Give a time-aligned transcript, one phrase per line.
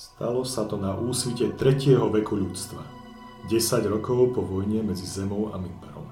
[0.00, 2.00] Stalo sa to na úsvite 3.
[2.08, 2.80] veku ľudstva,
[3.52, 6.08] 10 rokov po vojne medzi Zemou a Midbarom.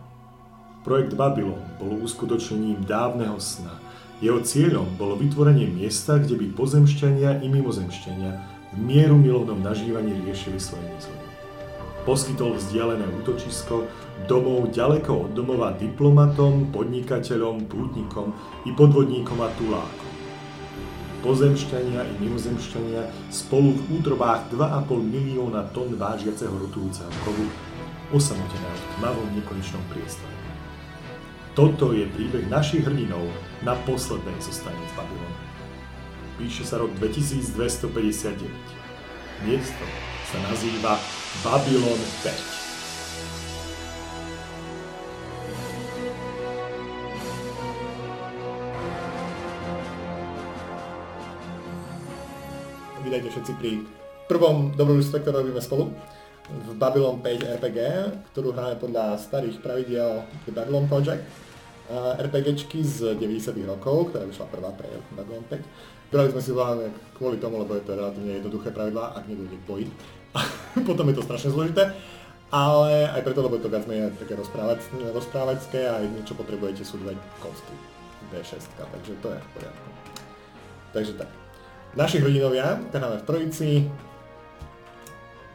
[0.84, 3.72] Projekt Babylon bol uskutočnením dávneho sna.
[4.21, 8.32] Jeho cieľom bolo vytvorenie miesta, kde by pozemšťania i mimozemšťania
[8.77, 11.24] v mieru milovnom nažívaní riešili svoje nezhody.
[12.04, 13.88] Poskytol vzdialené útočisko,
[14.28, 18.36] domov ďaleko od domova diplomatom, podnikateľom, pútnikom
[18.68, 20.08] i podvodníkom a tulákom.
[21.19, 23.02] Pozemšťania i mimozemšťania
[23.34, 27.43] spolu v útrobách 2,5 milióna tón vážiaceho rotujúceho kovu
[28.15, 30.30] osamotené v tmavom nekonečnom priestore.
[31.59, 33.27] Toto je príbeh našich hrdinov
[33.66, 35.38] na poslednej zostane z Babylonu.
[36.38, 38.46] Píše sa rok 2259.
[39.43, 39.85] Miesto
[40.30, 40.95] sa nazýva
[41.43, 42.68] Babylon 5.
[53.09, 53.89] Vydajte všetci pri
[54.29, 55.97] prvom dobrodružstve, ktoré robíme spolu
[56.45, 57.79] v Babylon 5 RPG,
[58.37, 61.24] ktorú hráme podľa starých pravidiel The Babylon Project.
[62.21, 66.12] RPGčky z 90 rokov, ktorá vyšla prvá pre Babylon 5.
[66.12, 69.64] Brali sme si hlavne kvôli tomu, lebo je to relatívne jednoduché pravidlá, ak nedôjde k
[69.64, 69.86] boji.
[70.92, 71.97] potom je to strašne zložité,
[72.52, 74.36] ale aj preto, lebo je to viac menej také
[75.16, 77.72] rozprávacké a jedno, čo potrebujete sú dve kostky
[78.36, 79.88] D6, takže to je v poriadku.
[80.92, 81.38] Takže tak.
[81.98, 83.82] Naši hodinovia, hráme v trojici,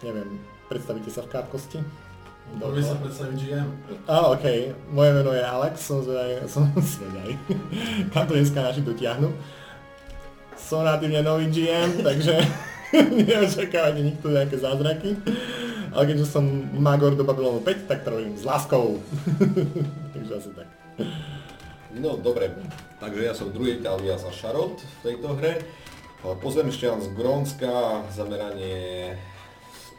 [0.04, 0.28] neviem,
[0.68, 1.80] predstavíte sa v krátkosti?
[2.60, 3.70] Dobre sa predstaviť GM.
[4.04, 4.46] Á, ok.
[4.92, 6.68] Moje meno je Alex, som zvedavý, som
[7.00, 7.40] zvedavý.
[8.12, 9.32] Kam to dneska naši dotiahnu.
[10.60, 12.36] Som relatívne nový GM, takže
[13.24, 15.16] neočakávate nikto nejaké zázraky.
[15.96, 16.44] Ale keďže som
[16.76, 19.00] Magor do Babylonu 5, tak to robím s láskou.
[20.12, 20.68] Takže asi tak.
[21.96, 22.52] No dobre,
[23.00, 25.64] takže ja som druhý alias sa Šarot v tejto hre.
[26.24, 29.20] Pozemšťan z Grónska, zameranie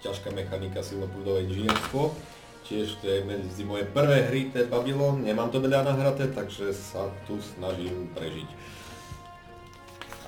[0.00, 2.16] ťažká mechanika, silnopúdové inžinierstvo.
[2.64, 6.72] Tiež to je medzi moje prvé hry, to je Babylon, nemám to veľa nahraté, takže
[6.72, 8.48] sa tu snažím prežiť.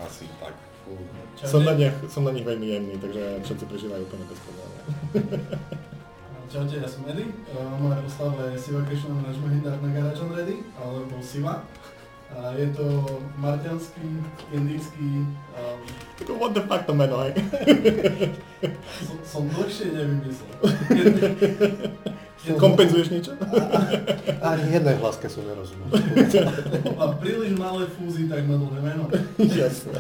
[0.04, 0.53] Asi tak.
[1.41, 4.81] Som na, nich, som na nich veľmi jemný, takže všetci prežívajú úplne bez problémov.
[6.53, 7.26] Čaute, ja som Eddie.
[7.50, 11.66] Uh, moja postava je Siva Krishna Rajmahindar na Garage Ready, alebo Siva.
[12.56, 12.87] Je to
[13.38, 14.06] marťanský,
[14.53, 15.25] indický...
[15.56, 15.81] Um,
[16.41, 17.32] What the fuck to meno, hej?
[19.06, 20.56] som, som dlhšie nevymyslel.
[22.62, 23.32] Kompenzuješ niečo?
[24.47, 25.91] Ani jednej hlaske som nerozumel.
[26.94, 29.10] Má príliš malé fúzy, tak má dlhé meno.
[29.42, 29.98] Jasné.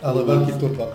[0.00, 0.94] Ale veľký turban,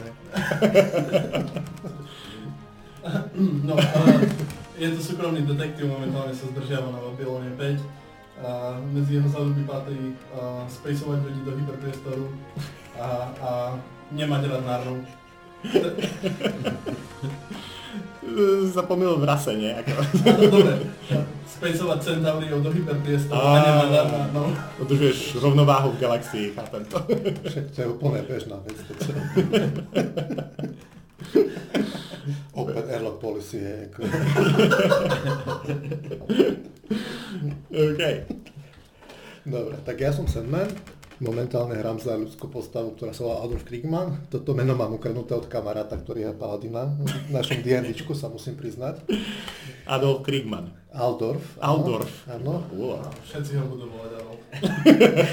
[3.66, 4.30] No, ale
[4.78, 8.01] je to súkromný detektív, momentálne sa zdržiava na Babylone 5.
[8.42, 12.26] A medzi jeho záľuby patrí uh, spacovať ľudí do hyperpriestoru
[12.98, 13.78] a, a
[14.12, 14.98] nemať rád nárov.
[18.72, 19.70] Zapomínal v rase, nie?
[19.70, 19.92] Ako...
[20.32, 20.74] Áno, dobre.
[21.46, 24.50] Spacovať centauriov do hyperpriestoru a nemať rád nárov.
[24.82, 26.98] Udržuješ rovnováhu v galaxii, chápem to.
[27.46, 28.78] Však to je úplne bežná vec.
[32.60, 34.00] Open airlock policy je ako...
[37.72, 38.02] OK.
[39.42, 40.70] Dobre, tak ja som Sandman.
[41.22, 44.26] Momentálne hrám za ľudskú postavu, ktorá sa volá Adolf Kriegman.
[44.34, 46.90] Toto meno mám ukradnuté od kamaráta, ktorý je paladina.
[46.98, 49.06] V našom D&Dčku sa musím priznať.
[49.86, 50.74] Adolf Kriegman.
[50.90, 51.62] Aldorf.
[51.62, 52.10] Aldorf.
[52.26, 52.66] Áno.
[52.74, 53.06] Wow.
[53.22, 54.42] Všetci ho budú volať Adolf.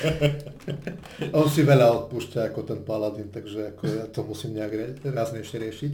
[1.41, 5.93] On si veľa odpúšťa ako ten paladin, takže ako ja to musím nejak raznejšie riešiť.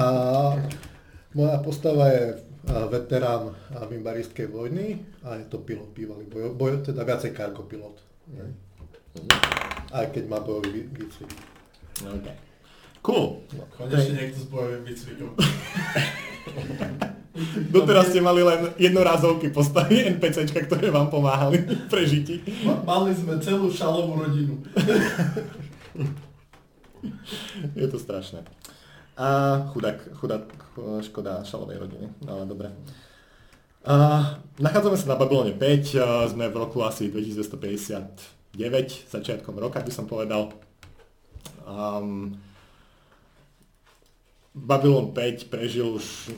[0.00, 0.04] A
[1.36, 2.40] moja postava je
[2.88, 4.96] veterán mimbarískej vojny
[5.28, 8.00] a je to pilot bývalý, boj, boj, teda viacej cargo pilot.
[8.32, 8.65] Mm.
[9.94, 11.30] Aj keď má bojový výcvik.
[12.04, 12.46] OK.
[13.06, 13.46] Cool.
[13.78, 15.30] Konečne niekto s bojovým výcvikom.
[17.70, 21.60] Doteraz ste mali len jednorázovky postavy NPCčka, ktoré vám pomáhali
[22.10, 22.40] žiti.
[22.64, 24.58] Mali sme celú šalovú rodinu.
[27.78, 28.42] Je to strašné.
[29.16, 30.44] A chudák, chudák,
[31.06, 32.68] škoda šalovej rodiny, ale dobre.
[33.86, 33.94] A,
[34.58, 38.35] nachádzame sa na Babylone 5, sme v roku asi 2250 9
[39.12, 40.50] začiatkom roka, by som povedal.
[41.66, 42.40] Um,
[44.56, 46.32] Babylon 5 prežil už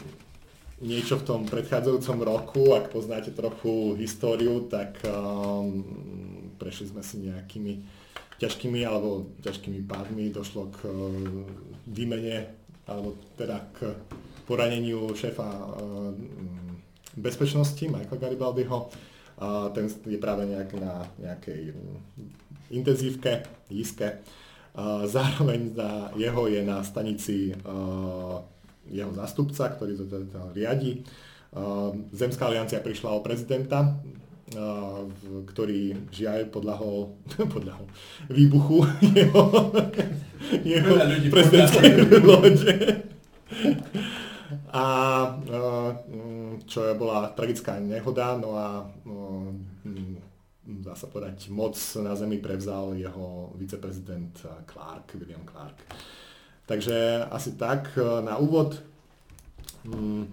[0.82, 5.82] niečo v tom predchádzajúcom roku, ak poznáte trochu históriu, tak um,
[6.58, 7.82] prešli sme si nejakými
[8.38, 10.94] ťažkými alebo ťažkými pádmi, došlo k uh,
[11.86, 12.50] výmene
[12.90, 13.94] alebo teda k
[14.46, 16.14] poraneniu šéfa uh,
[17.18, 18.90] bezpečnosti Michaela Garibaldiho
[19.38, 21.73] a ten je práve nejak na nejakej
[22.75, 24.19] intenzívke, nízke.
[25.06, 27.55] Zároveň na jeho je na stanici
[28.90, 31.02] jeho zástupca, ktorý to teda riadi.
[32.12, 33.96] Zemská aliancia prišla o prezidenta,
[35.49, 37.12] ktorý žiaľ podľahol,
[37.55, 37.87] podľahol
[38.32, 38.85] výbuchu
[39.19, 39.44] jeho,
[40.76, 40.94] jeho
[41.29, 41.93] prezidentskej
[42.25, 42.75] lode.
[44.73, 44.85] A
[46.68, 48.84] čo bola tragická nehoda, no a
[50.68, 51.74] dá sa povedať, moc
[52.04, 54.36] na Zemi prevzal jeho viceprezident
[54.68, 55.80] Clark, William Clark.
[56.68, 58.76] Takže asi tak na úvod.
[59.88, 60.28] Mm,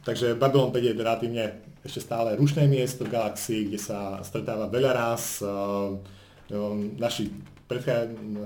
[0.00, 1.44] takže Babylon 5 je relatívne
[1.84, 5.44] ešte stále rušné miesto v galaxii, kde sa stretáva veľa raz.
[6.96, 7.30] Naši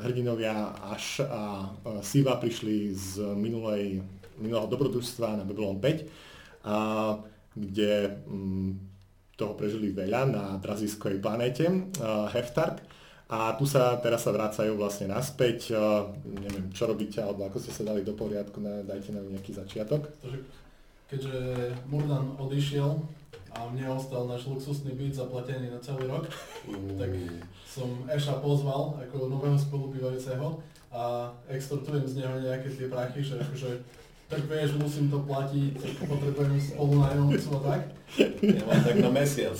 [0.03, 4.01] hrdinnovia Až a Siva prišli z minulej,
[4.41, 6.30] minulého dobrodružstva na Babylon 5,
[6.65, 7.17] a,
[7.57, 8.71] kde mm,
[9.41, 11.65] toho prežili veľa na drazískoj planéte
[12.37, 12.85] Heftark.
[13.31, 15.71] A tu sa teraz sa vracajú vlastne naspäť,
[16.27, 20.11] neviem, čo robíte, alebo ako ste sa dali do poriadku, dajte nám nejaký začiatok.
[21.07, 21.39] Keďže
[21.87, 22.91] Murdan odišiel
[23.55, 26.27] a mne ostal náš luxusný byt zaplatený na celý rok,
[26.67, 26.99] mm.
[26.99, 27.11] tak
[27.71, 30.59] som Eša pozval ako nového spolubývajúceho
[30.91, 33.71] a extortujem z neho nejaké tie prachy, že akože
[34.31, 35.75] tak vieš, musím to platiť,
[36.07, 37.83] potrebujem spolunajomcu a tak.
[38.47, 39.59] Ja mám tak na mesiac.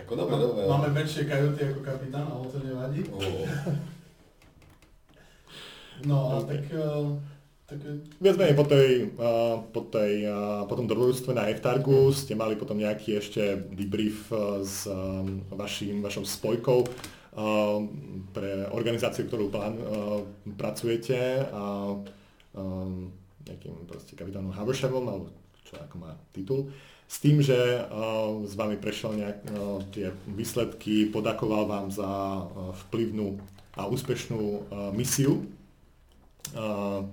[0.00, 0.64] Ako dobre, dobre.
[0.64, 3.04] Máme väčšie kajuty ako kapitán, ale to nevadí.
[3.12, 3.44] Oh.
[6.08, 6.72] No a tak...
[6.72, 7.20] Uh,
[7.68, 7.80] tak...
[8.20, 12.56] Viac menej po, tej, uh, po, tej, uh, po tom dobrodružstve na Eftargu ste mali
[12.56, 14.32] potom nejaký ešte debrief
[14.64, 14.88] s
[15.52, 16.88] vašim, vašou spojkou
[18.30, 20.22] pre organizáciu, ktorú plán, uh,
[20.54, 21.98] pracujete a
[22.54, 23.10] um,
[23.42, 25.26] nejakým proste kapitánom Habershevom, alebo
[25.66, 26.70] čo ako má titul.
[26.70, 32.08] Uh, s tým, že uh, s vami prešiel nejak, uh, tie výsledky, podakoval vám za
[32.08, 33.38] uh, vplyvnú
[33.76, 35.44] a úspešnú uh, misiu.
[36.56, 37.06] Uh,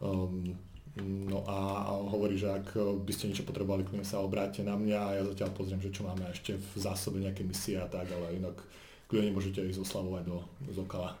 [0.00, 0.56] um,
[0.98, 2.74] no a, hovorí, že ak
[3.06, 6.02] by ste niečo potrebovali, kľudne sa obráte na mňa a ja zatiaľ pozriem, že čo
[6.02, 8.58] máme ešte v zásobe nejaké misie a tak, ale inak
[9.08, 10.36] kľudne môžete ísť oslavovať do
[10.70, 11.16] Zokala.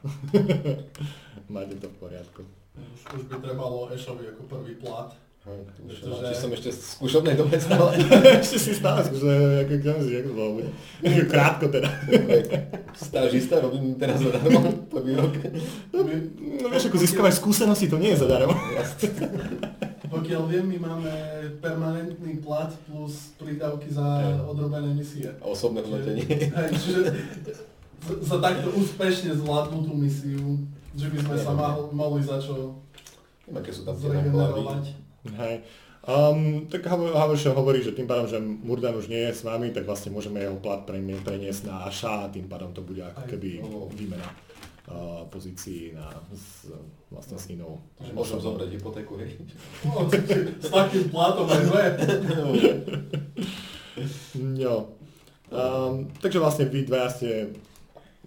[1.52, 2.44] Máte to v poriadku.
[2.78, 5.10] Už, už by trebalo Ešovi ako prvý plat
[5.48, 6.34] Pretože...
[6.36, 7.96] som ešte v skúšobnej dobe stále.
[8.44, 10.50] ešte si stále skúšobnej, ako kňazi, ako to bolo.
[11.32, 11.88] Krátko teda.
[12.92, 14.60] Stážista, robím teraz zadarmo,
[14.92, 15.32] prvý rok.
[15.94, 16.04] No,
[16.36, 18.52] no vieš, ako získavaš skúsenosti, to nie je zadarmo.
[20.08, 21.12] Pokiaľ viem, my máme
[21.64, 24.04] permanentný plat plus prídavky za
[24.44, 25.32] odrobené misie.
[25.40, 26.28] Osobné hodnotenie.
[26.76, 27.00] Čiže
[28.04, 30.62] za takto úspešne zvládnutú misiu,
[30.94, 31.52] že by sme sa
[31.92, 32.78] mohli za čo
[33.48, 34.92] Aké sú tam náklady?
[35.40, 35.64] Hej.
[36.08, 39.84] Um, tak Haversham hovorí, že tým pádom, že Murdan už nie je s vami, tak
[39.84, 43.60] vlastne môžeme jeho plat preniesť na Aša a tým pádom to bude ako keby
[43.92, 44.24] výmena
[44.88, 46.72] uh, pozícií na, s,
[47.12, 47.76] vlastne s inou.
[48.16, 49.36] Môžem zobrať hypotéku, hej?
[49.84, 50.08] No,
[50.64, 51.84] s takým platom aj dve.
[54.56, 54.76] jo.
[55.48, 57.56] Um, takže vlastne vy dvaja ste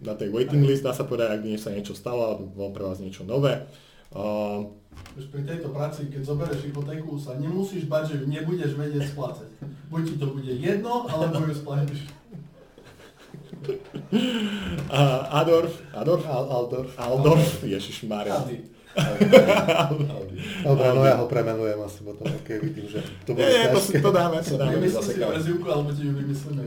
[0.02, 2.98] na tej waiting list, dá sa povedať, ak sa niečo stalo, alebo bolo pre vás
[2.98, 3.70] niečo nové.
[4.12, 4.68] Uh,
[5.32, 9.50] pri tejto práci, keď zoberieš hypotéku, sa nemusíš bať, že nebudeš vedieť splácať.
[9.88, 12.02] Buď ti to bude jedno, alebo ju splatíš.
[14.92, 18.42] Uh, Adorf, Adorf, Al, Aldorf, Aldorf, Ježiš Maria.
[20.66, 24.02] Dobre, no ja ho premenujem asi potom, keď vidím, že to bude Nie, to, si,
[24.02, 24.76] to dáme, to dáme.
[24.76, 26.62] Vymyslím si prezivku, alebo ti ju vymyslíme.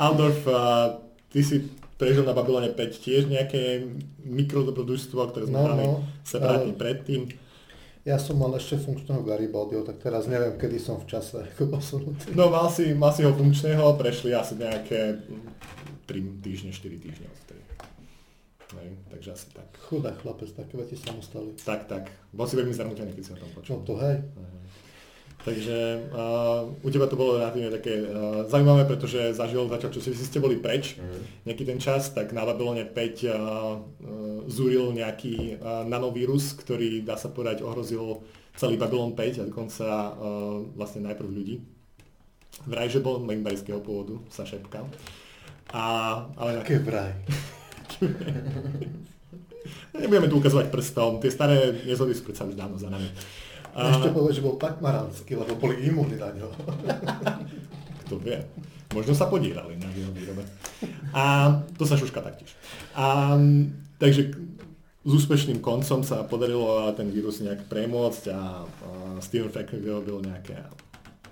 [0.00, 0.98] Aldorf, uh,
[1.30, 3.84] ty si prežil na Babylone 5 tiež nejaké
[4.24, 7.28] mikrodobrodružstvo, ktoré sme no, mali no, separátne predtým.
[8.08, 12.32] Ja som mal ešte funkčného Garibaldiho, tak teraz neviem, kedy som v čase ako posunutý.
[12.32, 15.20] No mal si, mal si ho funkčného, prešli asi nejaké
[16.08, 17.62] 3 týždne, 4 týždne odtedy.
[18.70, 19.68] Hej, takže asi tak.
[19.84, 21.52] Chudá chlapec, také veci sa mu stali.
[21.58, 22.08] Tak, tak.
[22.32, 23.76] Bol si veľmi zarmutený, keď si o tom počul.
[23.76, 24.24] No to hej.
[24.24, 24.59] hej.
[25.40, 30.12] Takže uh, u teba to bolo relatívne také uh, zaujímavé, pretože zažil zatiaľ, čo si,
[30.12, 31.48] si ste boli preč mm.
[31.48, 33.36] nejaký ten čas, tak na Babylone 5 uh, uh,
[34.52, 38.20] zúril nejaký uh, nanovírus, ktorý, dá sa povedať, ohrozil
[38.52, 40.12] celý Babylon 5 a dokonca uh,
[40.76, 41.64] vlastne najprv ľudí.
[42.68, 44.84] Vraj, že bol membajského pôvodu, sa šepkal.
[45.72, 45.84] A,
[46.36, 46.60] ale...
[46.60, 47.16] Aké vraj?
[49.96, 53.08] Nebudeme tu ukazovať prstom, tie staré nezhody sú predsa už dávno za nami.
[53.80, 53.96] A...
[53.96, 56.52] Ešte povedať, že bol tak maranský, lebo boli imúni na ňo.
[58.04, 58.36] Kto vie.
[58.92, 60.44] Možno sa podírali na jeho výrobe.
[61.16, 62.52] A to sa šuška taktiež.
[62.92, 63.38] A,
[63.96, 64.36] takže
[65.00, 68.40] s úspešným koncom sa podarilo ten vírus nejak premôcť a, a
[69.24, 70.60] Steven Freck vyrobil nejaké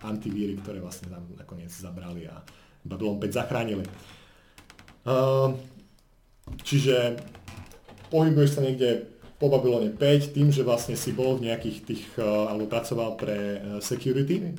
[0.01, 2.41] antivíry, ktoré vlastne tam nakoniec zabrali a
[2.87, 3.85] Babylon 5 zachránili.
[5.05, 5.53] Uh,
[6.65, 7.21] čiže
[8.09, 12.51] pohybuješ sa niekde po Babylone 5 tým, že vlastne si bol v nejakých tých, uh,
[12.51, 14.59] alebo pracoval pre uh, security.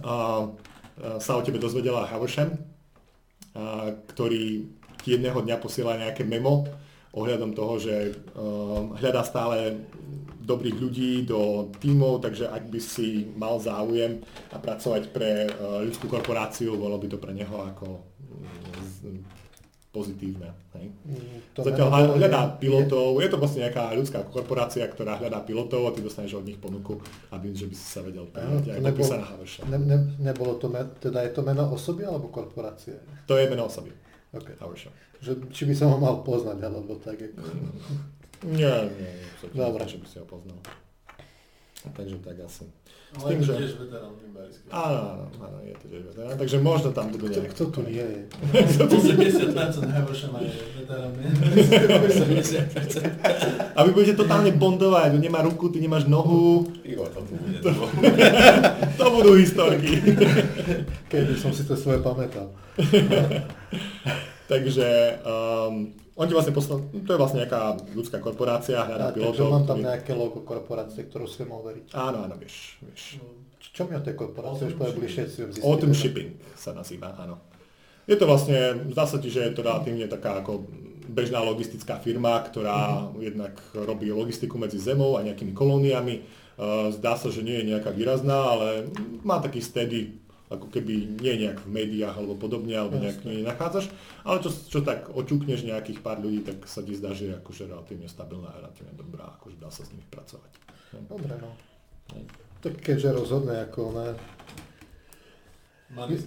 [0.00, 4.64] uh, sa o tebe dozvedela Havisham, uh, ktorý
[5.04, 6.64] ti jedného dňa posiela nejaké memo
[7.14, 7.94] ohľadom toho, že
[8.98, 9.86] hľadá stále
[10.42, 14.18] dobrých ľudí do tímov, takže ak by si mal záujem
[14.50, 15.46] a pracovať pre
[15.86, 18.02] ľudskú korporáciu, bolo by to pre neho ako
[19.06, 19.43] mm,
[19.94, 20.50] pozitívne.
[20.74, 20.90] Hej.
[21.06, 25.86] Mm, To Zatiaľ bolo- hľadá pilotov, je to vlastne nejaká ľudská korporácia, ktorá hľadá pilotov
[25.86, 26.98] a ty dostaneš od nich ponuku,
[27.30, 28.74] aby, že by si sa vedel prijať.
[28.74, 29.60] nebolo- podpísaná Haverša.
[29.64, 32.98] Ne, ne, nebolo to, men, teda je to meno osoby alebo korporácie?
[33.24, 33.94] To je meno osoby.
[34.34, 34.58] Okay.
[34.58, 34.90] Haverša.
[35.22, 37.16] Že, či by som ho mal poznať, alebo tak.
[37.16, 37.54] Ako...
[38.44, 39.30] Nie, nie, nie.
[39.48, 39.86] Dobre.
[39.86, 40.58] Že by si ho poznal.
[41.92, 42.64] Takže tak asi.
[43.14, 44.66] Ale tým, je to že- tiež veterán Mimbarísky.
[44.68, 46.34] Áno, áno, áno, je to tiež veterán.
[46.34, 47.48] Takže možno tam budú nejaké...
[47.52, 48.20] kto tu nie je?
[48.50, 49.54] 80%
[49.86, 51.12] Havershama je veterán.
[51.14, 51.30] nie?
[51.30, 53.06] 80%.
[53.76, 57.46] A vy budete totálne bondovať, on nemá ruku, ty nemáš nohu, Ivo, to bude.
[58.98, 59.94] to budú historky.
[61.06, 62.50] Keby som si to svoje pamätal.
[64.50, 69.48] Takže um, on ti vlastne poslal, to je vlastne nejaká ľudská korporácia, hľadá takže pilotov.
[69.50, 71.90] mám tam nejaké logo korporácie, ktorú si mal veriť.
[71.90, 73.18] Áno, áno, vieš, vieš.
[73.58, 75.66] Č- Čo mi o tej korporácie už Autumn povedal bližšie si ju zistili.
[75.66, 77.42] Autumn Shipping sa nazýva, áno.
[78.04, 80.68] Je to vlastne, zdá sa ti, že je to relatívne taká ako
[81.04, 86.22] bežná logistická firma, ktorá jednak robí logistiku medzi zemou a nejakými kolóniami.
[86.54, 88.68] Uh, Zdá sa, že nie je nejaká výrazná, ale
[89.26, 90.14] má taký steady,
[90.54, 93.90] ako keby nie nejak v médiách alebo podobne, alebo nejak nie nachádzaš.
[94.22, 97.66] Ale čo, čo tak oťukneš nejakých pár ľudí, tak sa ti zdá, že je akože
[97.66, 100.50] relatívne stabilná a relatívne dobrá, akože dá sa s nimi pracovať.
[101.04, 101.50] Dobre, no.
[102.60, 104.08] Tak keďže rozhodne ako ne,
[105.90, 106.18] Money.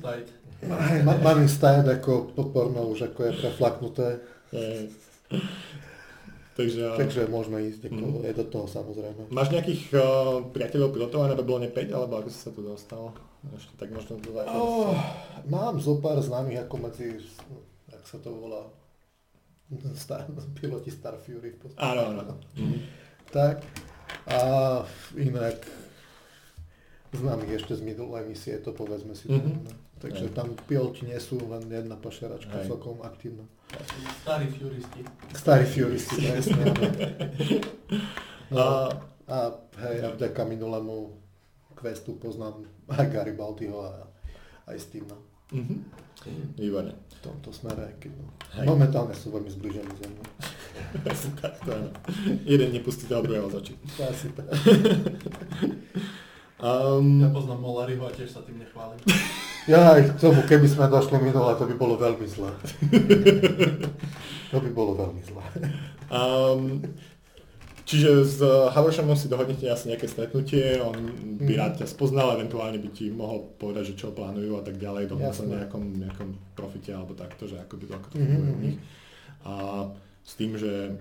[1.03, 4.07] Ma- Money Style ako podporno už ako je preflaknuté,
[4.47, 4.87] E,
[6.55, 8.21] Takže, takže môžeme ísť ako Mhm.
[8.23, 9.29] je do toho samozrejme.
[9.29, 10.01] Máš nejakých uh,
[10.49, 13.13] priateľov pilotov aj na Babylone 5, alebo ako si sa tu dostal?
[13.53, 14.91] Ešte tak možno to Oh,
[15.47, 17.21] mám zo pár známych ako medzi,
[17.87, 18.67] jak sa to volá,
[19.99, 20.23] Star,
[20.55, 21.83] piloti Star Fury v podstate.
[21.83, 22.35] Áno, áno.
[22.55, 22.77] Mhm.
[23.31, 23.59] Tak.
[24.27, 24.39] A
[25.19, 25.59] inak
[27.11, 29.27] známych ešte z minulej misie, to povedzme si.
[29.27, 29.39] Mhm.
[29.39, 30.35] mm Takže Hej.
[30.37, 33.41] tam piloti nie sú, len jedna pašeračka celkom aktívna.
[34.21, 35.01] Starí furisti.
[35.33, 36.63] Starí Furisti, presne.
[38.47, 38.95] No, A,
[39.27, 39.37] a
[39.83, 41.19] hej, a vďaka minulému
[41.77, 43.91] questu poznám aj Garibaldiho a
[44.73, 45.17] aj Stevena
[45.53, 45.77] mhm.
[46.57, 46.91] Výborne.
[46.91, 48.25] v tomto smere, keď no.
[48.57, 48.65] Hej.
[48.67, 50.25] momentálne sú veľmi zbližení so mnou.
[51.13, 51.89] Super, to áno.
[52.43, 53.73] Jeden nepustí toho druhého z očí.
[54.01, 54.49] Asi tak.
[56.57, 58.97] Um, Ja poznám Molariho a tiež sa tým nechválim.
[59.69, 62.49] Ja aj k tomu, keby sme došli minule, to by bolo veľmi zlé.
[64.49, 65.45] to by bolo veľmi zlé.
[66.09, 66.81] Um,
[67.87, 70.93] čiže s Havershemom si dohodnete asi nejaké stretnutie, on
[71.39, 71.57] by Mhm.
[71.57, 75.31] rád ťa spoznal, eventuálne by ti mohol povedať, že čo plánujú a tak ďalej, dohodnú
[75.31, 78.53] sa nejakom, nejakom profite alebo takto, že ako, by to, ako to Mhm, funguje u
[78.53, 78.61] mhm.
[78.61, 78.77] nich.
[79.41, 79.53] A
[80.21, 80.99] s tým, že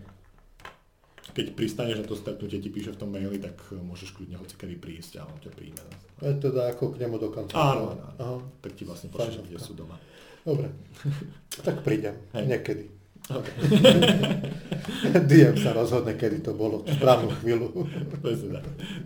[1.29, 5.19] keď pristaneš na to stretnutie, ti píše v tom maili, tak môžeš kľudne hocikedy prísť
[5.19, 5.83] a on ťa príjme.
[6.17, 7.83] Je teda ako k nemu do kancelárie.
[7.83, 8.07] Áno, áno.
[8.17, 8.37] Aha.
[8.63, 9.45] Tak ti vlastne pošle, Fajn.
[9.45, 9.99] kde sú doma.
[10.47, 10.71] Dobre.
[11.67, 12.15] tak prídem.
[12.33, 12.45] Hej.
[12.47, 12.85] Niekedy.
[13.27, 13.57] Okay.
[15.31, 16.87] DM sa rozhodne, kedy to bolo.
[16.87, 17.75] V správnu chvíľu.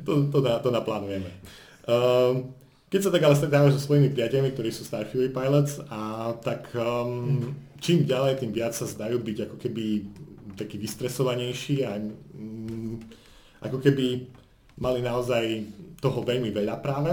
[0.05, 1.31] To, to, na, to naplánujeme.
[1.89, 2.53] Um,
[2.93, 6.69] keď sa tak ale stretávaš so svojimi priateľmi, ktorí sú Star Fury Pilots, a tak
[6.77, 9.85] um, čím ďalej, tým viac sa zdajú byť ako keby
[10.59, 13.01] taký vystresovanejší a um,
[13.65, 14.29] ako keby
[14.77, 15.65] mali naozaj
[16.01, 17.13] toho veľmi veľa práve.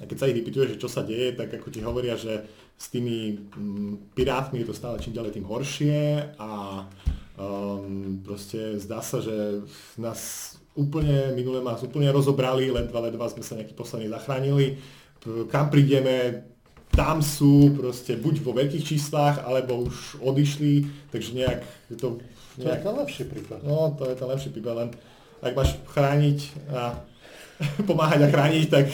[0.00, 2.46] A keď sa ich vypýtuješ, že čo sa deje, tak ako ti hovoria, že
[2.80, 6.00] s tými mm, pirátmi je to stále čím ďalej tým horšie
[6.40, 6.50] a
[7.36, 9.60] um, proste zdá sa, že
[10.00, 14.80] nás úplne, minule nás úplne rozobrali, ledva, ledva sme sa nejaký posledný zachránili.
[15.52, 16.48] Kam prídeme,
[16.88, 21.60] tam sú proste buď vo veľkých číslach, alebo už odišli, takže nejak
[21.92, 22.08] je to...
[22.60, 23.60] To je ten lepší príklad.
[23.60, 24.88] No, to je ten lepší príklad, len
[25.44, 26.38] ak máš chrániť
[26.72, 27.04] a
[27.88, 28.86] pomáhať a chrániť, tak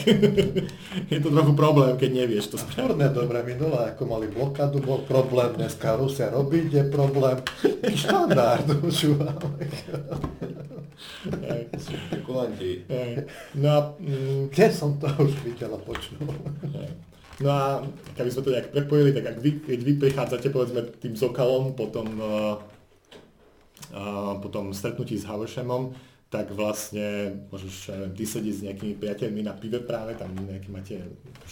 [1.11, 2.83] je to trochu problém, keď nevieš to spraviť.
[2.83, 7.39] Furne dobre minule, ako mali blokádu, bol problém, dneska Rusia robiť, je problém.
[7.95, 8.67] Štandard
[11.77, 12.83] Špekulanti.
[12.89, 13.29] hej.
[13.55, 16.17] No a, mm, Kde som to už videl a počul?
[17.37, 17.85] no a
[18.17, 21.85] keby sme to nejak prepojili, tak ak vy, keď vy prichádzate povedzme tým zokalom po
[21.93, 22.57] tom, uh,
[23.93, 25.93] uh, po tom stretnutí s Havershemom,
[26.27, 30.69] tak vlastne môžeš ja neviem, ty sedieť s nejakými priateľmi na pive práve, tam nejaký
[30.71, 30.95] máte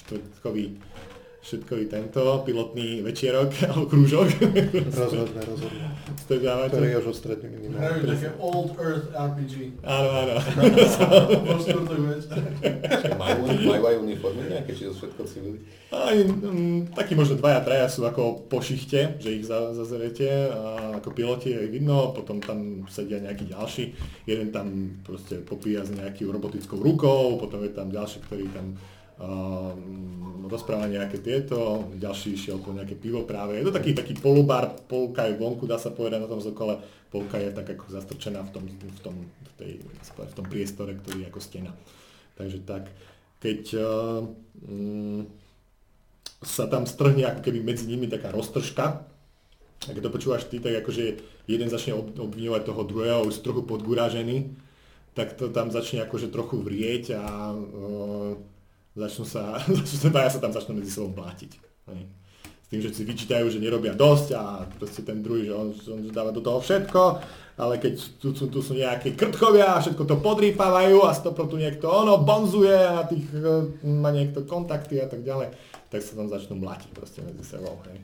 [0.04, 0.76] štvrtkový,
[1.46, 4.34] všetkový tento pilotný večierok alebo krúžok.
[4.90, 5.94] Rozhodne, rozhodne.
[6.18, 6.74] Stredávate.
[6.74, 7.86] Ktorý je už odstredný minimálne.
[7.86, 9.54] Hrajú také Old Earth RPG.
[9.86, 10.36] Áno, áno.
[13.22, 15.60] Majú, majú aj uniformy nejaké, či to všetko civili?
[15.94, 20.98] Aj, mm, takí možno dvaja, traja sú ako po šichte, že ich za, zazerete a
[20.98, 23.94] ako piloti je vidno, potom tam sedia nejakí ďalší,
[24.26, 28.78] jeden tam proste popíja s nejakou robotickou rukou, potom je tam ďalší, ktorý tam
[29.20, 33.58] um, rozpráva nejaké tieto, ďalší išiel po nejaké pivo práve.
[33.60, 36.80] Je to taký, taký polubar, polka je vonku, dá sa povedať na tom zokole,
[37.10, 39.72] polka je tak ako zastrčená v tom, v tom, v tej,
[40.06, 41.72] v tom priestore, ktorý je ako stena.
[42.36, 42.92] Takže tak,
[43.40, 45.26] keď um,
[46.46, 49.08] sa tam strhne ako keby medzi nimi taká roztržka.
[49.86, 54.56] A keď to počúvaš ty, tak akože jeden začne obviňovať toho druhého, už trochu podgurážený,
[55.14, 58.34] tak to tam začne akože trochu vrieť a uh,
[58.96, 61.52] začnú sa, začnú sa, sa tam začnú medzi sebou blátiť.
[61.92, 62.02] Hej.
[62.66, 66.00] S tým, že si vyčítajú, že nerobia dosť a proste ten druhý, že on, on
[66.10, 67.22] dáva do toho všetko,
[67.62, 71.62] ale keď tu, tu, tu sú nejaké krtchovia a všetko to podrýpavajú a stopro tu
[71.62, 75.54] niekto ono bonzuje a tých, uh, má niekto kontakty a tak ďalej,
[75.94, 77.78] tak sa tam začnú mlatiť proste medzi sebou.
[77.86, 78.02] Hej.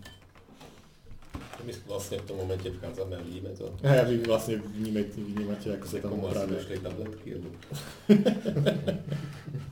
[1.62, 3.70] My vlastne v tom momente vchádzame a vidíme to.
[3.86, 6.58] A vy vlastne vnímate, vnímate ako sa tam opravia.
[6.58, 7.50] Máš tabletky, alebo...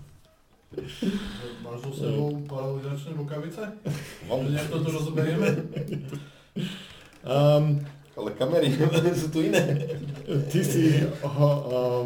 [1.66, 3.64] Máš so sebou paralizačné rukavice?
[4.30, 4.46] Mám.
[4.46, 5.48] Že nejak toto rozoberieme?
[7.26, 7.82] Um,
[8.14, 8.70] Ale kamery
[9.22, 9.66] sú tu iné.
[10.54, 12.06] ty si, oh,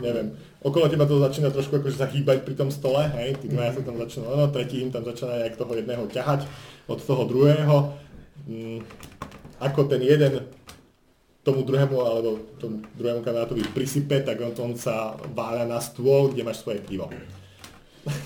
[0.00, 0.32] neviem,
[0.64, 3.82] okolo teba to začína trošku akože sa hýbať pri tom stole, hej, tí dvaja sa
[3.84, 6.48] tam začnú, ono, tretí im tam začína nejak toho jedného ťahať
[6.88, 7.76] od toho druhého.
[8.48, 8.80] Mm,
[9.60, 10.48] ako ten jeden
[11.42, 16.46] tomu druhému alebo tomu druhému kamarátovi prisype, tak on, on sa váľa na stôl, kde
[16.46, 17.10] máš svoje pivo.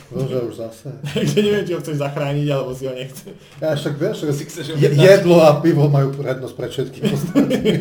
[0.09, 0.88] Bože, už zase.
[1.14, 3.28] Takže neviem, či ho chceš zachrániť, alebo si ho nechce.
[3.61, 7.80] Ja však vieš, že chceš jedlo a pivo majú prednosť pre všetkých ostatných.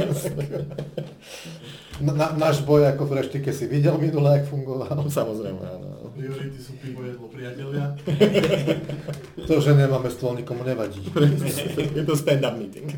[1.95, 5.07] Na, náš boj ako v reštike si videl minule, jak fungoval.
[5.07, 6.11] Samozrejme, áno.
[6.11, 7.95] Priority sú pivo, jedlo, priatelia.
[9.47, 10.99] To, že nemáme stôl, nikomu nevadí.
[11.95, 12.91] Je to stand-up meeting.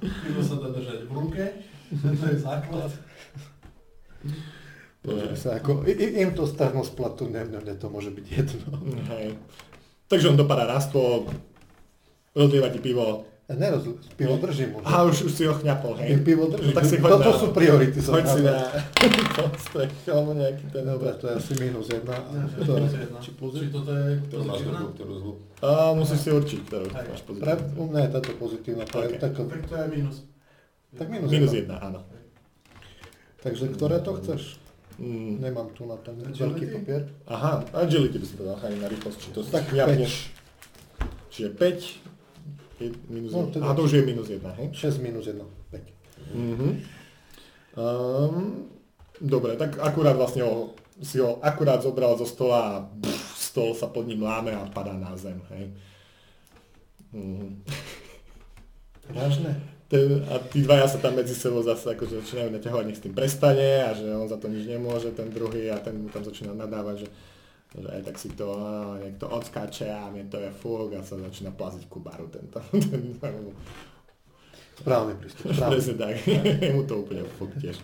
[0.00, 1.44] Pivo sa dá držať v ruke.
[1.92, 2.92] To je základ.
[4.98, 8.76] Pozri sa, ako, im to starnú z platu, ne, ne, ne, to môže byť jedno.
[9.08, 9.38] Hej.
[10.06, 11.30] Takže on dopadá na stôl,
[12.32, 13.24] rozlieva ti pivo.
[13.46, 14.82] Ja neroz, pivo držím už.
[14.84, 16.20] A už, už si ho chňapol, hej.
[16.20, 16.68] Pivo držím.
[16.68, 17.96] No, tak si choď Toto na- sú priority.
[17.96, 18.56] som Hoď si na
[19.38, 20.84] podstrek, alebo nejaký ten...
[20.84, 22.16] Dobre, to je asi minus jedna.
[22.60, 22.72] To,
[23.16, 25.32] či plus Či toto je Ktorú máš pozitívna?
[25.58, 27.06] A musíš si určiť, ktorú Hej.
[27.08, 27.72] máš Pre, pozitívnu.
[27.72, 28.84] u mňa je táto pozitívna.
[28.84, 29.14] To je Ok.
[29.16, 30.16] tak, Tak to je minus.
[30.92, 31.74] tak minus, Minus jedna.
[31.74, 32.00] jedna, áno.
[33.38, 34.60] Takže ktoré to chceš?
[34.98, 36.42] Mm, Nemám tu na ten Agility?
[36.42, 37.02] veľký papier.
[37.24, 40.12] aha, agility by si povedal, ani na rýchlosť, či to Tak chňapneš.
[41.30, 41.78] Čiže 5,
[42.78, 43.54] je minus No, 1.
[43.54, 44.68] teda- A to už je minus 1, hej?
[44.72, 45.46] 6 minus 1.
[45.70, 45.86] 5.
[46.34, 46.68] Mhm.
[47.72, 48.66] Um,
[49.16, 53.86] dobre, tak akurát vlastne ho, si ho akurát zobral zo stola a pff, stôl sa
[53.86, 55.70] pod ním láme a padá na zem, hej.
[57.12, 57.62] Mhm.
[59.08, 59.54] Vážne?
[59.88, 63.16] Ten, a tí dvaja sa tam medzi sebou zase akože začínajú naťahovať, nech s tým
[63.16, 66.52] prestane a že on za to nič nemôže, ten druhý a ten mu tam začína
[66.52, 67.08] nadávať, že,
[67.72, 71.00] že aj tak si to, á, nech to odskáče a mne to je fúk a
[71.00, 72.60] sa začína plaziť ku baru tento.
[73.24, 73.32] ten,
[74.78, 75.50] Správny prístup.
[75.56, 75.72] Správny.
[75.74, 76.12] Presne tak,
[76.62, 77.80] je mu to úplne fúk tiež.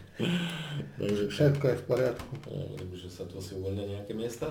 [1.01, 1.33] Takže tak.
[1.35, 2.33] Všetko je v poriadku.
[2.47, 4.47] Hovorím, že sa tu asi uvoľnia nejaké miesta.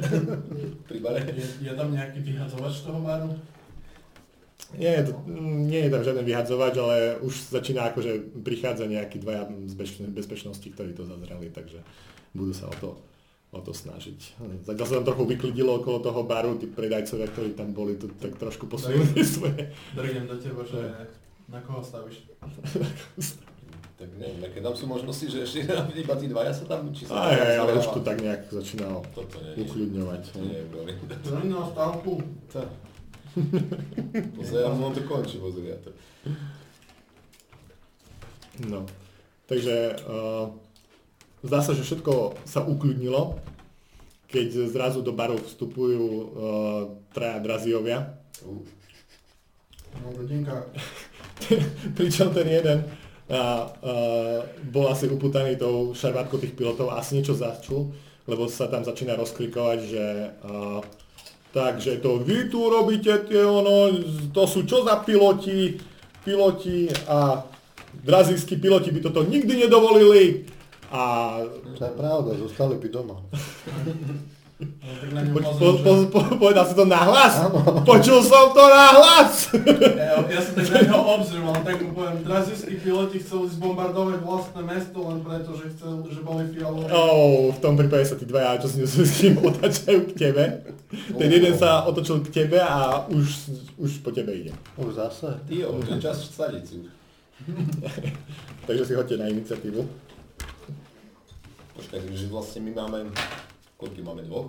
[0.90, 1.22] Pri bare.
[1.30, 3.30] Je, je tam nejaký vyhadzovač toho baru?
[4.78, 5.12] Nie je, to,
[5.66, 10.62] nie je tam žiaden vyhadzovač, ale už začína akože prichádza nejakí dvaja z bezpeč- bezpečnosti,
[10.62, 11.82] ktorí to zazreli, takže
[12.30, 12.90] budú sa o to,
[13.50, 14.38] o to snažiť.
[14.62, 18.38] Zatiaľ sa tam trochu vyklidilo okolo toho baru, tí predajcovia, ktorí tam boli, to tak
[18.38, 19.74] trošku posunuli svoje.
[19.90, 21.10] Drgnem do teba, že
[21.50, 22.30] na koho stavíš?
[24.00, 25.60] Tak neviem, aké tam sú možnosti, že ešte
[26.06, 29.04] iba tí dvaja sa tam, či sa Aj, aj, ale už to tak nejak začínalo
[29.04, 30.22] nie, nie, ukľudňovať.
[30.40, 30.62] nie.
[31.20, 32.16] Drň na stavku.
[34.38, 35.02] Pozerám, on to
[35.62, 35.90] ja to.
[38.68, 38.84] No,
[39.48, 40.52] takže uh,
[41.40, 43.40] zdá sa, že všetko sa ukľudnilo,
[44.28, 46.26] keď zrazu do baru vstupujú uh,
[47.14, 48.64] traja draziovia, Uh,
[49.98, 50.64] No, rodinka.
[51.98, 52.78] pričom ten jeden
[53.30, 53.42] a, a,
[54.70, 57.90] bol asi uputaný tou šarvátkou tých pilotov a asi niečo začul,
[58.28, 60.78] lebo sa tam začína rozkrikovať, že a,
[61.52, 63.90] takže to vy tu robíte tie ono,
[64.30, 65.78] to sú čo za piloti,
[66.24, 67.42] piloti a
[68.06, 70.46] brazílsky piloti by toto nikdy nedovolili
[70.90, 71.38] a
[71.78, 73.16] To je pravda, zostali by doma.
[74.60, 76.06] No, Po, po, po, že...
[76.12, 77.48] po, povedal si to nahlas?
[77.88, 79.48] Počul som to nahlas!
[79.96, 84.60] Ja, ja sa tak na obzriem, ale tak mu poviem, drazijskí piloti chceli zbombardovať vlastné
[84.60, 86.92] mesto len preto, že chcel, že boli fialové.
[86.92, 90.44] Oh, v tom prípade sa tí dvaja, čo si s tým otačajú k tebe.
[90.92, 93.26] Ten jeden sa otočil k tebe a už,
[93.80, 94.52] už po tebe ide.
[94.76, 95.40] Už zase?
[95.48, 96.76] Jo, už je čas vstadiť si.
[98.68, 99.80] Takže si hoďte na iniciatívu.
[101.80, 102.98] Počkaj, takže vlastne my máme...
[103.80, 104.48] Koľko máme dvoch?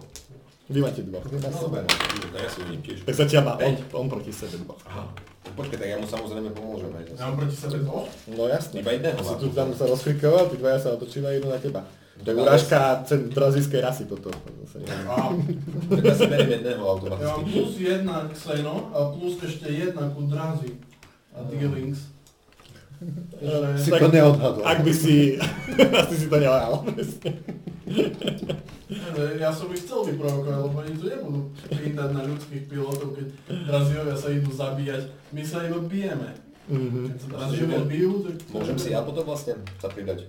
[0.67, 1.23] Vy máte dvoch.
[1.23, 1.95] No dobre, no,
[2.31, 2.97] no ja si vidím tiež.
[3.03, 4.79] Tak zatiaľ má on, on proti sebe dvoch.
[4.87, 5.03] Aha.
[5.41, 8.07] No, počkaj, tak ja mu samozrejme pomôžem aj Ja mám proti sebe dvoch.
[8.27, 8.79] No jasne.
[8.79, 11.81] Iba jedného Si tu tam sa rozkrikoval, tí dvaja sa otočili idú na teba.
[12.21, 14.29] To je Ale- urážka centrazijskej rasy toto.
[14.29, 15.33] A
[15.89, 17.41] Tak ja si beriem jedného ja mám automaticky.
[17.49, 20.77] plus jedna Xeno a plus ešte jedna ku drazi
[21.33, 21.99] a Dealings.
[23.81, 24.61] Si Tak- to neodhadol.
[24.61, 25.41] Ak by si...
[26.05, 26.85] asi si to neohral.
[29.39, 31.41] Ja som ich chcel vyprovokovať, lebo oni tu nebudú
[31.71, 33.25] pýtať na ľudských pilotov, keď
[33.65, 35.03] draziovia sa idú zabíjať.
[35.31, 36.29] My sa iba bijeme.
[36.67, 37.01] Mhm.
[37.09, 38.35] Keď sa bijú, tak...
[38.51, 40.27] Môžem si ja potom vlastne sa pridať.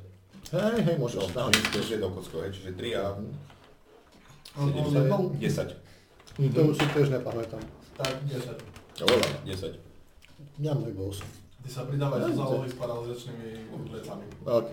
[0.52, 1.32] Hej, hej, môžeš.
[1.32, 3.04] No, No, tiež jednou kockou, hej, čiže 3 a
[4.52, 5.48] On, on nebol 10.
[6.36, 7.62] To už si tiež nepamätám.
[7.96, 8.52] tak 10.
[9.00, 9.28] Oveľa.
[9.48, 9.80] 10.
[10.60, 11.41] Ja mám iba 8.
[11.62, 13.48] Ty sa pridávaš do zálohy s paralizačnými
[13.94, 14.24] vecami.
[14.42, 14.68] OK.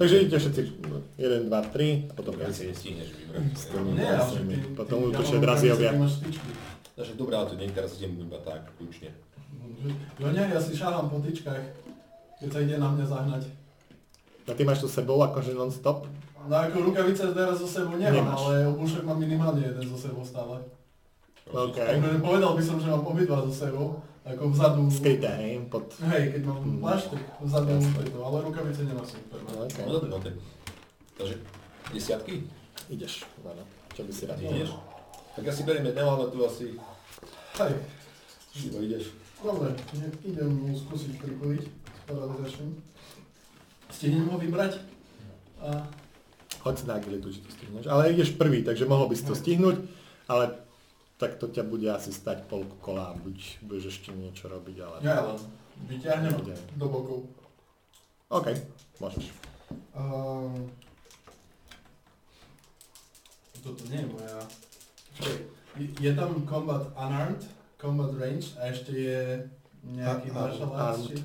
[0.00, 0.60] Takže idete všetci
[1.20, 3.42] 1, 2, 3 a potom Ja si nestihneš vybrať.
[3.92, 5.38] Nie, ale že ty, Potom ty, útočia
[6.24, 6.50] tyčky.
[6.96, 9.12] Takže dobré, ale to nie teraz idem iba tak, kľúčne.
[10.16, 11.64] Jo nie, ja si šáham po tyčkách,
[12.40, 13.42] keď sa ide na mňa zahnať.
[14.48, 16.08] A ty máš to sebou akože non-stop?
[16.42, 18.38] No ako rukavice teraz so sebou nemám, Nemáš.
[18.42, 20.58] ale obušek mám minimálne jeden so sebou stále.
[21.50, 21.78] OK.
[22.18, 24.82] Povedal by som, že mám obidva so sebou, ako vzadu.
[24.88, 25.90] Skryté, hej, pod...
[26.00, 26.78] Hej, keď mám Mm.
[26.78, 28.02] pláštek vzadu, Jasné.
[28.06, 29.22] to, ale rukavice nenosím.
[29.28, 29.78] No, OK.
[29.80, 30.34] No dobre, no tak.
[31.12, 31.34] Takže
[31.90, 32.34] desiatky?
[32.88, 33.64] Ideš, áno.
[33.90, 34.38] Čo by si rád?
[34.38, 34.70] Ideš?
[35.32, 36.76] Tak ja si beriem jedného, ale tu asi
[37.54, 37.72] Hej,
[38.62, 39.04] iba ideš.
[39.38, 42.70] dobre, ne- idem mu skúsiť prikoviť s paralizačným.
[43.88, 44.72] Stihnem ho vybrať?
[45.58, 45.84] A
[46.62, 47.86] Hoď si na agilitu, či to stihneš.
[47.86, 49.82] Ale ideš prvý, takže mohol by si to stihnúť,
[50.24, 50.61] ale
[51.22, 54.96] tak to ťa bude asi stať polku kola, buď budeš ešte niečo robiť, ale...
[55.06, 55.38] ja len
[55.86, 56.58] vyťahnem Ide.
[56.74, 57.18] do bokov.
[58.26, 58.50] OK,
[58.98, 59.30] môžeš.
[59.94, 60.66] Um,
[63.62, 64.38] toto nie je moja...
[66.02, 67.46] Je- tam combat unarmed,
[67.78, 69.20] combat range a ešte je
[69.86, 71.06] nejaký A- martial arts?
[71.06, 71.22] či-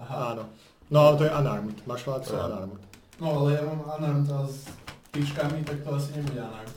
[0.00, 0.44] Aha, Áno.
[0.88, 1.76] No ale to je unarmed.
[1.84, 2.80] Martial arts je unarmed.
[3.20, 4.72] no ale ja mám unarmed a s
[5.12, 6.76] tyčkami, tak to asi nebude unarmed.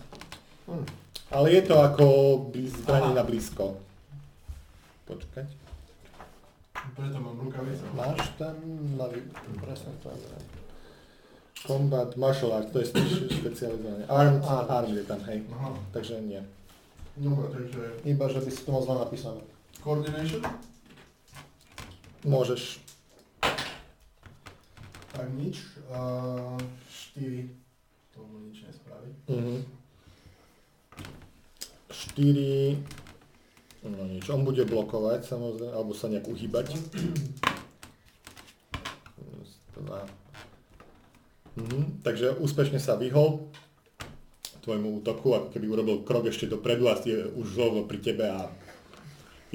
[1.28, 2.06] Ale je to ako
[2.88, 3.14] Aha.
[3.14, 3.76] na blízko.
[5.06, 5.48] Počkať.
[6.96, 7.84] Preto mám rukavice.
[7.92, 8.56] Máš ten
[8.96, 9.20] nový,
[9.60, 10.08] presne to.
[11.58, 14.08] Combat martial arts, to je špe- špecializované.
[14.08, 14.40] Áno.
[14.70, 15.44] armed je tam, hej.
[15.52, 16.40] Aha, Takže nie.
[17.18, 19.42] dobre, takže Iba, že by si to mal zle napísané.
[19.84, 20.42] coordination,
[22.24, 22.80] Môžeš.
[25.10, 25.60] tak nič.
[25.90, 26.56] Uh,
[27.18, 27.50] 4,
[28.14, 29.12] tomu nič nespraví.
[29.28, 29.77] Mhm.
[32.16, 32.78] 4...
[33.88, 36.76] No nič, on bude blokovať samozrejme, alebo sa nejak uhýbať.
[41.58, 42.04] Mhm.
[42.06, 43.50] Takže úspešne sa vyhol
[44.68, 48.52] tvojmu útoku, ako keby urobil krok ešte dopredu a je už znovu pri tebe a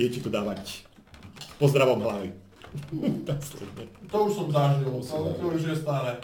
[0.00, 0.88] je ti tu dávať
[1.60, 2.32] pozdravom hlavy.
[4.12, 6.16] To už som zažil, to, to už je staré.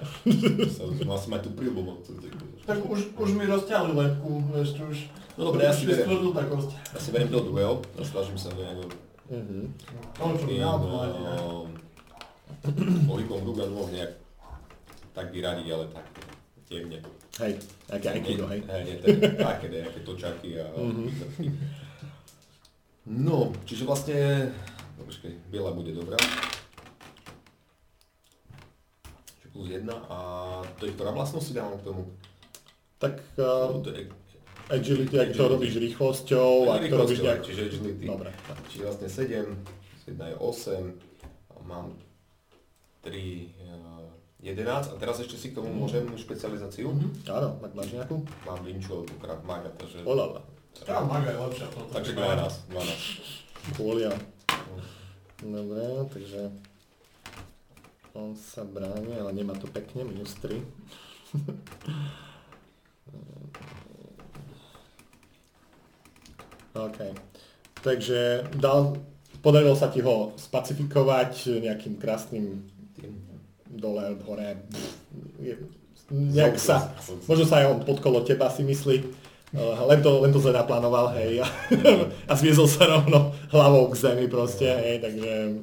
[1.09, 2.05] Mal som aj tú príľbu.
[2.69, 4.99] Tak už, už mi rozťahli lepku, vieš, už...
[5.41, 6.05] No dobre, ja si už je beriem.
[6.05, 6.71] stvrdnutá kosť.
[6.93, 8.93] Ja si beriem do druhého a snažím sa nejak
[9.29, 9.61] Mhm.
[10.17, 11.33] To, čo mi tým naobchváti, ne?
[11.37, 11.69] ehm,
[13.05, 14.17] pohybom rúk a nôh nejak
[15.13, 16.05] tak vyradiť, ale tak
[16.69, 17.01] jemne.
[17.37, 17.61] Hej,
[17.93, 18.65] aké aikido, hej.
[18.65, 20.67] Hej, nie, tak, také nejaké točaky a...
[20.77, 21.09] Mhm.
[23.09, 24.49] No, čiže vlastne...
[24.97, 26.17] No, počkej, biela bude dobrá.
[29.41, 30.17] Čiže plus jedna a
[30.81, 32.05] to je ktorá vlastnosť si dávam k tomu?
[32.99, 33.79] Tak Uh,
[34.69, 37.41] agility, ak to robíš rýchlosťou, ak to robíš nejak...
[37.47, 38.05] Čiže agility.
[38.11, 38.59] Dobre, tak.
[38.67, 39.55] Čiže vlastne 7,
[40.11, 41.95] 1 je 8, a mám
[43.07, 44.11] 3, uh,
[44.43, 46.91] 11 a teraz ešte si k tomu môžem špecializáciu.
[47.31, 48.27] Áno, tak máš nejakú?
[48.43, 50.03] Mám Vinču alebo Krav Maga, takže...
[50.03, 50.43] Olala.
[50.83, 51.67] Tá maga je lepšia.
[51.75, 51.91] toto.
[51.91, 53.79] Takže 12, 12.
[53.79, 54.13] Kôlia.
[55.43, 56.51] Dobre, takže...
[58.19, 60.59] On sa bráni, ale nemá to pekne, minus 3.
[66.75, 66.99] OK.
[67.79, 68.99] Takže dal,
[69.41, 72.67] podarilo sa ti ho spacifikovať nejakým krásnym
[72.99, 73.15] Tým.
[73.71, 74.59] dole, hore.
[75.39, 75.55] Je,
[76.11, 76.91] nejak sa,
[77.31, 81.09] možno sa aj on podkolo teba si myslí Uh, len to, len to zle naplánoval,
[81.17, 81.49] hej, a,
[82.29, 85.57] a zviezol sa rovno hlavou k zemi proste, hej, takže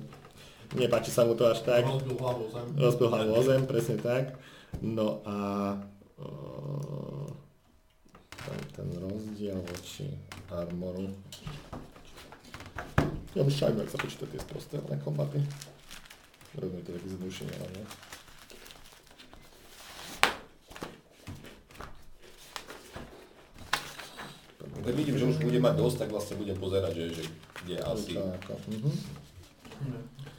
[0.74, 1.86] nepáči sa mu to až tak.
[1.86, 2.66] Rozbil hlavu o zem.
[2.82, 4.42] Rozbil hlavu o zem, presne tak.
[4.82, 5.38] No a
[6.18, 7.30] uh,
[8.44, 10.12] ten, ten rozdiel voči
[10.52, 11.08] armoru.
[13.36, 15.40] Ja už šajmu, ak sa počíta tie sprosté len kombaty.
[16.56, 17.86] Robíme to také zjednodušenie, ale nie.
[24.86, 27.24] Keď vidím, že už bude mať dosť, tak vlastne budem pozerať, že, že
[27.66, 28.14] kde asi.
[28.22, 28.92] Tak, mhm.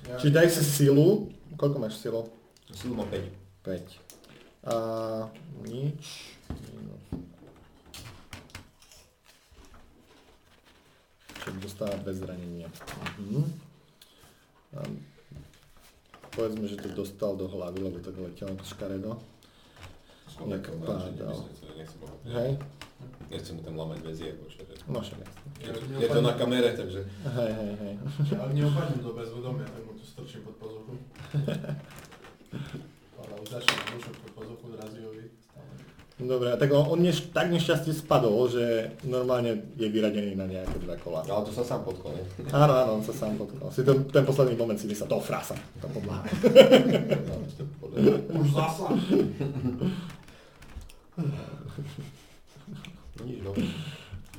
[0.06, 1.35] Ja- Čiže daj si silu.
[1.59, 2.30] Koľko máš silu?
[2.70, 3.26] Silu mám 5.
[3.66, 4.70] 5.
[4.70, 4.74] A
[5.66, 6.37] nič.
[6.70, 6.95] Minus.
[11.46, 12.68] Čiže dostáva dve zranenia.
[13.22, 13.42] Mhm.
[14.74, 14.80] A
[16.35, 19.16] povedzme, že to dostal do hlavy, lebo tak letel škaredo.
[20.50, 21.46] Jak pádal.
[22.26, 22.59] Hej?
[23.30, 24.62] nechcem mu tam lamať väzie, alebo čo.
[24.64, 25.48] že- No však jasne.
[25.61, 25.70] Je,
[26.02, 27.94] je to na kamere, takže Hej, hej, hej.
[28.37, 30.94] Ak neopadnem do bezvedomia, tak mu to strčím pod pazuchu.
[33.18, 34.54] Ale už začne mušok pod ho
[35.12, 35.24] vy.
[35.42, 35.72] stále.
[36.16, 40.81] Dobre, a tak on, on neš, tak nešťastne spadol, že normálne je vyradený na nejaké
[40.81, 41.20] dva kola.
[41.29, 42.24] ale to sa sám potkol, ne?
[42.57, 43.68] Áno, áno, on sa sám potkol.
[43.68, 46.24] Si ten, ten posledný moment si myslel, to frasa, to podláha.
[48.40, 48.96] Už zasa.
[53.16, 53.52] No nič, no.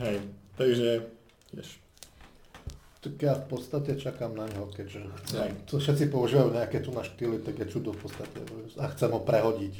[0.02, 0.18] Hej,
[0.58, 0.90] takže,
[1.54, 1.78] vieš,
[3.08, 5.00] Tak ja v podstate čakám na neho, keďže
[5.64, 8.36] to všetci používajú nejaké tu na štýly, tak je čudo v podstate.
[8.76, 9.74] A chcem ho prehodiť.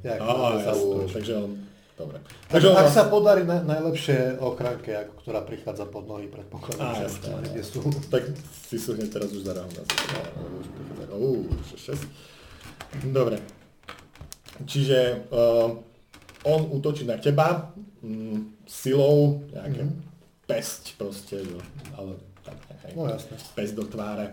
[0.00, 1.12] Sa jasné, útočí.
[1.12, 1.50] takže on,
[1.94, 2.18] dobre.
[2.48, 7.02] Takže ak vás- sa podarí na, najlepšie ochránke, ako ktorá prichádza pod nohy, predpokladám, že
[7.04, 7.46] jasné, už áno.
[7.48, 7.78] kde sú.
[8.08, 8.22] Tak
[8.66, 9.82] si sú hneď teraz už zaráhol na
[11.12, 12.02] Uuu, 6.
[13.08, 13.38] Dobre.
[14.62, 15.70] Čiže uh,
[16.44, 19.94] on útočí na teba mm, silou, nejaké Mhm.
[20.44, 21.40] pesť proste,
[21.94, 22.18] ale
[22.82, 23.36] hej, No jasné.
[23.54, 24.26] pesť do tváre.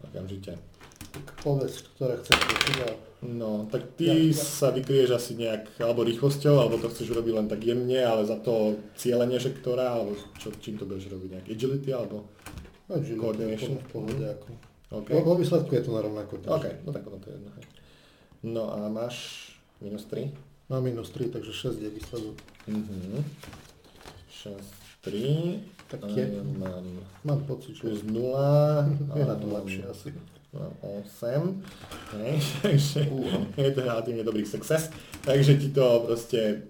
[0.00, 0.58] Okamžite.
[1.06, 2.76] Tak povedz, ktoré chceš počuť
[3.24, 7.32] No, tak ty Ja- ja- sa vykrieš asi nejak, alebo rýchlosťou, alebo to chceš urobiť
[7.32, 11.28] len tak jemne, ale za to cieľenie, že ktorá, alebo čo, čím to budeš robiť,
[11.30, 12.28] nejak agility, alebo...
[12.84, 13.80] No, že Coordination.
[13.80, 14.48] v pohode ako.
[14.92, 15.24] OK, Okay.
[15.24, 16.36] Vo výsledku je to na rovnako.
[16.44, 17.50] OK, no tak potom to je jedno.
[17.50, 17.64] hej.
[18.44, 19.16] No a máš
[19.80, 20.28] minus 3?
[20.68, 22.36] Mám minus 3, takže 6 je výsledok.
[22.68, 23.24] Mhm.
[24.28, 24.60] 6,
[25.00, 26.24] 3, Tak je.
[26.58, 26.84] mám
[27.24, 30.08] Mám pocit, že plus 0, je na to lepšie asi.
[30.52, 31.62] Mám 8,
[32.20, 33.00] hej, takže
[33.56, 34.86] je to relatívne dobrý success,
[35.26, 36.62] takže ti to proste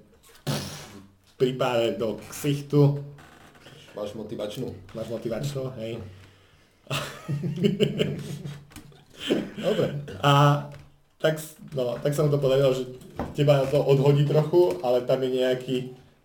[1.36, 3.04] pripáre do ksichtu,
[3.94, 4.74] Máš motivačnú.
[4.90, 6.02] máš motivačnú, hej.
[9.54, 9.86] Dobre.
[10.18, 10.32] A
[11.18, 11.38] tak,
[11.72, 12.84] no, tak sa mu to podarilo, že
[13.38, 15.76] teba to odhodí trochu, ale tam je nejaký,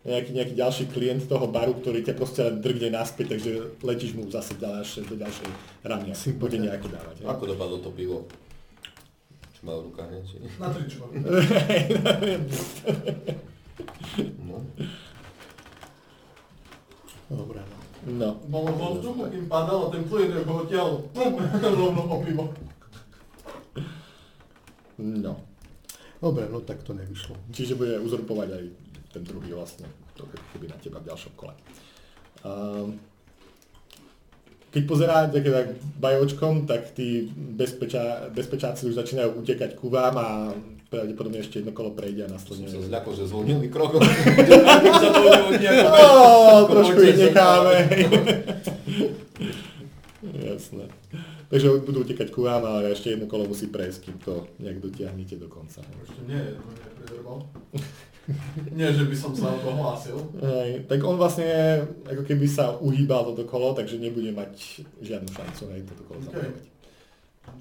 [0.07, 3.51] nejaký, nejaký ďalší klient toho baru, ktorý ťa proste drgne naspäť, takže
[3.83, 5.49] letíš mu zase ďalšie, do ďalšej
[5.83, 6.15] rany.
[6.15, 6.39] Sympatia.
[6.39, 7.15] Bude nejaké dávať.
[7.19, 7.27] hej.
[7.27, 8.23] Ako dopadlo to pivo?
[9.59, 10.09] Čo mal v rukách?
[10.23, 10.35] Či...
[10.55, 11.03] Na tričko.
[14.39, 14.59] No.
[17.29, 17.77] Dobre, no.
[18.19, 18.29] No.
[18.47, 20.93] Bolo vo vzduchu, kým padal a ten plyn ako ho ťahol.
[21.13, 21.33] Pum,
[21.79, 22.43] rovno po pivo.
[24.99, 25.33] No.
[26.19, 27.35] Dobre, no tak to nevyšlo.
[27.55, 28.63] Čiže bude uzurpovať aj
[29.09, 31.53] ten druhý vlastne, to je keby na teba v ďalšom kole.
[32.45, 32.99] Um,
[34.69, 35.67] keď pozeráte tak
[35.97, 40.27] bajočkom, tak tí bezpečá, bezpečáci už začínajú utekať ku vám a
[40.89, 42.69] pravdepodobne ešte jedno kolo prejde a Som následne...
[42.69, 43.25] sa zľakol, že
[45.57, 47.75] nejako bez- Oh, trošku ich necháme.
[50.49, 50.85] Jasné.
[51.49, 55.33] Takže budú utekať ku vám, ale ešte jedno kolo musí prejsť, kým to nejak dotiahnete
[55.41, 55.81] do konca.
[55.81, 56.41] Ešte nie,
[57.09, 57.41] to.
[58.69, 60.17] Nie, že by som sa o to hlásil.
[60.37, 61.49] Hej, tak on vlastne
[62.05, 66.25] ako keby sa uhýbal toto kolo, takže nebude mať žiadnu šancu hej, toto kolo OK.
[66.29, 66.65] zabojovať.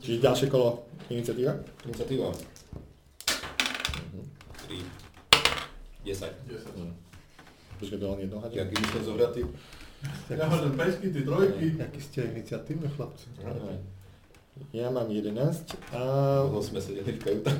[0.04, 1.52] Čiže ďalšie kolo iniciatíva?
[1.88, 2.28] Iniciatíva.
[4.68, 4.76] 3.
[6.04, 6.28] 10.
[6.52, 6.76] 10.
[6.76, 6.92] Hm.
[7.78, 8.56] Počkaj, to len jedno hadí?
[8.60, 9.42] Aký by sme zohratí?
[10.30, 11.66] Ja hodím pejsky, ty trojky.
[11.80, 13.26] Akí ste iniciatívni chlapci.
[13.42, 13.97] Hej.
[14.68, 15.32] Ja mám 11
[15.96, 16.00] a
[16.44, 17.56] Dlho sme sedeli v kajutách.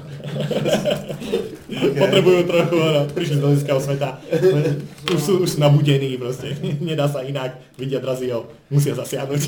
[1.96, 4.20] potrebujú trochu, no, prišli z ložiského sveta,
[5.16, 6.52] už sú, už sú nabudení proste,
[6.84, 9.42] nedá sa inak, vidia Drazio, musia zasiahnuť.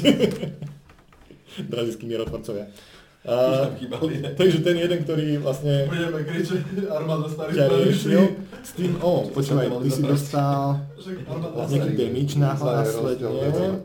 [1.69, 2.65] Drazijskí mierotvorcovia.
[3.77, 4.33] Chýbali, ne?
[4.33, 8.25] takže ten jeden, ktorý vlastne Budeme kričať armáda starých riešil,
[8.65, 10.81] s tým, o, počúvaj, ty si dostal
[11.29, 13.85] armáda nejaký damage rozdiel následne.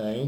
[0.00, 0.18] Hej.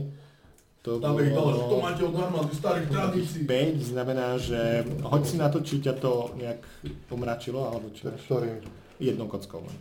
[0.87, 3.43] To Tam ich dalo, že to máte od armády starých tradícií.
[3.43, 6.63] 5, znamená, že hoď si na to, či ťa to nejak
[7.11, 8.63] pomračilo, alebo či ktorým?
[9.03, 9.79] jednou kockou len.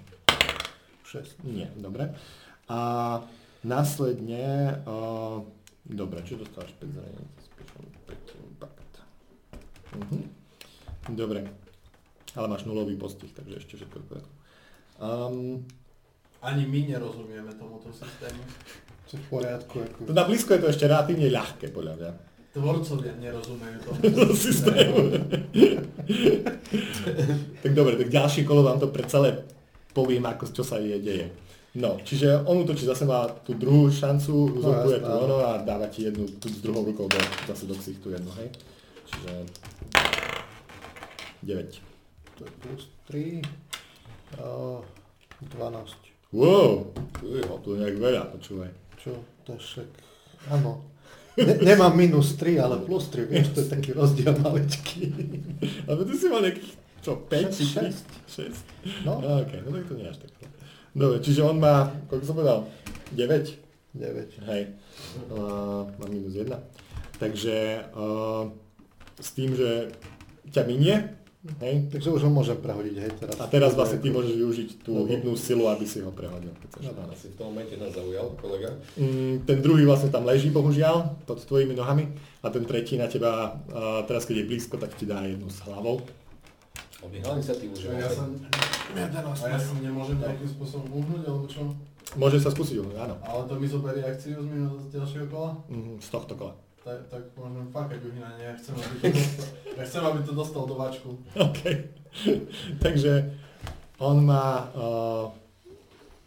[1.06, 1.46] 6.
[1.46, 2.10] Nie, dobre.
[2.66, 3.22] A
[3.62, 5.46] následne, uh,
[5.86, 7.30] dobre, čo dostávaš 5 zranení?
[7.38, 8.94] Special 5 impact.
[9.94, 10.20] Mhm.
[11.14, 11.46] Dobre.
[12.34, 14.34] Ale máš nulový postih, takže ešte všetko v poriadku.
[14.98, 15.70] Um,
[16.42, 18.42] Ani my nerozumieme tomuto systému.
[19.06, 20.00] Čo v poriadku, ako...
[20.10, 22.12] na blízko je to ešte relatívne ľahké, podľa mňa.
[22.56, 24.00] Tvorcovia nerozumejú tomu.
[24.48, 24.98] systému.
[27.62, 29.44] tak dobre, tak ďalšie kolo vám to pre celé
[29.96, 31.28] poviem, ako, čo sa je, deje.
[31.76, 35.28] No, čiže on útočí zase má tú druhú šancu, uzurpuje tu áno.
[35.28, 38.48] ono a dáva ti jednu, tu s druhou rukou do, zase do ksichtu jednu, hej.
[39.12, 39.32] Čiže
[41.44, 42.40] 9.
[42.40, 43.44] To je plus 3.
[44.40, 44.80] Uh,
[45.52, 46.16] 12.
[46.32, 46.92] Wow,
[47.64, 48.85] to je nejak veľa, počúvaj.
[49.06, 49.14] Čo?
[49.46, 49.86] To však...
[50.50, 50.82] Áno.
[51.38, 55.14] Ne, nemám minus 3, ale plus 3, vieš, to je taký rozdiel maličký.
[55.92, 56.72] Ale ty si mal nejakých,
[57.04, 58.08] čo, 5 či Šesť.
[58.26, 59.06] 6?
[59.06, 60.32] No, No, okej, no tak to nie až tak.
[60.96, 62.60] Dobre, čiže on má, koľko som povedal?
[63.14, 64.00] 9?
[64.00, 64.48] 9.
[64.48, 64.62] Hej,
[65.30, 66.50] uh, mám minus 1.
[67.20, 68.48] Takže uh,
[69.20, 69.92] s tým, že
[70.56, 71.20] ťa minie,
[71.62, 73.36] hej, Takže už ho môžem prehodiť, hej, teraz.
[73.38, 76.50] a teraz vlastne ty môžeš využiť tú Lebo- hybnú silu, aby si ho prehodil.
[76.72, 76.90] keď.
[76.92, 78.74] Áno, asi v tom momente nás zaujal kolega.
[78.96, 82.10] Mm, ten druhý vlastne tam leží, bohužiaľ, pod tvojimi nohami
[82.42, 85.62] a ten tretí na teba, uh, teraz keď je blízko, tak ti dá jednu s
[85.62, 86.02] hlavou.
[87.00, 88.26] Obýhal iniciatívu, že A ja sa,
[89.38, 91.62] a ja sa nemôžem nejakým spôsobom uhnúť, alebo čo?
[92.16, 95.52] Môže sa skúsiť, áno, Ale to mi zoberie akciu z minulého z ďalšieho kola?
[95.70, 96.54] mm, z tohto kola.
[96.86, 100.64] Tak, tak môžem fakať uhynanie, ja chcem, aby to dostal, ja chcem, aby to dostal
[100.70, 101.18] do vačku.
[101.34, 101.62] OK.
[102.86, 103.34] Takže
[103.98, 105.34] on má, uh,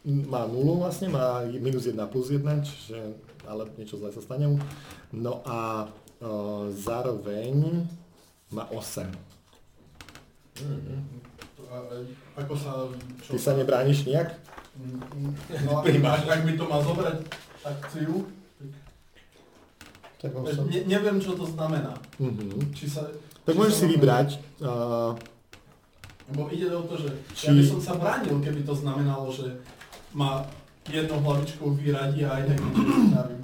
[0.02, 2.98] má nulu vlastne, má minus 1 plus 1, čiže,
[3.46, 4.58] ale niečo zle sa stane mu.
[5.14, 7.86] No a uh, zároveň
[8.50, 9.06] má 8.
[11.70, 11.96] A, a,
[12.34, 12.90] ako sa...
[13.22, 14.34] Čo, Ty sa nebrániš nejak?
[14.74, 15.32] Mm, mm,
[15.70, 17.16] No, ak, ak by to mal zobrať
[17.62, 18.26] akciu,
[20.18, 20.62] Tak sa...
[20.66, 21.94] ne, neviem, čo to znamená.
[22.18, 22.74] Mhm.
[22.74, 23.06] Či sa,
[23.46, 24.28] Tak či môžeš sa si vybrať,
[24.66, 25.14] uh,
[26.52, 29.62] ide o to, že Či- ja by som sa bránil, keby to znamenalo, že
[30.12, 30.44] má
[30.88, 33.42] jednou hlavičkou vyradí a aj tak spravím.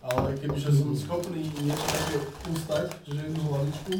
[0.00, 2.16] Ale kebyže som schopný niečo také
[2.50, 3.92] ustať, že jednu hlavičku,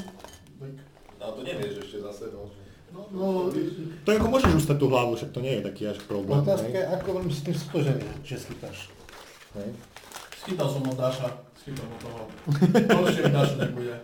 [0.59, 0.73] tak...
[1.21, 2.49] No to nevieš ešte zase, no.
[2.91, 3.27] No, no
[4.03, 6.43] tak ako môžeš ustať tú hlavu, však to nie je taký až problém.
[6.43, 8.91] Otázka je, ako veľmi s tým spožený, že schytáš.
[9.55, 9.71] Hej.
[10.43, 11.29] schytal som od Daša,
[11.69, 12.21] od toho.
[12.49, 12.81] Mi
[13.29, 13.95] Daša nebude.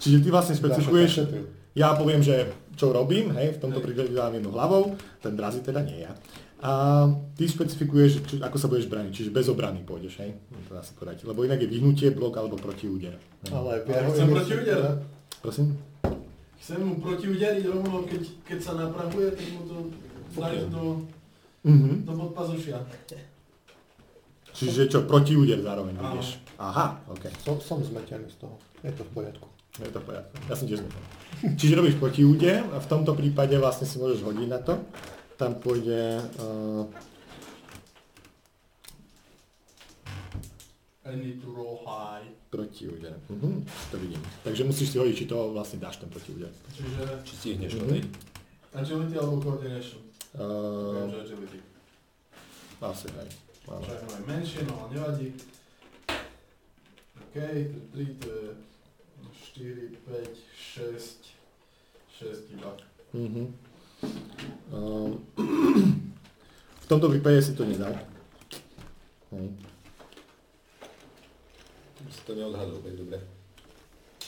[0.00, 3.84] Čiže ty vlastne špecifikuješ, Dáš ja poviem, že čo robím, hej, v tomto Hej.
[3.84, 4.82] prípade dám jednu hlavou,
[5.20, 6.16] ten drazí teda nie ja.
[6.58, 6.70] A
[7.36, 10.34] ty špecifikuješ, či, ako sa budeš brániť, čiže bez obrany pôjdeš, hej,
[10.66, 13.16] to dá sa povedať, lebo inak je vyhnutie, blok alebo protiúder.
[13.46, 14.82] Ale ja chcem idem proti si- úderu.
[15.38, 15.66] Prosím?
[16.56, 19.76] Chcem mu protiuderiť rovno, keď, keď sa napravuje, tak mu to
[20.34, 20.84] dajú do,
[21.60, 22.04] Mhm.
[22.04, 22.80] do podpazušia.
[24.60, 26.14] Čiže čo, protiúder zároveň Áno.
[26.14, 26.36] ideš.
[26.54, 27.24] Aha, ok.
[27.40, 28.60] Som, som zmetený z toho.
[28.78, 29.48] Je to v poriadku.
[29.74, 30.34] Je to v poriadku.
[30.44, 31.06] Ja som tiež zmetený.
[31.56, 34.76] Čiže robíš protiúder a v tomto prípade vlastne si môžeš hodiť na to.
[35.34, 36.20] Tam pôjde...
[36.36, 36.84] Uh,
[41.02, 42.28] I need to roll high.
[42.50, 43.16] protiúder.
[43.28, 44.20] Mhm, to vidím.
[44.44, 46.50] Takže musíš si hodiť, či to vlastne dáš ten protiúder.
[46.70, 48.04] Čiže Či stihneš Mhm.
[48.74, 50.02] agility alebo coordination.
[50.32, 51.58] Uh, Viem, že agility.
[52.80, 53.28] asi hej.
[53.70, 55.28] Čo je menšie, no ale nevadí.
[57.22, 57.62] OK, to je
[57.94, 58.46] 3, to je
[59.54, 61.30] 4, 5, 6,
[62.18, 62.70] 6 iba.
[63.14, 63.44] Mhm.
[64.74, 65.22] Um,
[66.80, 67.94] v tomto prípade si to nedal.
[69.30, 69.48] Hej.
[72.10, 73.18] Si to neodhadol, tak dobre.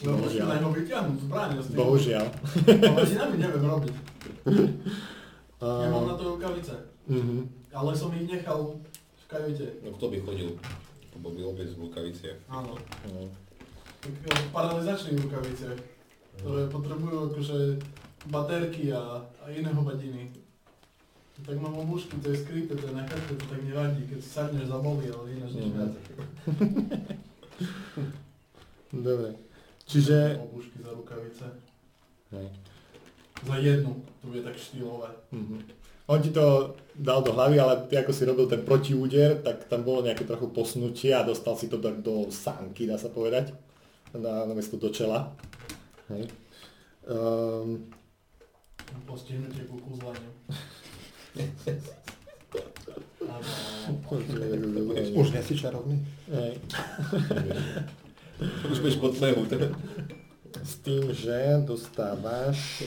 [0.03, 0.47] No Bohužiaľ.
[0.47, 1.49] na neho vyťahnuť zbraň.
[1.75, 2.25] Bohužiaľ.
[2.65, 3.95] Ale inak neviem robiť.
[5.63, 6.75] Nemám na Uh, to rukavice.
[7.07, 7.47] mhm.
[7.73, 8.79] Ale som ich nechal
[9.33, 9.65] kajute.
[9.81, 10.49] No kto by chodil
[11.09, 12.37] po mobilobe v rukaviciach?
[12.47, 12.77] Áno.
[13.09, 13.21] No.
[13.99, 15.79] Tak v paralizačných rukaviciach,
[16.37, 17.57] ktoré potrebujú akože
[18.25, 19.01] baterky a,
[19.39, 20.29] a iné hovadiny.
[21.39, 24.29] Tak mám obušky, to je skryté, to je na chrbte, to tak nevadí, keď si
[24.29, 25.73] sadneš zabolí, ale ináč nič Mhm.
[25.73, 25.93] viac.
[28.93, 29.29] Dobre.
[29.83, 30.37] Čiže...
[30.39, 31.45] Obušky za rukavice.
[32.31, 32.47] Hej.
[33.43, 33.91] Za jednu,
[34.21, 35.09] to bude tak štýlové.
[35.31, 35.57] Mhm.
[36.05, 39.81] On ti to dal do hlavy, ale ty ako si robil ten protiúder, tak tam
[39.81, 43.53] bolo nejaké trochu posnutie a dostal si to do, do sánky, dá sa povedať,
[44.13, 45.33] na, na miesto do čela.
[46.13, 46.29] Hej.
[47.09, 47.89] Um,
[49.09, 50.31] Postihnutie ku kúzleniu.
[53.25, 53.49] Áno.
[55.17, 55.97] Už nie si čarovný?
[56.29, 56.53] hej.
[58.71, 59.73] Už budeš pod teda.
[60.61, 62.85] S tým, že dostávaš...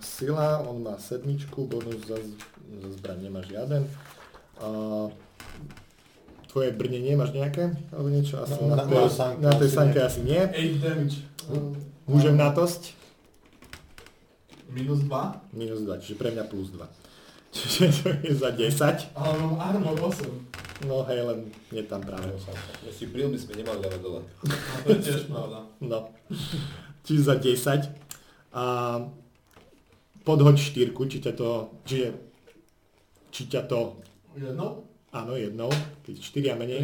[0.00, 2.16] sila, on má sedmičku, bonus za,
[2.76, 3.84] za zbraň nemá žiaden.
[4.58, 4.68] A
[6.46, 7.72] tvoje brnenie máš nejaké?
[7.90, 8.42] Alebo niečo?
[8.42, 10.04] Asi No, na, na tej, sanke na tej asi sanke nie.
[10.04, 10.42] asi nie.
[10.42, 11.16] 8 damage.
[12.04, 12.82] Môžem natosť?
[14.70, 16.82] Minus 2, Minus 2, čiže pre mňa plus 2.
[17.50, 19.10] Čiže to je za 10.
[19.18, 20.86] ale mám armor 8.
[20.86, 22.30] No hej, len nie tam práve.
[22.86, 24.22] Ja si pril by sme nemali dávať dole.
[24.46, 25.66] A to je tiež pravda.
[25.82, 26.14] No.
[27.02, 27.90] Čiže za 10.
[28.54, 28.62] A
[30.22, 31.48] podhoď štyrku, či ťa to,
[31.82, 32.08] čiže,
[33.28, 33.98] či ťa to,
[34.32, 34.84] Jedno?
[35.10, 35.70] áno jednou,
[36.02, 36.82] keď 4 a menej,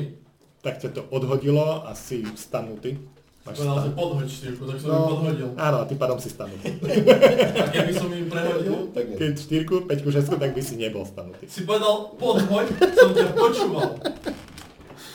[0.60, 2.98] tak ťa to odhodilo a si stanutý.
[3.44, 3.94] Máš Povedal stan.
[3.94, 5.06] podhoď štyrku, tak som No.
[5.08, 5.48] podhodil.
[5.54, 6.66] Áno, a tým pádom si stanutý.
[7.62, 9.04] A keby som im prehodil, Tak.
[9.14, 11.46] Keď 4, 5, 6, tak by si nebol stanutý.
[11.46, 13.90] si povedal podhoď, som ťa počúval.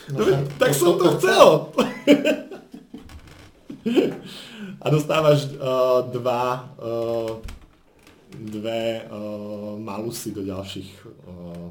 [0.07, 0.23] No, To,
[0.55, 1.47] tak som to chcel!
[4.77, 7.37] A dostávaš uh, dva, uh,
[8.37, 10.89] dve uh, malusy do ďalších,
[11.27, 11.69] uh,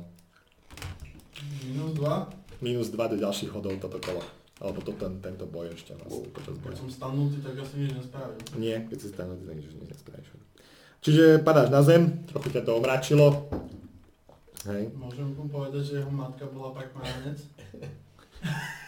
[1.65, 2.61] Minus 2.
[2.61, 4.21] minus 2 do ďalších hodov toto kolo.
[4.61, 8.41] Alebo to, ten, tento boj ešte vlastne počas Keď som stanutý, tak asi nič nespravím.
[8.61, 10.29] Nie, keď si stanutý, tak nič nespravíš.
[11.01, 13.49] Čiže padáš na zem, trochu ťa to omračilo.
[14.69, 14.93] Hej.
[14.93, 17.41] Môžem mu povedať, že jeho matka bola pak márnec?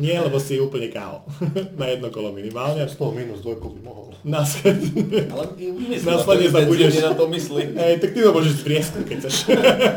[0.00, 1.28] Nie, lebo si úplne KO.
[1.80, 2.88] na jedno kolo minimálne.
[2.88, 4.16] Z toho minus dvojku by mohol.
[4.24, 5.28] Následne.
[5.28, 7.62] Ale myslím, Následne sa budeš- na to myslí.
[7.84, 9.36] Hej, tak ty to môžeš vrieskať, keď chceš.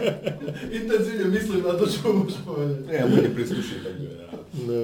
[0.83, 2.77] Intenzívne myslím na to, čo môžeš povedať.
[2.91, 4.09] Ja mu neprisluší, takže...
[4.67, 4.77] No.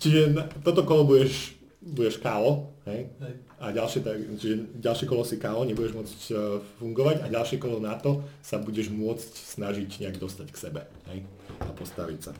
[0.00, 3.12] Čiže na, toto kolo budeš, budeš KO, hej?
[3.20, 3.34] Hej.
[3.58, 7.82] A ďalšie, tak, čiže ďalšie kolo si KO, nebudeš môcť uh, fungovať a ďalšie kolo
[7.82, 9.28] na to sa budeš môcť
[9.58, 10.80] snažiť nejak dostať k sebe,
[11.12, 11.26] hej?
[11.60, 12.32] A postaviť sa.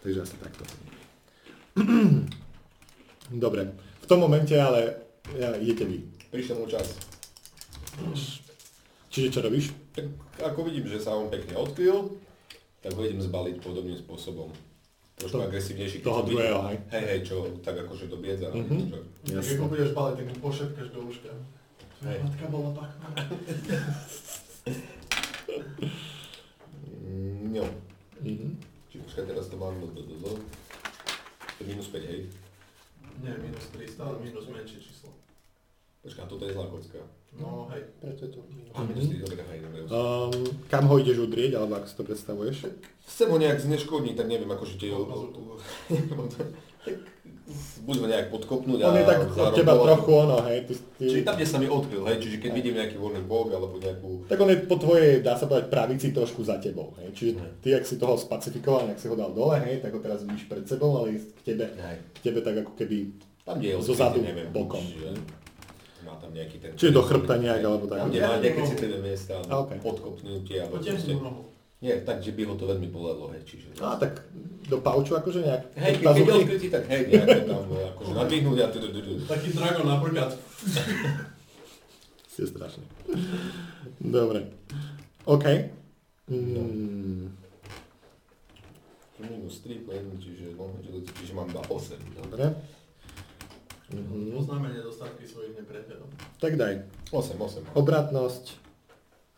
[0.00, 0.62] Takže asi takto.
[3.36, 3.62] Dobre.
[4.00, 4.96] V tom momente ale
[5.34, 5.98] ja, idete vy.
[6.28, 6.94] Prišiel mu čas.
[9.08, 9.72] Čiže čo robíš?
[9.92, 10.06] Tak
[10.44, 12.12] ako vidím, že sa on pekne odkryl,
[12.78, 14.52] tak ho idem zbaliť podobným spôsobom.
[15.16, 15.96] Trošku To- agresívnejší.
[15.96, 16.76] keď toho druhého, hej?
[16.92, 18.52] Hej, hej, čo, tak akože do biedza.
[18.52, 18.76] Mhm.
[18.84, 19.52] čo- Tak Jasne.
[19.56, 21.30] ako budeš baliť, tak mu pošepkaš do uška.
[21.96, 22.18] Tvoja Hej.
[22.20, 23.60] matka bola pak márnec.
[27.00, 27.66] Mm, jo.
[28.20, 28.48] Mhm.
[28.86, 30.30] Či počkaj, teraz to mám do, do, do, do.
[31.56, 32.20] To je minus 5, hej.
[33.24, 35.08] Nie, minus 3, stále minus menšie číslo.
[36.04, 37.00] Počkaj, a toto je zlá kocka.
[37.40, 37.82] No hej.
[38.00, 38.72] Preto je to minus.
[38.76, 39.78] A minus 3, dobre, hej, dobre.
[39.88, 40.36] Um,
[40.68, 42.56] kam ho ideš udrieť, alebo ako si to predstavuješ?
[43.08, 44.92] Chcem ho nejak zneškodniť, tak neviem, akože tie...
[46.84, 47.15] tak
[47.86, 51.04] buď ho nejak podkopnúť a On je tak od teba trochu ono, hej, ty, ty,
[51.06, 54.26] Čiže tam, kde sa mi odkryl, hej, čiže keď vidím nejaký voľný bok alebo nejakú...
[54.26, 57.14] Tak on je po tvojej, dá sa povedať, pravici trošku za tebou, hej.
[57.14, 57.32] Čiže
[57.62, 60.50] ty, ak si toho spacifikoval, ak si ho dal dole, hej, tak ho teraz vidíš
[60.50, 61.96] pred sebou, ale k tebe, Hej.
[62.02, 63.14] k tebe tak ako keby...
[63.46, 64.82] Tam, kde je Zo zadu neviem, bokom.
[64.82, 65.14] Čiže
[66.02, 66.70] má tam nejaký ten...
[66.74, 67.98] Čiže do chrbta nejak, alebo tak.
[68.02, 69.78] Tam, kde má nejaké citlivé miesta, A, okej.
[69.78, 70.82] podkopnutie, alebo
[71.22, 71.55] nohu.
[71.76, 73.76] Nie, tak, že by ho to veľmi bolelo, hej, čiže...
[73.76, 74.24] No tak
[74.66, 75.62] do pauču akože nejak.
[75.76, 78.66] Hej, keď, je odkrytý, tak hej, nejako tam akože nadvihnúť a.
[79.28, 80.30] Taký dragon napríklad.
[82.32, 82.84] Ste strašný.
[84.00, 84.52] Dobre.
[85.28, 85.46] OK.
[86.26, 87.32] Mm,
[89.16, 89.88] Minus 3,
[90.20, 91.96] čiže, no, čiže, čiže mám 2, 8.
[92.24, 92.44] dobre.
[93.92, 94.34] Mhm.
[94.34, 96.10] Poznáme nedostatky svojich nepriateľov.
[96.42, 96.82] Tak daj.
[97.14, 97.78] 8, 8.
[97.78, 98.65] Obratnosť.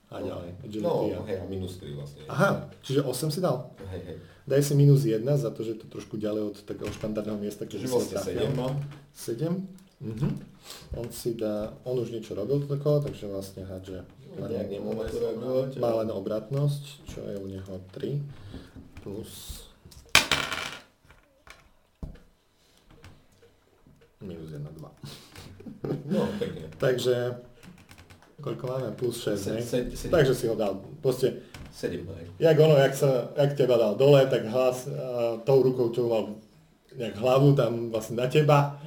[0.08, 0.50] A ďalej.
[0.58, 2.24] Agility No, a- hej, a minus 3 vlastne.
[2.26, 2.50] Aha,
[2.80, 3.68] čiže 8 si dal?
[3.86, 4.16] Hej, hej.
[4.44, 7.62] Daj si minus 1 za to, že je to trošku ďalej od takého štandardného miesta,
[7.62, 8.40] Čiže keď si vlastne trafil.
[8.42, 8.74] 7 mám.
[9.12, 9.68] 7?
[10.00, 10.28] Mhm.
[10.94, 14.54] On si dá, on už niečo robil toto kolo, takže vlastne hádže No, to
[15.18, 15.76] reagovať.
[15.76, 18.22] má len obratnosť, čo je u neho 3
[18.98, 19.64] plus
[24.20, 24.90] minus 1, 2.
[26.06, 26.66] No, pekne.
[26.76, 27.38] Takže
[28.40, 28.88] koľko máme?
[28.94, 30.10] Plus 6, Se- ne?
[30.10, 30.78] Takže si ho dal.
[31.02, 31.42] Proste,
[31.74, 32.24] 7, hej.
[32.38, 36.24] jak ono, jak, sa, jak teba dal dole, tak hlas a, tou rukou, čo mal
[36.98, 38.80] nejak hlavu tam vlastne na teba,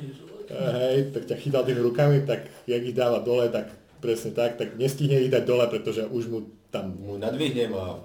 [0.52, 3.72] hej, tak ťa chytal tými rukami, tak jak ich dáva dole, tak
[4.04, 6.40] presne tak, tak nestihne ich dať dole, pretože už mu
[6.72, 8.00] tam Mu nadvihnem a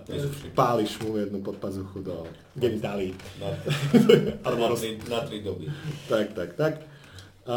[0.59, 2.27] páliš mu jednu podpazuchu do
[2.59, 3.15] genitálií.
[3.39, 3.55] Na,
[4.59, 4.69] na,
[5.07, 5.71] na tri doby.
[6.11, 6.75] Tak, tak, tak.
[7.47, 7.57] A,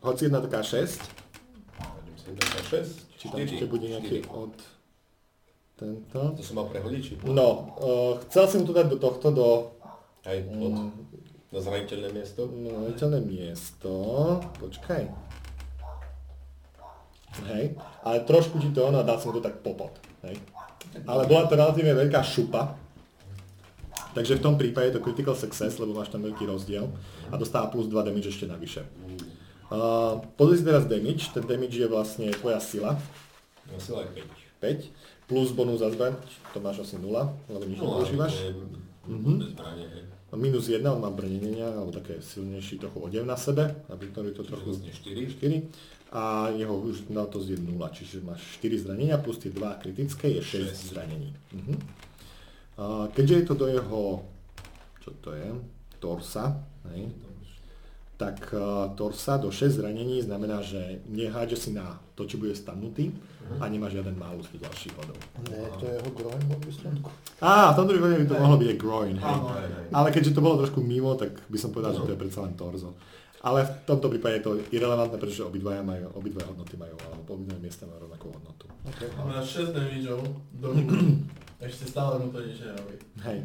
[0.00, 1.21] hoci jedna taká 6,
[2.22, 4.54] Hodím sem taká 6, či tam ešte bude nejaký od
[5.74, 6.20] tento.
[6.38, 7.12] To som mal prehodiť, či?
[7.26, 9.48] No, uh, chcel som to dať do tohto, do
[10.22, 10.94] Hej, od,
[11.50, 12.46] na zraniteľné miesto.
[12.46, 13.92] no, viditeľné miesto.
[14.62, 15.02] Počkaj.
[17.48, 17.64] Hej,
[18.04, 19.90] ale trošku ti to, no a dal som to tak popod.
[20.22, 20.38] Hej.
[21.08, 22.76] Ale bola to relatívne veľká šupa.
[24.12, 26.84] Takže v tom prípade je to critical success, lebo máš tam veľký rozdiel
[27.32, 28.84] a dostáva plus 2 damage ešte navyše.
[29.72, 33.00] Uh, pozri si teraz damage, ten damage je vlastne tvoja sila,
[33.72, 34.20] No sila je
[34.60, 34.92] 5,
[35.24, 36.12] plus bonus za zbraň,
[36.52, 37.08] to máš asi 0,
[37.48, 37.80] lebo nič 5.
[37.80, 38.34] No, nepoužívaš.
[39.08, 39.32] Mhm.
[39.88, 40.04] hej.
[40.32, 44.44] Minus 1, on má brnenia, alebo také silnejší trochu odev na sebe, aby to to
[44.44, 45.28] trochu Vlastne 4.
[45.40, 46.76] 4 a jeho
[47.28, 50.84] to je 0, čiže máš 4 zranenia plus tie 2 kritické je 6 Šesť.
[50.92, 51.30] zranení.
[51.52, 51.74] Mhm.
[52.76, 54.24] A keďže je to do jeho,
[55.04, 55.48] čo to je,
[56.00, 56.60] torsa,
[56.92, 57.12] hej,
[58.22, 63.10] tak uh, torsa do 6 zranení znamená, že nehádže si na to, či bude stanutý
[63.58, 65.18] a nemá žiaden malus do ďalších hodov.
[65.50, 67.10] Nie, to je jeho groin vo výsledku.
[67.42, 69.36] Á, v tomto prípade by to mohlo byť aj groin, hej.
[69.90, 72.54] Ale keďže to bolo trošku mimo, tak by som povedal, že to je predsa len
[72.54, 72.94] torzo.
[73.42, 77.58] Ale v tomto prípade je to irrelevantné, pretože obidvaja majú, obidve hodnoty majú, alebo obidve
[77.58, 78.70] miesta majú rovnakú hodnotu.
[78.86, 79.10] Okay.
[79.18, 80.22] Máme 6 damageov
[80.62, 80.70] do.
[81.66, 82.94] Ešte stále mu to nič nerobí.
[83.26, 83.38] Hej,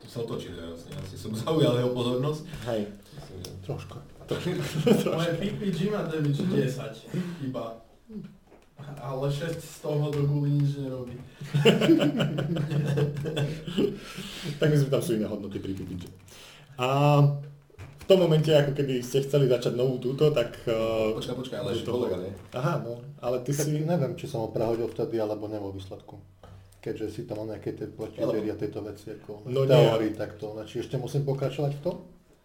[0.00, 2.42] To sa otočí teraz, asi som zaujal jeho pozornosť.
[2.66, 2.82] hej.
[3.62, 4.00] Troška.
[5.06, 7.78] Moje PPG má damage 10 iba.
[8.96, 11.12] Ale 6 z toho do nič nerobí.
[14.56, 16.02] Tak myslím, že tam sú iné hodnoty pri PPG.
[16.76, 16.88] A
[17.76, 20.56] v tom momente, ako keby ste chceli začať novú túto, tak...
[20.64, 22.32] Uh, Počkaj, počkaj, ale je ešte to- kolega, nie?
[22.50, 23.78] Aha, no, ale ty Tak si...
[23.78, 26.18] neviem, či som ho prehodil vtedy, alebo ne vo výsledku.
[26.80, 29.70] Keďže si tam mal nejaké tie protiviery a tieto veci ako No nie.
[29.70, 30.56] teórii, tak to.
[30.60, 31.96] Či ešte musím pokračovať v tom?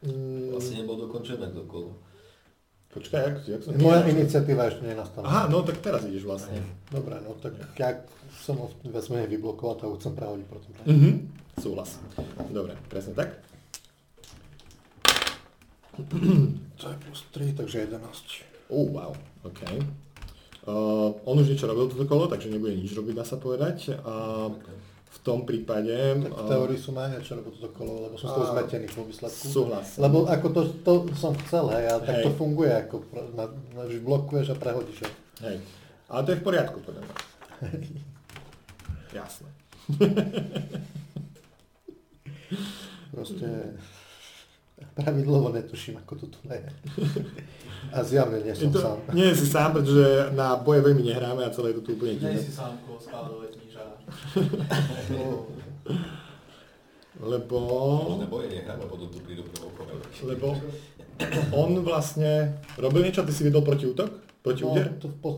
[0.04, 1.96] Mm, Vlastne nebol dokončené to kolo.
[2.90, 3.72] počkaj, jak, jak som...
[3.76, 5.24] Moja iniciatíva ešte nenastala.
[5.26, 6.60] Aha, no tak teraz ideš vlastne.
[6.88, 8.04] Dobre, no tak ja
[8.38, 10.68] som ho viac menej vyblokoval, tak ho chcem prehodiť proti.
[10.84, 11.12] Mhm,
[11.58, 11.96] súhlas.
[12.48, 13.40] Dobre, presne tak.
[16.76, 18.04] To je plus 3, takže 11.
[18.68, 19.64] Oh, wow, OK.
[20.66, 23.94] Uh, on už niečo robil toto kolo, takže nebude nič robiť, dá sa povedať.
[24.02, 24.50] A
[25.16, 25.94] v tom prípade...
[26.26, 29.06] Tak v teórii som aj niečo robil toto kolo, lebo som z toho zmetený vo
[29.06, 29.46] výsledku.
[29.46, 30.02] Súhlas.
[30.02, 32.26] Lebo ako to, to som chcel, hej, ale tak Hej.
[32.26, 32.96] to funguje, ako
[33.38, 33.46] na,
[33.78, 35.06] na, že blokuješ a prehodíš.
[35.46, 35.62] Hej.
[36.10, 37.16] Ale to je v poriadku, podľa mňa.
[39.22, 39.50] Jasné.
[43.14, 43.48] Proste
[44.94, 46.60] pravidlovo netuším, ako to tu je.
[47.92, 48.98] A zjavne nie Je som to, sám.
[49.12, 52.20] nie si sám, pretože na boje veľmi nehráme a celé je to tu úplne Nie
[52.34, 52.40] divné.
[52.40, 53.84] si sám koho skladovať kniža.
[57.16, 57.58] Lebo...
[58.10, 59.48] Možné boje nehráme, potom tu prídu
[60.22, 60.60] Lebo
[61.56, 64.12] on vlastne robil niečo, ty si vedol proti útok?
[64.44, 65.00] Proti No, úder?
[65.00, 65.30] to v po,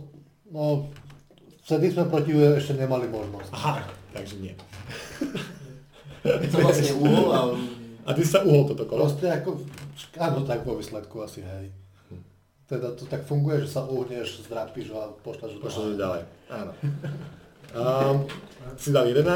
[0.49, 0.89] no,
[1.61, 3.49] vtedy sme proti UR ešte nemali možnosť.
[3.53, 4.57] Aha, takže nie.
[6.25, 7.39] To vlastne uhol a
[8.07, 9.03] A ty sa uhol toto kolo?
[9.03, 9.59] Proste ako,
[10.15, 11.75] áno, tak vo výsledku asi, hej.
[12.67, 16.23] Teda to tak funguje, že sa uhneš, zdrápiš a Pošlo do ďalej.
[16.47, 16.71] Áno.
[17.75, 18.23] Um,
[18.79, 19.27] si dal 11,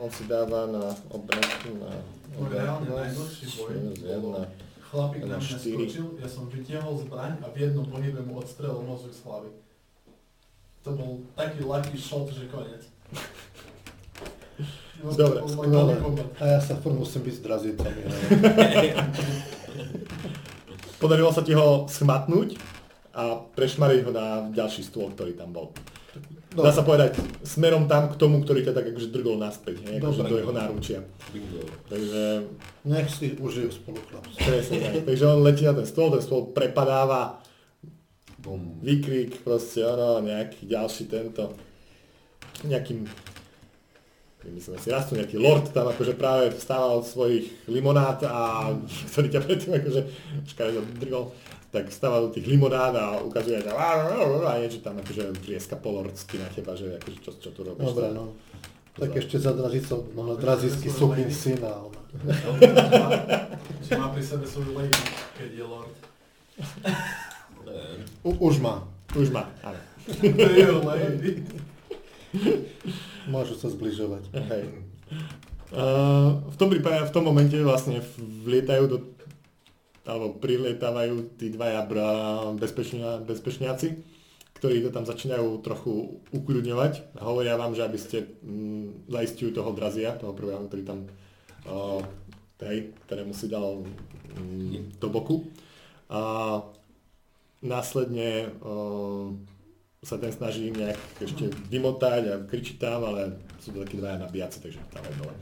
[0.00, 1.92] on si dáva na obranu na
[2.44, 3.72] reálne boj
[4.04, 4.44] jedna.
[4.84, 9.16] chlapík na mňa skočil, ja som vytiahol zbraň a v jednom pohybe mu odstrelil mozog
[9.16, 9.50] z hlavy.
[10.84, 12.84] To bol taký lucky shot, že konec.
[15.04, 16.24] Dobre, môj Dobre.
[16.40, 17.40] A ja sa furt musím byť s.
[21.02, 22.56] Podarilo sa ti ho schmatnúť
[23.12, 25.76] a prešmariť ho na ďalší stôl, ktorý tam bol.
[26.54, 30.22] Dá sa povedať smerom tam k tomu, ktorý ťa tak akože drgol naspäť, hej, akože
[30.22, 30.30] Dobre.
[30.30, 30.98] do jeho náručia.
[31.34, 31.66] bingo.
[31.90, 32.46] Takže
[32.86, 34.38] Nech si užijú spolu chlapci.
[34.38, 34.94] presne tak.
[35.02, 37.42] Takže on letí na ten stôl, ten stôl prepadáva,
[38.38, 38.78] Bum.
[38.78, 41.58] výkrik, proste ono, nejaký ďalší tento,
[42.62, 43.02] nejakým,
[44.50, 48.70] myslím si, raz tu nejaký lord tam akože práve vstával od svojich limonád a
[49.12, 50.00] ktorý ťa predtým akože
[50.46, 51.32] škaredo drgol,
[51.70, 56.46] tak vstáva do tých limonád a ukazuje, že a niečo tam akože trieska polordsky na
[56.46, 57.90] teba, že akože čo, čo tu robíš.
[57.90, 58.34] Dobre, no.
[58.94, 61.82] Tak ešte za drazícou, no drazícky sukyn syna.
[61.82, 61.98] ale-
[63.82, 65.02] Že má pri sebe svoju lady,
[65.34, 65.94] keď je lord.
[68.22, 68.86] Už má.
[69.18, 69.78] Už má, áno.
[70.22, 71.30] To je lady.
[73.32, 74.30] Môžu sa zbližovať.
[74.34, 74.64] Hej.
[75.74, 77.98] Uh, v tom prípade, v tom momente vlastne
[78.46, 78.98] vlietajú do,
[80.06, 81.82] alebo prilietávajú tí dvaja
[82.54, 83.98] bezpečnia, bezpečniaci,
[84.60, 90.14] ktorí to tam začínajú trochu ukľudňovať hovoria vám, že aby ste mm, zaistujú toho drazia,
[90.14, 90.98] toho prvého, ktorý tam,
[91.66, 92.00] uh,
[92.62, 93.82] hej, ktorému si dal
[94.36, 95.48] mm, do boku.
[96.12, 96.60] A
[97.64, 99.32] následne uh,
[100.04, 104.60] sa ten snaží nejak ešte vymotať a kričí tam, ale sú to takí dvaja nabíjaci,
[104.60, 105.32] takže tam aj dole,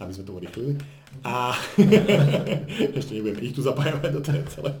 [0.00, 0.72] aby sme to urýchlili.
[1.20, 1.52] A
[2.96, 4.72] ešte nebudeme ich tu zapájať do tej celé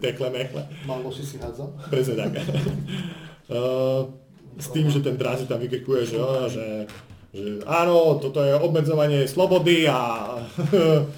[0.00, 0.64] tekle mechle.
[0.88, 1.68] Malo si si hádzal?
[1.92, 2.32] Presne tak.
[4.52, 6.20] S tým, že ten drázi tam vykrikuje, že,
[6.52, 6.66] že,
[7.32, 10.28] že áno, toto je obmedzovanie slobody a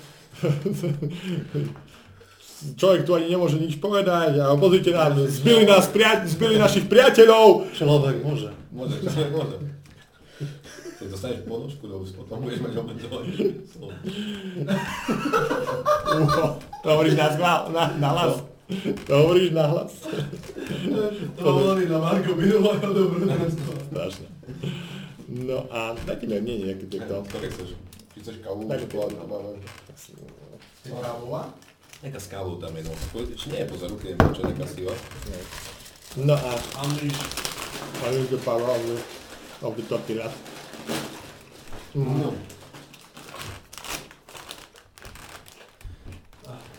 [2.72, 7.68] človek tu ani nemôže nič povedať a pozrite nám, zbili, nás, pria- zbili našich priateľov.
[7.76, 8.48] Človek môže.
[8.72, 9.56] Môže, človek môže.
[10.98, 13.30] Keď dostaneš ponožku do úst, potom budeš mať obmedzovaný
[13.68, 13.92] slovo.
[16.80, 17.28] To hovoríš na,
[17.68, 18.40] na, na hlas.
[19.04, 19.92] To hovoríš na hlas.
[21.36, 23.72] To hovorí na Marko minulého dobrodružstva.
[23.92, 24.26] Strašné.
[25.28, 27.20] No a dajte mi nie nejaký tieto.
[27.28, 27.76] Ktoré chceš?
[28.14, 28.64] Či chceš kávu?
[28.64, 29.60] Tu hlavne, máme.
[30.88, 31.52] Kávová?
[32.04, 32.92] Nejaká s kávou tam je, no.
[33.32, 34.92] Či nie je po zaruke, je čo taká siva.
[36.20, 36.52] No a
[36.84, 37.16] Andriš.
[38.04, 39.00] ale už do Pavel, ale
[39.64, 40.36] of the tortillas.
[41.96, 42.36] No.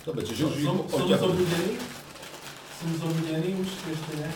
[0.05, 1.81] Dobre, čiže už Som, som zobudený?
[2.77, 4.29] Som zobudený, už ešte ne.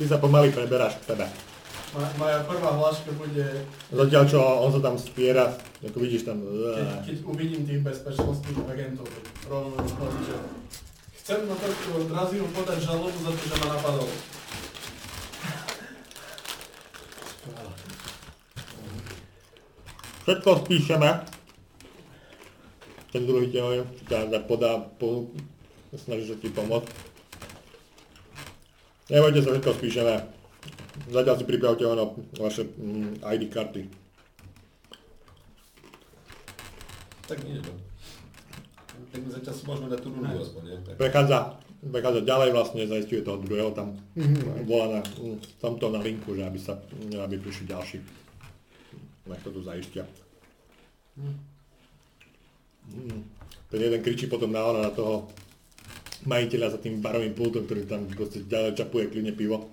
[0.00, 1.51] Ty sa pomaly preberáš k tebe.
[1.92, 5.52] Moja prvá hláška bude, Zatiaľ čo on sa tam spiera,
[5.84, 6.40] ako vidíš tam...
[6.40, 9.04] keď, keď uvidím tých bezpečnostných agentov,
[9.44, 9.76] rovno
[10.24, 10.36] že
[11.20, 14.08] chcem na tohto Draziu podať žalobu za to, že ma napadol.
[20.24, 21.10] Všetko spíšeme.
[23.12, 25.28] Ten druhý ťa ťa podá, po,
[25.92, 26.88] snaží sa ti pomôcť.
[29.12, 30.41] Nebojte sa, všetko spíšeme.
[31.08, 33.82] Zatiaľ si pripravte ono, vaše mm, ID karty.
[37.24, 37.72] Tak nie, no.
[39.12, 40.76] Tak my zatiaľ si môžeme dať tú rundu aspoň, nie?
[40.84, 40.94] Tak.
[41.00, 41.38] Prechádza,
[41.80, 43.96] prechádza ďalej vlastne, zaistuje toho druhého tam,
[44.68, 46.76] volá na, mm, tamto na linku, že aby sa,
[47.08, 47.98] aby prišli ďalší.
[49.32, 50.04] Nech to tu zaistia.
[51.16, 51.38] Mm.
[53.70, 55.32] Ten jeden kričí potom na ona, na toho
[56.28, 59.72] majiteľa za tým barovým pultom, ktorý tam proste ďalej čapuje kľudne pivo.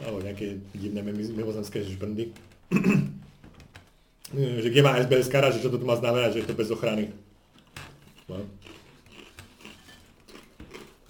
[0.00, 2.32] Alebo nejaké divné mimo- mimozemské žbrndy.
[4.62, 6.70] že kde má SBS kara, že čo to tu má znamenať, že je to bez
[6.70, 7.10] ochrany.
[8.30, 8.46] No.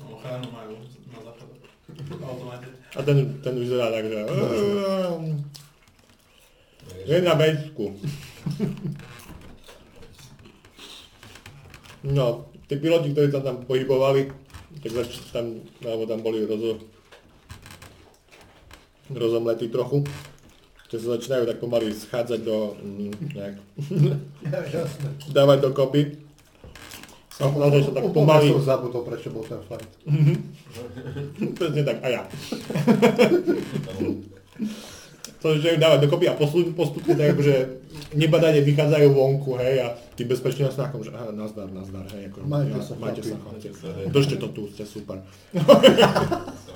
[0.01, 0.81] No, ochranu majú
[1.13, 2.69] na automate.
[2.97, 4.19] A ten, ten vyzerá tak, že...
[7.07, 7.87] Je na bejsku.
[12.01, 14.33] No, tí piloti, ktorí sa tam pohybovali,
[14.81, 14.93] tak
[15.37, 16.81] tam, alebo tam boli rozo,
[19.15, 20.05] rozomletí trochu,
[20.91, 23.57] že sa začínajú tak pomaly schádzať do, mm, nejak,
[25.31, 26.03] dávať do kopy.
[27.41, 29.89] A naozaj sa tak pomaly, som zabudol, prečo bol ten flight.
[31.57, 32.23] presne tak, a ja.
[35.41, 37.55] To začínajú dávať dokopy a postupne, postupne tak akože
[38.13, 42.77] nebadane vychádzajú vonku, hej, a tým bezpečným znakom, že aha, nazdar, nazdar, hej, ako, Majte
[42.77, 43.69] ja, sa, majte sa, chlapci.
[44.13, 45.25] Držte to tu, ste super.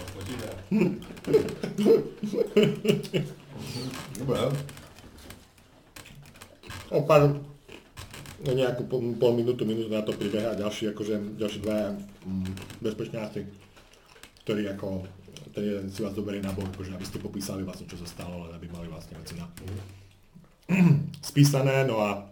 [4.18, 4.38] Dobre,
[6.94, 7.26] O pár,
[8.44, 12.50] no nejakú pol, pol minútu, minútu na to pribeha ďalší, akože, ďalší dvaja mm,
[12.84, 13.40] bezpečňáci,
[14.46, 15.02] ktorí ako,
[15.56, 18.46] ten jeden si vás zoberie na bok, akože aby ste popísali vlastne, čo sa stalo,
[18.46, 19.48] len aby mali vlastne veci na
[21.34, 22.30] spísané, no a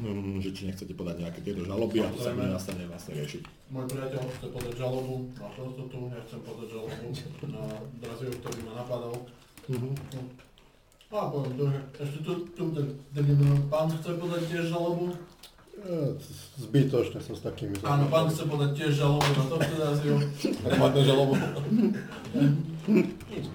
[0.00, 3.57] mm, že či nechcete podať nejaké tieto žaloby a to sa nastane vlastne riešiť.
[3.68, 7.06] Môj priateľ chce podať žalobu na prostotu, ja chcem podať žalobu
[7.52, 7.62] na
[8.00, 9.12] Draziu, ktorý ma napadal.
[9.68, 9.92] Mhm.
[11.08, 12.86] A poviem ešte tu, tu ten,
[13.68, 15.12] pán chce podať tiež žalobu.
[15.84, 16.16] E,
[16.56, 20.16] Zbytočne som s takými Áno, pán chce podať tiež žalobu na tohto Draziu.
[20.64, 21.34] hromadnú žalobu.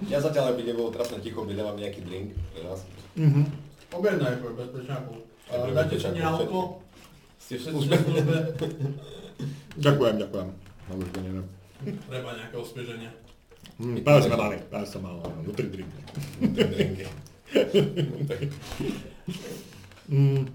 [0.06, 2.86] Ja zatiaľ, aby nebolo trapné ticho, objednávam nejaký drink pre nás.
[3.18, 3.50] Mhm.
[3.90, 6.60] Objednaj A Dáte si bezpečňákov, nealko?
[7.38, 7.96] Ste Všetci v službe?
[9.78, 10.48] Ďakujem, ďakujem.
[10.84, 11.46] No to neviem.
[12.06, 13.10] Treba nejaké osvieženie.
[13.74, 15.90] Mm, práve sme mali, práve som mal no, drink.
[16.38, 17.04] Drinky.
[20.04, 20.46] Mm.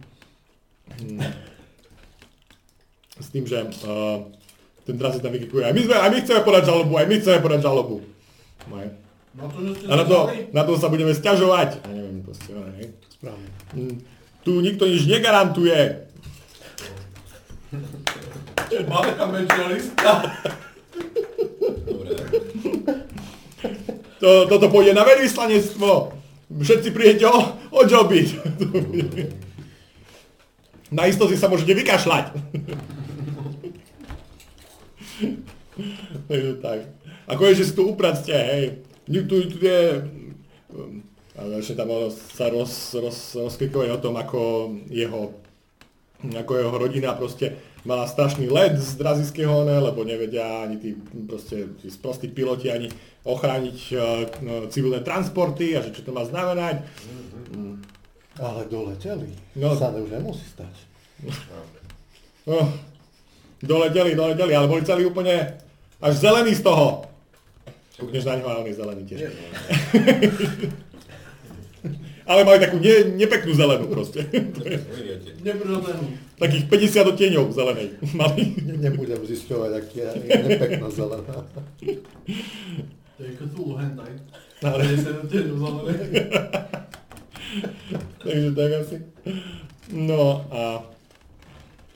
[1.02, 1.20] Mm.
[3.20, 4.24] S tým, že uh,
[4.88, 7.40] ten draz tam vykikuje, aj my, sme, aj my chceme podať žalobu, aj my chceme
[7.44, 7.98] podať žalobu.
[8.70, 8.78] No.
[9.40, 10.18] No to, a na to,
[10.54, 11.86] na to sa budeme sťažovať.
[11.86, 12.50] A neviem, proste,
[12.82, 12.88] hej.
[13.14, 13.50] Správne.
[13.78, 13.96] Mm.
[14.42, 16.09] Tu nikto nič negarantuje.
[18.70, 20.12] Máme tam menšia lista.
[21.86, 22.12] Dobre.
[24.20, 26.14] To, toto pôjde na veľvyslanectvo.
[26.50, 27.40] Všetci prídete o,
[27.72, 28.26] o joby.
[30.90, 32.26] Na istoty sa môžete vykašľať.
[36.30, 36.80] Takže tak.
[37.30, 38.82] A konečne si tu upracte, hej.
[39.06, 40.06] Tu, tu, je...
[40.74, 41.02] um,
[41.38, 45.38] A ešte tam sa roz, roz, rozkrikovali o tom, ako jeho,
[46.20, 47.56] ako jeho rodina proste
[47.88, 50.92] mala strašný led z Drazijského, ne, lebo nevedia ani tí,
[51.26, 52.92] proste, tí sprostí piloti ani
[53.24, 54.00] ochrániť uh,
[54.44, 56.84] no, civilné transporty a že čo to má znamenať.
[57.56, 57.76] Mm.
[58.40, 59.32] Ale doleteli.
[59.56, 59.72] No.
[59.72, 59.80] No.
[59.80, 60.76] Sa už nemusí stať.
[62.48, 62.68] No,
[63.60, 65.60] Doleteli, doleteli, ale boli celí úplne
[66.00, 67.04] až zelený z toho.
[68.00, 69.20] Kúkneš na ňo a on je zelený tiež.
[72.30, 74.24] Ale mali takú ne, nepeknú zelenú proste.
[75.40, 75.56] Vidíte.
[75.56, 76.06] Neprirodzenú.
[76.36, 77.88] Takých 50 odtieňov zelenej
[78.20, 78.44] mali.
[78.60, 81.38] Ne, nebudem zisťovať, aký je, je nepekná zelená.
[83.16, 84.12] To je Cthulhu hentai.
[84.60, 85.98] Ale, 50 odtieňov zelenej.
[88.24, 88.96] takže tak asi.
[89.92, 90.84] No a...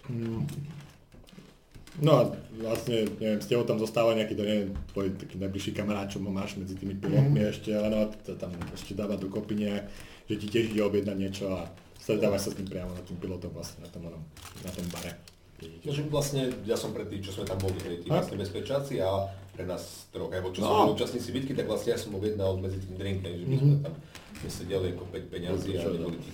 [0.07, 0.71] mm,
[1.93, 2.25] No a
[2.57, 6.57] vlastne, neviem, s tebou tam zostáva nejaký, to neviem, tvoj taký najbližší kamarát, čo máš
[6.57, 7.49] medzi tými pilotmi Mhm.
[7.53, 9.85] ešte, áno, to tam ešte dáva dokopy nejak,
[10.25, 11.69] že ti tiež ide objednať niečo a
[12.03, 14.19] stretávaš sa s ním priamo na tým pilotom vlastne na tom, onom,
[14.59, 15.15] na tom bare.
[15.63, 18.99] No, že vlastne ja som pre tých, čo sme tam boli, pre tí vlastne bezpečáci
[18.99, 20.83] a pre nás troch, alebo čo No.
[20.83, 23.75] boli účastníci bitky, tak vlastne ja som objednal medzi tým drink, hej, že my sme
[23.79, 23.93] tam
[24.43, 26.31] nesedeli ako 5 peňazí a neboli tí,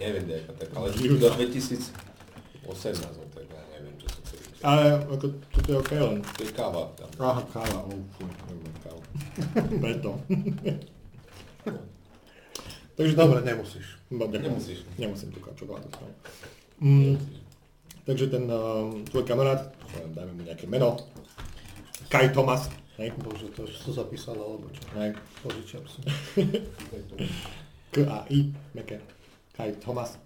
[0.00, 0.86] neviem, nejaká tak, ale
[1.20, 1.92] do 2018,
[2.64, 4.40] no tak ja neviem, čo som chcel.
[4.64, 6.18] Ale ako, toto je OK len.
[6.24, 7.08] To je káva tam.
[7.20, 8.32] Aha, káva, oh, fuj,
[8.80, 9.00] kávu.
[9.84, 10.10] Preto.
[12.94, 13.86] Takže Dobre, nemusíš.
[14.10, 14.78] Nemusíš.
[14.98, 15.90] Nemusím tú čokoládu.
[16.78, 17.18] Mm,
[18.06, 19.74] takže ten uh, tvoj kamarát,
[20.14, 20.98] dajme mu nejaké meno,
[22.10, 24.82] Kai Thomas, hej, Bože, to som zapísal, alebo čo?
[24.98, 26.02] hej, Požičiam si.
[27.94, 29.02] K a I, meké,
[29.54, 30.18] Kai Thomas.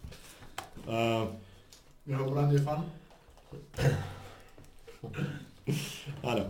[0.89, 1.29] Uh,
[2.05, 2.85] Jeho brand je fan.
[6.25, 6.45] áno,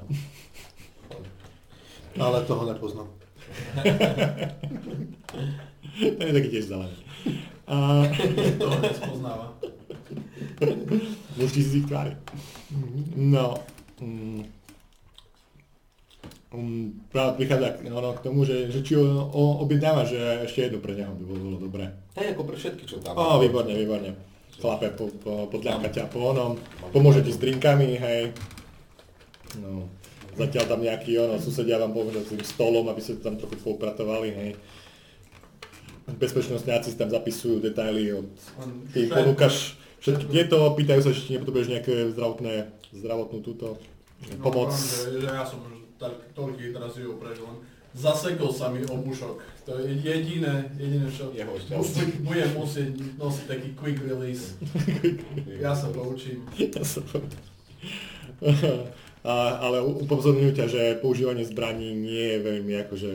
[2.18, 3.17] Ale toho nepoznám.
[6.18, 6.96] ten je taký tiež zelený.
[7.68, 8.08] Uh,
[8.56, 9.46] To nespoznáva.
[11.36, 12.16] Musíš si ich tvári.
[13.14, 13.60] No.
[14.00, 14.42] Mm,
[16.54, 20.68] um, práve prichádza k, ono, k tomu, že, že či ho o, objednáva, že ešte
[20.68, 21.92] jedno pre neho by bolo, bolo dobré.
[22.16, 23.18] Hej, ako pre všetky, čo tam.
[23.18, 24.16] Ó, výborne, výborne.
[24.58, 26.58] Chlape, po, po, podľahka ťa po onom,
[26.90, 28.34] pomôže ti s drinkami, hej.
[29.62, 29.86] No,
[30.38, 34.30] zatiaľ tam nejaký ono, susedia vám pomôžu s tým stolom, aby ste tam trochu poupratovali,
[34.30, 34.50] hej.
[36.08, 38.32] Bezpečnostňáci si tam zapisujú detaily od
[38.96, 43.76] Ty ponúkaš všetky tieto, pýtajú sa, či nepotrebuješ nejaké zdravotné, zdravotnú túto
[44.18, 44.74] No, pomoc.
[44.74, 47.46] Že, že ja som už tak, toľkých teraz ju prežil.
[47.94, 49.38] Zasekol sa mi obušok.
[49.66, 51.30] To je jediné, jediné čo...
[51.30, 51.78] Jeho šťastie.
[51.78, 54.58] Musí, budem musieť nosiť taký quick release.
[55.62, 56.44] Ja sa to učím.
[56.58, 57.06] Ja som...
[59.26, 63.12] A, ale upozorňujú ťa, že používanie zbraní nie je veľmi akože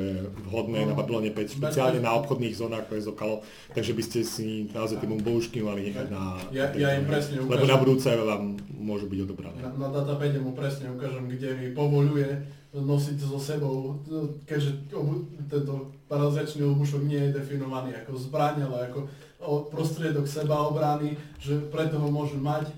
[0.51, 3.35] vhodné na Babylone 5, špeciálne na obchodných zónach, ako je Zokalo,
[3.71, 6.39] takže by ste si naozaj tie bohušky mali nechať na...
[6.51, 7.71] Ja, ja im presne Lebo ukážem.
[7.71, 8.43] na budúce vám
[8.75, 9.59] môžu byť odobrané.
[9.63, 12.27] Na, na datapade mu presne ukážem, kde mi povoluje
[12.73, 14.01] nosiť so sebou,
[14.49, 14.89] keďže
[15.45, 19.05] tento paraziačný obušok nie je definovaný ako zbraň, ale ako
[19.69, 22.73] prostriedok sebaobrany, že preto ho môžem mať.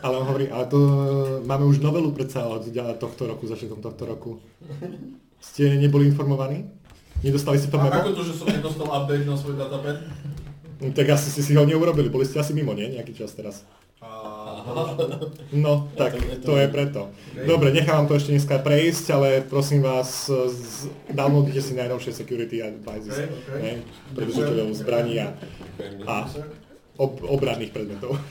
[0.00, 0.78] Ale on hovorí, ale to
[1.42, 4.30] máme už novelu predsa od tohto roku, začiatkom tohto roku.
[5.38, 6.68] Ste neboli informovaní?
[7.20, 7.96] Nedostali ste to A memo?
[7.98, 10.04] ako to, že som nedostal update na svoj datapad?
[10.76, 12.90] No, Tak asi ste si ho neurobili, boli ste asi mimo, nie?
[12.90, 13.64] Nejaký čas teraz.
[13.98, 14.10] A...
[15.50, 17.08] No, tak to je preto.
[17.38, 22.60] Dobre, nechám vám to ešte dneska prejsť, ale prosím vás, z- downloadite si najnovšie security
[22.60, 23.60] advices, Okay, okay.
[23.60, 23.72] ne?
[24.12, 25.32] pre držiteľov zbraní a,
[26.04, 26.14] a
[26.96, 28.18] ob, obranných predmetov.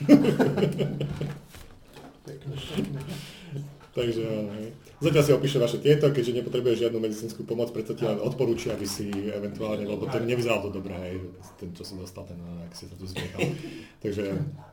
[3.94, 4.74] Takže áno, hej.
[4.98, 8.82] Zatiaľ si opíše vaše tieto, keďže nepotrebuje žiadnu medicínsku pomoc, preto ti len odporúčia, aby
[8.88, 11.22] si eventuálne, lebo to nevyzeralo to dobre, hej,
[11.62, 13.54] ten, čo si dostal, ten, ak si sa tu zmiechal.
[14.02, 14.24] Takže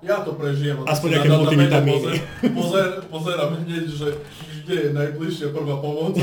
[0.02, 0.82] Ja to prežijem.
[0.88, 2.02] Aspoň nejaké multivitamíny.
[2.02, 2.18] Pozer,
[2.50, 4.10] pozer, pozerám hneď, že
[4.66, 6.18] kde je najbližšia prvá pomoc.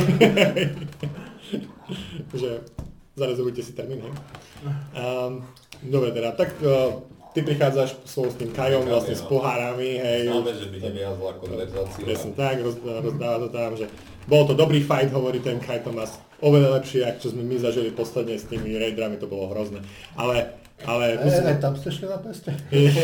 [2.43, 2.51] že
[3.15, 4.15] zarezervujte si termín, hej.
[4.99, 5.47] Um,
[5.87, 6.99] dobre teda, tak uh,
[7.35, 9.21] ty prichádzaš spolu s tým Kajom, vlastne no.
[9.21, 10.29] s pohárami, hej.
[10.29, 12.01] Známe, že by neviazla konverzácia.
[12.05, 13.87] Presne tak, roz, rozdáva to tam, že
[14.29, 17.91] bol to dobrý fight, hovorí ten Kai Thomas, oveľa lepšie, ako čo sme my zažili
[17.93, 19.81] posledne s tými raidrami, to bolo hrozné.
[20.17, 22.51] Ale, ale E, musím, aj tam ste šli na peste?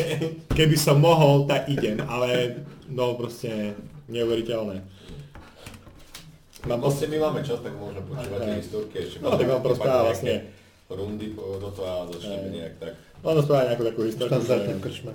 [0.59, 3.75] keby som mohol, tak idem, ale no proste
[4.13, 4.85] neuveriteľné.
[6.65, 9.21] Mám Vlastne my máme čas, tak môžeme počúvať tie historky ešte.
[9.21, 10.49] No, tak vám porozpráva vlastne.
[10.89, 12.93] Rundy do toho a začneme nejak tak.
[13.25, 15.13] On spáva nejakú takú historku, Štandardne v že krčme.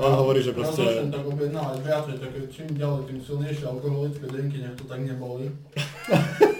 [0.00, 0.80] On hovorí, že Ja proste...
[0.80, 5.52] začnem tak objednávať viacej, také čím ďalej, tým silnejšie alkoholické drinky, nech to tak neboli.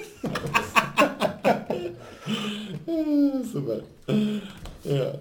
[3.53, 3.83] Super.
[4.85, 5.13] Ja.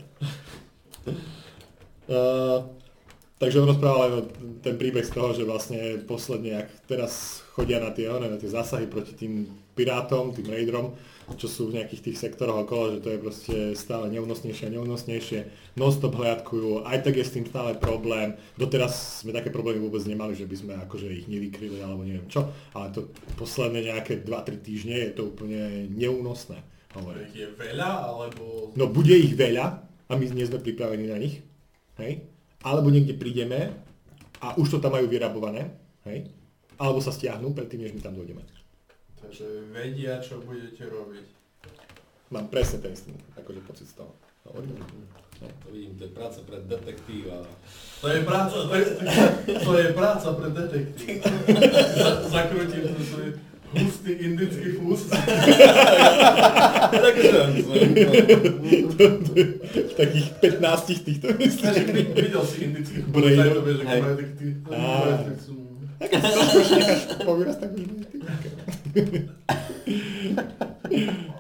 [2.10, 2.64] Uh,
[3.40, 4.28] Takže on rozprával
[4.60, 8.84] ten príbeh z toho, že vlastne posledne, ak teraz chodia na tie, na tie zásahy
[8.84, 9.48] proti tým
[9.80, 11.00] pirátom, tým raidrom,
[11.40, 15.40] čo sú v nejakých tých sektoroch okolo, že to je proste stále neúnosnejšie a neúnosnejšie,
[15.80, 18.36] non-stop hľadkujú, aj tak je s tým stále problém.
[18.60, 22.44] Doteraz sme také problémy vôbec nemali, že by sme akože ich nevykryli alebo neviem čo,
[22.76, 23.08] ale to
[23.40, 26.60] posledné nejaké 2-3 týždne je to úplne neúnosné.
[26.92, 27.24] Hovorím.
[27.32, 28.76] Je veľa, alebo...
[28.76, 31.40] No bude ich veľa a my nie sme pripravení na nich,
[32.04, 32.26] hej?
[32.64, 33.72] Alebo niekde prídeme
[34.40, 35.72] a už to tam majú vyrabované,
[36.08, 36.28] hej?
[36.80, 38.44] alebo sa stiahnu predtým, než my tam dojdeme.
[39.20, 39.46] Takže
[39.76, 41.28] vedia, čo budete robiť.
[42.32, 44.16] Mám presne ten istý akože pocit z toho.
[44.48, 44.80] Hovorím.
[45.40, 47.44] To vidím, to je práca pre detektíva.
[48.04, 48.86] To je práca, to je,
[49.60, 51.20] to je práca pre detektív.
[52.00, 53.28] Za- Zakrútim to svoj
[53.70, 55.10] hustý indický fús.
[56.90, 57.40] Takže,
[59.80, 61.26] V takých 15 týchto
[62.16, 63.00] videl si indický
[63.38, 63.94] aj to vieš, ako
[67.60, 68.00] tak už nie.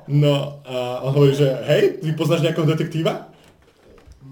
[0.10, 3.30] No a on hovorí, že hej, ty poznáš nejakého detektíva?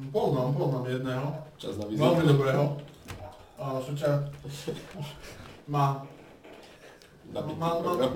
[0.10, 1.26] Poznám, poznám jedného.
[1.58, 2.30] Čas na Veľmi vizitku.
[2.34, 2.64] dobrého.
[3.58, 4.12] A Šuča
[5.66, 6.06] má,
[7.34, 8.14] Má, má, program.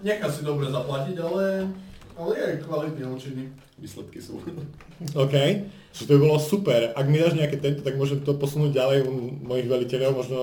[0.00, 1.68] nechá si dobre zaplatiť, ale,
[2.16, 3.44] ale je aj kvalitne účinný.
[3.80, 4.40] Výsledky sú.
[5.16, 5.34] OK,
[5.92, 6.92] že to by bolo super.
[6.92, 10.38] Ak mi dáš nejaké tento, tak môžem to posunúť ďalej u mojich veliteľov, možno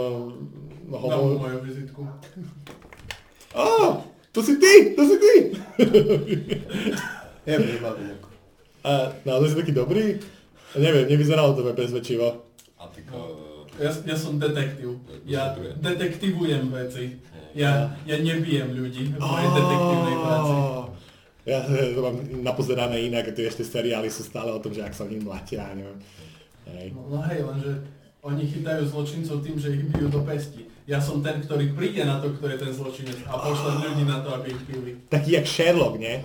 [0.89, 1.09] mohol...
[1.09, 2.01] Dám moju vizitku.
[3.53, 3.65] Á,
[4.33, 5.33] to si ty, to si ty!
[7.47, 8.27] Je ako.
[8.83, 8.91] A
[9.23, 10.19] naozaj si taký dobrý?
[10.75, 12.43] Neviem, nevyzeralo to presvedčivo.
[12.75, 13.07] A tak...
[13.07, 14.99] eh, Ja, ja som detektív.
[15.23, 17.21] Ja detektivujem veci.
[17.57, 20.53] Ja, ja nebijem ľudí v mojej detektívnej práci.
[21.47, 24.93] Ja to mám napozerané inak, a tie ešte seriály sú stále o tom, že ak
[24.93, 25.97] sa im mlatia, neviem.
[26.69, 26.93] Hej.
[26.93, 27.81] No, no hej, lenže
[28.21, 30.69] oni chytajú zločincov tým, že ich bijú do pesti.
[30.85, 34.21] Ja som ten, ktorý príde na to, kto je ten zločinec a pošle ľudí na
[34.21, 34.91] to, aby ich bili.
[35.09, 36.21] Taký jak Sherlock, nie?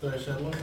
[0.00, 0.56] Kto je Sherlock?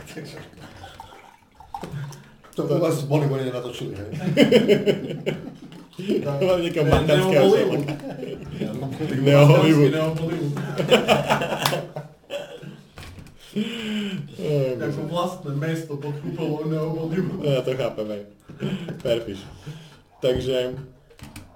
[2.58, 4.10] To u vás v Bolivone nenatočili, hej?
[5.98, 7.42] To mám nejakého to je balkánskeho
[9.26, 9.46] Neo.
[9.50, 9.92] Hollywood.
[9.98, 10.54] Neo Hollywood.
[14.78, 17.42] Ako vlastné mesto pod kúpolou Neo Hollywood.
[17.42, 18.24] Ja to chápem, hej.
[19.02, 19.42] Perfíš.
[20.22, 20.78] Takže,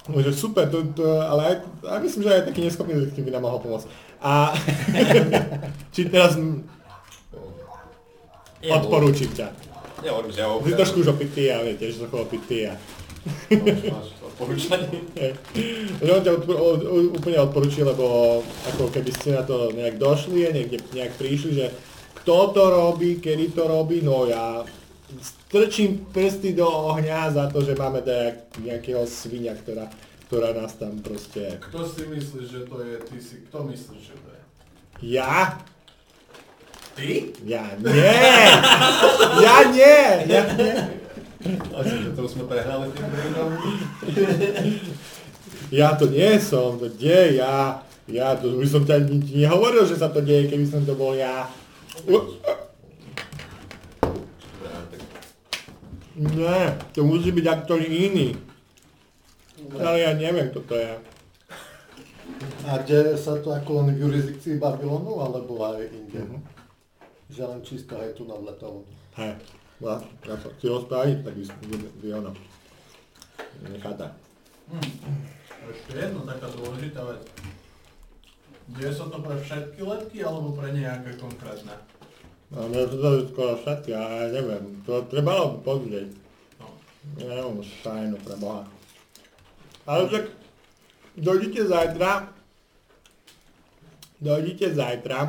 [0.09, 3.45] že super, to, to, ale aj, aj myslím, že aj taký neschopný detektív by nám
[3.45, 3.87] mohol pomôcť.
[4.25, 4.57] A
[5.93, 6.65] či teraz m,
[8.65, 9.53] odporúčim ťa.
[10.01, 12.73] Nehovorím, že ja Ty trošku už opitý a viete, že trochu opitý a...
[15.21, 15.31] Hej.
[16.01, 16.33] Že on ťa
[17.17, 18.39] úplne odporučil, lebo
[18.73, 21.65] ako keby ste na to nejak došli a niekde nejak prišli, že
[22.21, 24.61] kto to robí, kedy to robí, no ja
[25.19, 29.91] strčím prsty do ohňa za to, že máme dajak nejakého svinia, ktorá,
[30.31, 31.59] ktorá nás tam proste...
[31.59, 32.95] Kto si myslíš, že to je?
[33.03, 34.41] Ty si, kto myslíš, že to je?
[35.17, 35.59] Ja?
[36.95, 37.11] Ty?
[37.43, 38.15] Ja nie!
[39.43, 39.99] Ja nie!
[40.29, 41.01] Ja nie!
[41.73, 43.07] Asi, že to sme prehrali tým.
[45.71, 47.81] Ja to nie som, to nie ja.
[48.11, 51.47] Ja to už som ťa nehovoril, že sa to deje, keby som to bol ja.
[56.21, 58.35] Nie, to musí byť aktor iný.
[59.79, 60.93] Ale ja neviem, kto to je.
[62.67, 66.21] A kde sa to ako len v jurisdikcii Babylonu, alebo aj inde?
[67.31, 68.83] Že len čisto aj tu na Letovom.
[69.15, 69.39] Hej,
[69.81, 69.95] ja,
[70.29, 72.31] ja sa chci ho spraviť, tak by, by, by ono.
[73.65, 74.07] Necháta.
[75.61, 77.21] Ešte jedna taká dôležitá vec.
[78.71, 81.75] Deje sa to pre všetky letky alebo pre nejaké konkrétne?
[82.51, 84.63] No, mňa to dali skoro všetky, ale neviem.
[84.87, 86.09] To trebalo by pozrieť.
[86.59, 86.67] No.
[87.19, 88.63] Ja nemám šajnu pre Boha.
[89.87, 90.25] Ale však
[91.17, 92.31] dojdite zajtra,
[94.19, 95.19] dojdite zajtra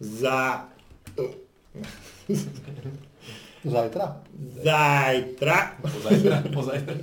[0.00, 0.66] za...
[3.62, 4.06] Zajtra?
[4.58, 5.58] Zajtra.
[5.78, 6.94] Pozajtra, pozajtra.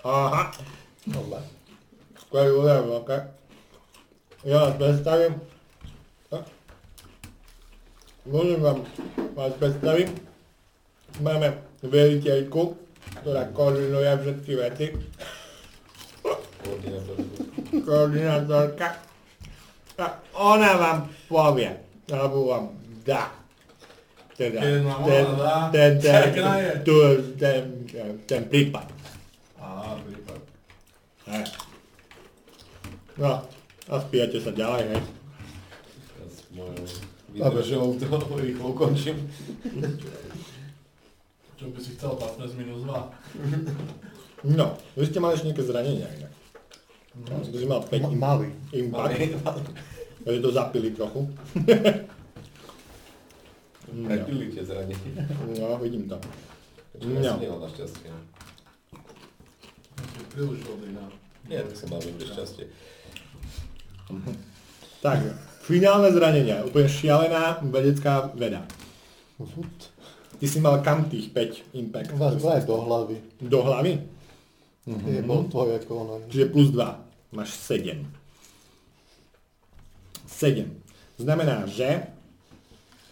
[0.00, 0.48] Aha.
[1.04, 1.40] Dobre.
[2.16, 3.10] Skvelý úder, ok.
[4.48, 5.36] Ja vás predstavím.
[8.26, 8.80] Môžem vám
[9.36, 10.08] vás predstavím.
[11.20, 12.74] Máme veliteľku,
[13.20, 14.86] ktorá koordinuje všetky veci.
[16.64, 17.16] Koordinátor.
[17.84, 18.88] Koordinátorka.
[20.00, 20.98] A ona vám
[21.28, 21.70] povie,
[22.08, 22.64] alebo vám
[23.04, 23.35] dá.
[24.36, 26.72] Teda, nám ona ten, dá, ten, ten, čakná je.
[26.84, 26.94] tu,
[27.40, 27.60] ten,
[28.28, 28.84] ten prípad.
[29.56, 30.40] Á, prípad.
[31.32, 31.44] Hej.
[33.16, 33.32] No,
[33.88, 35.02] a spíjate sa ďalej, hej.
[37.36, 39.16] Ja mojou vydržou to rýchlo ukončím.
[41.56, 44.52] Čo by si chcel 15 minus 2?
[44.52, 46.32] No, vy ste mali ešte nejaké zranenia inak.
[47.16, 48.52] No, to si mal 5 Ma- Malý.
[48.76, 49.16] impact,
[50.24, 51.24] takže to zapili trochu.
[54.04, 55.12] Prepili tie zranenie.
[55.56, 56.20] no, vidím to.
[57.00, 57.08] No.
[57.40, 58.12] Nemal našťastie.
[60.32, 61.08] príliš dobrý na...
[61.48, 62.68] Nie, tak som mal šťastie.
[65.00, 65.18] Tak,
[65.64, 68.66] finálne zranenia, úplne šialená vedecká veda.
[70.36, 72.12] Ty si mal kam tých 5 impact?
[72.16, 73.16] Vás aj do hlavy.
[73.40, 73.92] Do hlavy?
[74.86, 76.14] Je bol tvoj ako ono.
[76.28, 77.36] Čiže plus 2.
[77.36, 78.04] Máš 7.
[80.28, 80.68] 7.
[81.16, 82.15] Znamená, že...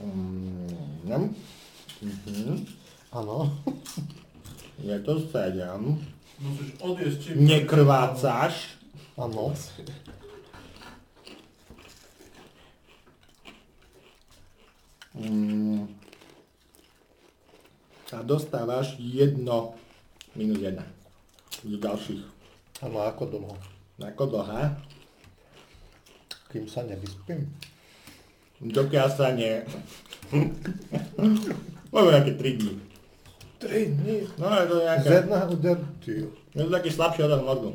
[0.00, 1.34] Mm,
[2.02, 2.66] mhm,
[3.14, 3.46] Áno.
[4.82, 5.62] je to 7.
[6.42, 7.46] Musíš odjesť čím...
[7.46, 8.74] Nekrvácaš.
[9.14, 9.54] Áno.
[15.14, 15.86] Mm,
[18.10, 19.78] a dostávaš jedno
[20.34, 20.82] minus 1
[21.62, 22.22] z ďalších.
[22.82, 23.54] Áno, ako dlho?
[24.02, 24.74] Ako dlhá?
[26.50, 27.46] Kým sa nevyspím.
[28.62, 29.66] Dokiaľ sa ne...
[31.90, 32.74] Možno nejaké 3 dní.
[33.58, 34.16] 3 dní.
[34.38, 35.08] No je to Z nejaké...
[35.10, 36.26] jedného dertiu.
[36.54, 37.70] Je to taký slabší od mozgu.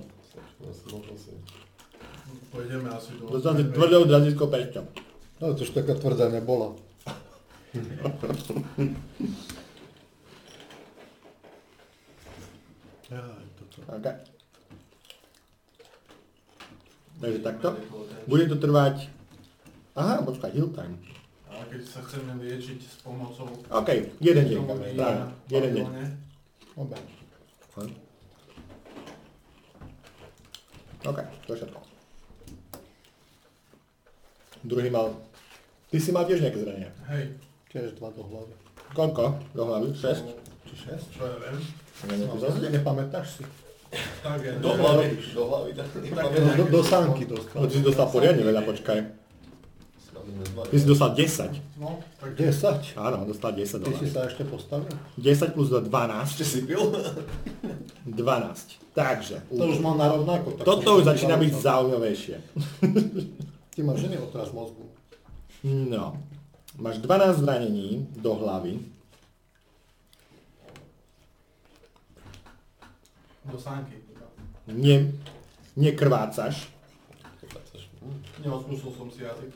[2.49, 3.30] Pôjdeme asi do...
[3.30, 4.86] Dostal si tvrdou drazickou pešťou.
[5.39, 6.75] No to už taká tvrdá nebola.
[13.09, 13.77] Jaj, toto.
[13.88, 14.07] OK.
[17.19, 17.67] Takže takto.
[18.25, 19.18] Bude to trvať...
[20.00, 20.95] Aha, počkaj, heal time.
[21.52, 23.52] Ale keď sa chceme liečiť s pomocou...
[23.52, 23.89] OK,
[24.24, 24.60] jeden deň.
[24.95, 25.86] Správne, jeden deň.
[26.80, 26.95] Obe.
[31.00, 31.80] OK, to je všetko.
[34.64, 35.20] Druhý mal...
[35.91, 36.91] Ty si mal tiež nejaké zranenia.
[37.12, 37.36] Hej,
[37.68, 38.56] Tiež dva do hlavy.
[38.95, 39.24] Koľko?
[39.52, 39.93] Do hlavy?
[39.93, 40.26] 6?
[40.64, 41.14] Či 6?
[41.14, 41.60] čo ja viem.
[42.24, 43.43] No, zase- nepamätáš si.
[44.24, 44.54] Tak je.
[44.58, 47.58] Do hlavy, do hlavy, tak Do, do, do sánky dostal.
[47.60, 49.18] No, ty si dostal poriadne veľa, počkaj.
[50.69, 51.80] Ty si dostal 10.
[51.80, 52.97] No, tak 10.
[52.97, 54.91] Áno, dostal 10 Ty si sa ešte postavil?
[55.17, 55.89] 10 plus 12,
[56.30, 56.82] Ešte si pil?
[58.05, 58.13] 12.
[58.93, 60.59] Takže, To už mal na rovnako.
[60.59, 62.36] tak toto už začína byť zaujímavejšie.
[63.73, 64.84] Ty máš iný otraz mozgu.
[65.63, 66.19] No,
[66.75, 68.80] máš 12 zranení do hlavy.
[73.49, 73.97] do sánky.
[74.69, 75.09] Ne,
[75.73, 76.69] nekrvácaš.
[78.39, 79.51] Neodskúsil som si jazyk.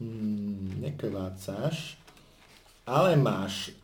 [0.00, 2.00] Mm, nekrvácaš.
[2.88, 3.76] Ale máš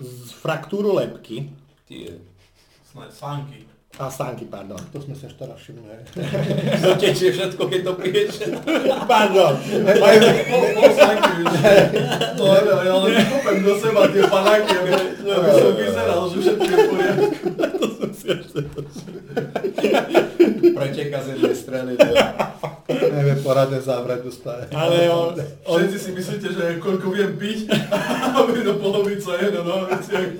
[0.00, 1.48] z fraktúru lepky.
[1.88, 2.20] Tie.
[2.84, 3.64] Snad sánky.
[3.98, 4.78] A stánky, pardon.
[4.94, 5.82] To sme sa ešte raz všimli.
[6.86, 8.32] To tečie všetko, keď to piješ.
[9.08, 9.58] Pardon.
[9.98, 11.52] Pol, sánky, vieš.
[12.38, 14.90] No ale, ale kúpem do seba tie panáky, aby,
[15.26, 17.34] aby som vyzeral, že všetko je v poriadku.
[20.76, 21.92] Preteka z jednej strany.
[22.88, 24.66] Neviem, poradne závrať dostane.
[24.72, 25.36] Ale on,
[25.68, 27.68] on, Všetci si myslíte, že koľko viem piť,
[28.40, 30.32] aby do polovica je na nohaviciach.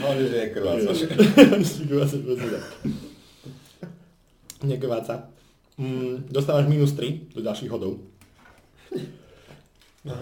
[0.00, 0.98] Hlavne, že nekrvácaš.
[4.64, 5.28] Nekrváca.
[5.76, 8.00] Mm, dostávaš minus 3 do ďalších hodov.
[10.08, 10.16] No.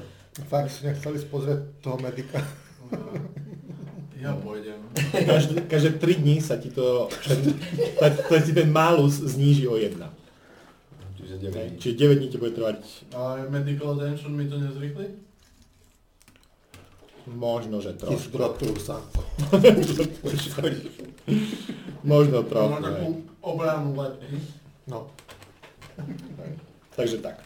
[0.51, 2.43] Fakt si nechceli spozrieť toho medika.
[4.23, 4.79] Ja pôjdem.
[5.11, 7.59] Každé, každé 3 dní sa ti to, ten,
[7.99, 9.99] ta, ta, ti ten málus zníži o 1.
[11.19, 11.79] Čiže 9 dní.
[11.83, 12.79] Čiže 9 dní ti bude trvať
[13.11, 15.07] A medical attention mi to nezrýchli?
[17.25, 18.77] možno, že Ty trošku.
[18.77, 19.01] sa.
[22.05, 22.83] Možno Mám trošku.
[22.85, 23.25] takú hej.
[23.41, 24.37] obranu lepky.
[24.85, 25.09] No.
[26.93, 27.41] Takže tak.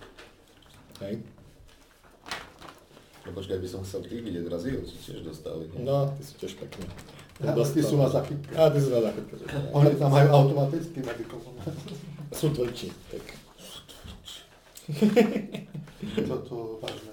[0.99, 1.23] Hej.
[3.29, 5.69] No počkaj, by som chcel tých vidieť Brazíl, či tiež dostali.
[5.69, 5.85] nie?
[5.85, 6.89] No, ty si tiež pekný.
[7.45, 8.57] Ja, ty sú na zachytke.
[8.57, 9.37] A ty si na zachytke.
[9.77, 11.45] Oni tam majú automatický medikov.
[12.33, 12.89] Sú tvrdší.
[13.13, 13.25] Tak.
[16.25, 17.13] Toto vážne.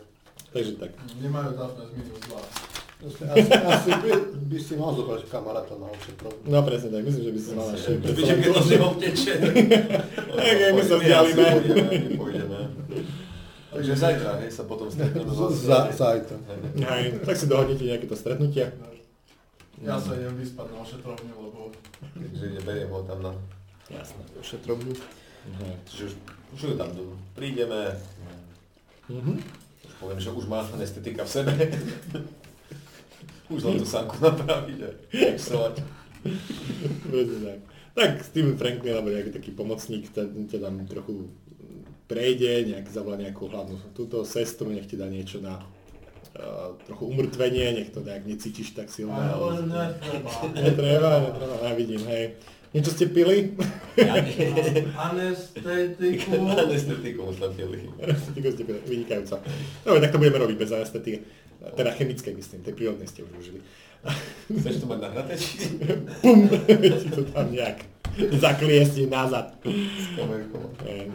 [0.55, 0.91] Takže tak.
[1.20, 2.39] Nemajú toughness minus 2.
[3.05, 4.09] Asi, asi by,
[4.47, 6.47] by si mal zobrať kamaráta na ošetrovnú.
[6.47, 7.99] No presne tak, myslím, že by si mal našiel.
[7.99, 9.34] Vidíte, keď to z neho teče.
[10.32, 11.43] Tak, aj my sa vzdialíme.
[11.43, 12.59] Pôjdeme, pôjdeme.
[13.76, 15.28] Takže zajtra, hej, sa potom stretneme.
[15.51, 16.38] Za, zajtra.
[16.80, 18.71] Hej, tak si dohodnite nejaké to stretnutie.
[19.84, 21.76] Ja sa idem vyspať na ošetrovňu, lebo
[22.15, 23.32] Takže beriem ho tam na...
[23.91, 24.23] Jasné.
[24.39, 24.95] Ošetrovnú.
[25.59, 25.76] Hej.
[25.91, 26.13] Čiže už,
[26.55, 27.99] už ju tam do- prídeme.
[29.11, 29.43] Mhm.
[29.86, 31.53] Už poviem, že už má anestetika v sebe.
[33.53, 35.84] už len tú sánku napraviť a fixovať.
[37.05, 37.59] Presne tak.
[37.95, 41.30] Tak Steven Franklin alebo nejaký taký pomocník ťa, ťa tam trochu
[42.06, 45.58] prejde, nejak zavolá nejakú hlavnú túto sestru, nech ti dá niečo na
[46.38, 49.18] uh, trochu umrtvenie, nech to nejak necítiš tak silno.
[49.18, 50.32] Ale netreba.
[50.53, 52.38] Netreba, netreba, ja vidím, hej.
[52.76, 53.56] Niečo ste pili?
[54.99, 56.32] Anestetiku.
[56.43, 57.88] Anestetiku sme pili.
[58.03, 59.39] Anestetiku ste pili, vynikajúco.
[59.88, 61.24] Dobre, tak to budeme robiť bez anestetiky.
[61.74, 63.60] Teda chemickej myslím, tej prírodnej ste už užili.
[64.51, 65.34] Chceš to mať nahraté?
[66.22, 66.45] Pum,
[67.01, 67.95] ti to tam nejak
[68.45, 69.55] zakliesni nazad.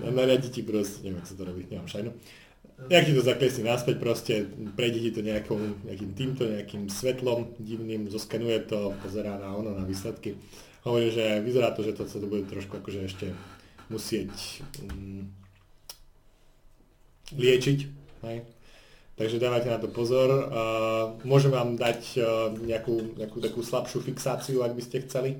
[0.04, 2.10] Nariadi ti proste, neviem, ako sa to robí, nemám šajnu.
[2.80, 8.08] Nejak ti to zakliesni naspäť proste, prejde ti to nejakou, nejakým týmto, nejakým svetlom divným,
[8.08, 10.40] zoskenuje to, pozerá na ono, na výsledky.
[10.88, 13.26] Hovorí, že vyzerá to, že to sa to bude trošku akože ešte
[13.92, 14.32] musieť
[14.80, 15.28] mm,
[17.36, 17.78] liečiť.
[18.24, 18.48] Hej?
[19.20, 20.32] Takže dávajte na to pozor.
[20.32, 25.36] Uh, môžem vám dať uh, nejakú, nejakú takú slabšiu fixáciu, ak by ste chceli.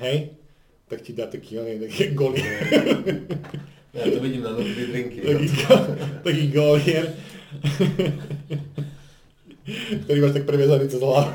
[0.00, 0.36] Hej?
[0.90, 2.42] Tak ti dá taký, oný, taký goli.
[3.90, 5.18] Ja to vidím na nové drinky.
[5.22, 5.48] taký,
[6.22, 7.10] taký golier.
[10.06, 11.30] ktorý máš tak previazaný cez hlavu.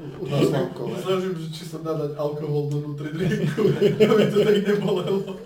[0.00, 0.82] Na slanko.
[0.96, 5.36] Snažím, že či sa dá dať alkohol do vnútri drinku, aby to tak nebolelo.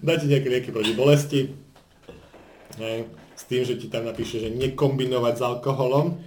[0.00, 1.40] Dá ti nejaké lieky proti bolesti.
[2.80, 3.12] Hej.
[3.36, 6.24] S tým, že ti tam napíše, že nekombinovať s alkoholom.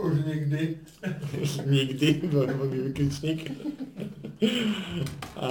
[0.00, 0.80] Už nikdy.
[1.76, 3.52] Nikdy, veľmi vykričník.
[5.36, 5.50] A,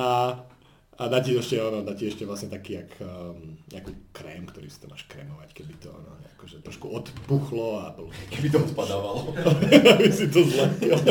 [0.98, 4.66] a dá ti ešte, ono, dá ti ešte vlastne taký, jak, um, nejakú krém, ktorý
[4.70, 9.38] si to máš krémovať, keby to ono, akože trošku odpuchlo a bolo Keby to odpadávalo.
[9.94, 10.98] aby si to zlatil.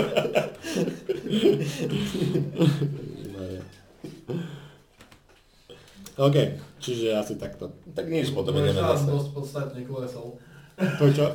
[6.18, 6.36] OK,
[6.82, 7.70] čiže asi takto.
[7.94, 9.06] Tak nič, potom ideme zase.
[9.06, 10.34] dosť podstatne klesol.
[10.78, 11.26] To čo?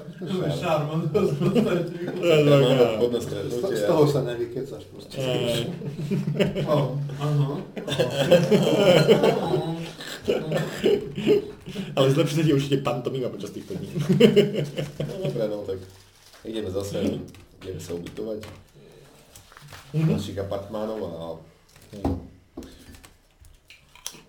[0.56, 2.44] Šarm To je.
[2.48, 3.76] Máme obchodné Z, stretnutie.
[3.76, 5.20] z toho sa nevykecaš proste.
[11.96, 13.90] Ale zlepší sa ti určite pantomima počas týchto dní.
[15.00, 15.80] No dobre, no tak
[16.44, 17.20] ideme zase,
[17.60, 18.40] ideme sa ubytovať.
[19.94, 20.10] Mhm.
[20.10, 21.14] Našich apartmánov a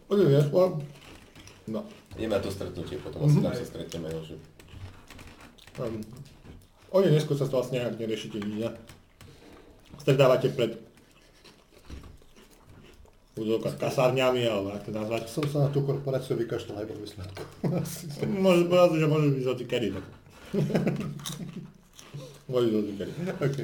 [0.04, 0.78] Poďme neskôr.
[1.66, 1.80] No.
[2.12, 3.42] ideme na to stretnutie, potom asi Mhm.
[3.42, 4.08] tam sa stretneme.
[4.08, 4.36] no, že-
[5.78, 5.98] Um,
[6.94, 8.70] oni neskôr sa vlastne nejak neriešite nič, ne?
[9.98, 10.78] Stretávate pred
[13.34, 15.22] úzovka kasárňami, alebo ako to nazvať.
[15.26, 17.42] Som sa na tú korporáciu vykašľal aj vo výsledku.
[18.46, 19.88] Môže povedať, že môže byť hoci kedy.
[22.50, 23.12] Môže byť hoci kedy.
[23.42, 23.56] OK.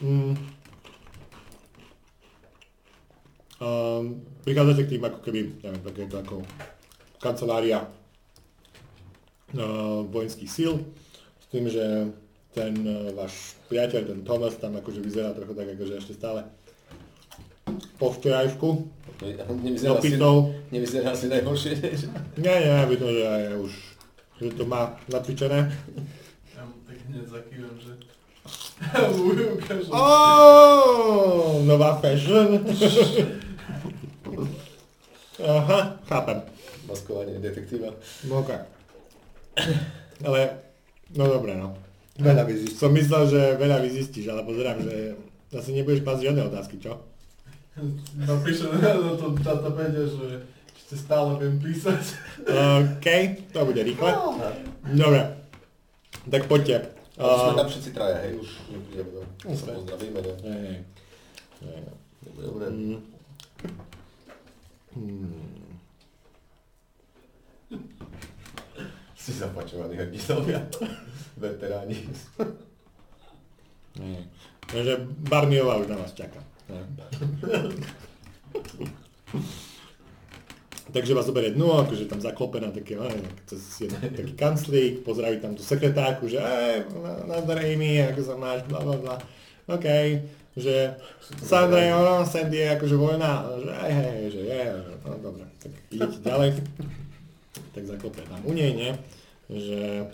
[0.00, 0.34] Mm.
[3.60, 6.36] Um, prichádzate k tým ako keby, neviem, takéto ako
[7.20, 7.84] kancelária
[10.10, 10.82] vojenských síl,
[11.42, 12.14] s tým, že
[12.54, 16.46] ten uh, váš priateľ, ten Thomas, tam akože vyzerá trochu tak, akože ešte stále
[17.98, 18.70] po včerajšku,
[19.60, 20.16] Nevyzerá si,
[20.72, 21.76] nevyzerá si najhoršie.
[22.40, 23.72] Nie, nie, vidno, že aj už
[24.40, 25.68] že to má nacvičené.
[26.56, 27.92] Ja mu tak hneď zakývam, že...
[29.92, 32.56] Oh, nová fashion.
[35.44, 36.40] Aha, chápem.
[36.88, 37.92] Maskovanie detektíva.
[38.24, 38.79] No ok.
[40.26, 40.40] Ale,
[41.16, 41.76] no dobre no.
[42.20, 42.76] Veľa vyzistí.
[42.76, 45.16] Som myslel, že veľa vyzistíš, ale pozerám, že
[45.56, 47.00] asi nebudeš pásť žiadne otázky, čo?
[48.20, 50.44] Napíšem na tom databede, že
[50.76, 52.02] ešte stále viem písať.
[52.44, 53.06] OK,
[53.54, 54.10] to bude rýchle.
[54.84, 55.20] Dobre.
[56.28, 57.00] Tak poďte.
[57.20, 59.52] Uh, sme tam všetci traja, hej, už neprídeme, no.
[59.52, 60.32] Sa pozdravíme, no.
[60.40, 60.80] nie.
[61.60, 61.94] Nie, nie.
[62.24, 62.64] Dobre, dobre.
[64.96, 65.49] Mm.
[69.30, 70.58] Si zapačovaní hrdinovia.
[71.38, 71.94] Veteráni.
[73.94, 74.26] Nie.
[74.66, 76.42] Takže Barniová už na vás čaká.
[80.90, 82.98] Takže vás zoberie dnu, akože tam zaklopená také,
[83.46, 86.90] cez jeden taký kanclík, pozdraví tam tú sekretárku, že ej,
[87.30, 89.14] nazdar Amy, ako sa máš, bla bla bla.
[89.70, 89.86] OK,
[90.58, 90.98] že
[91.46, 94.62] Sandra je ono, Sandy je akože voľná, že aj hej, že je,
[95.06, 96.50] no dobre, tak idete ďalej.
[97.70, 98.90] Tak zaklope tam u nej, nie?
[99.50, 100.06] Že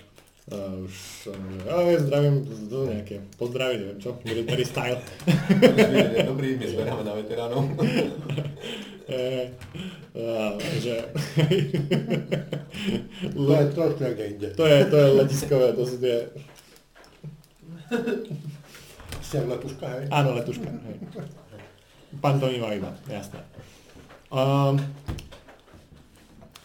[0.48, 0.94] uh, už,
[1.28, 2.36] uh, že aj zdravím,
[2.72, 4.96] to nejaké pozdravy, neviem čo, military style.
[6.24, 7.62] Dobrý, my zberáme na veteránov.
[9.06, 9.46] Eh,
[10.18, 10.98] a, že
[13.38, 14.48] To je trošku niekde inde.
[14.58, 16.26] to je, to je letiskové, to sú tie,
[19.22, 20.04] Ste letuška, hej?
[20.10, 20.96] áno, letuška, hej.
[22.18, 23.46] Pantomima iba, jasné.
[24.26, 24.74] Um,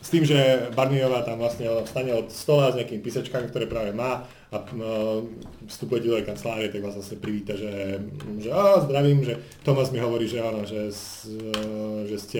[0.01, 4.25] s tým, že Barniová tam vlastne vstane od stola s nejakými písačkami, ktoré práve má
[4.51, 5.21] a uh,
[5.69, 8.01] vstupujete do tej kancelárie, tak vás zase privíta, že,
[8.41, 12.39] že á, zdravím, že Tomas mi hovorí, že áno, že, uh, že ste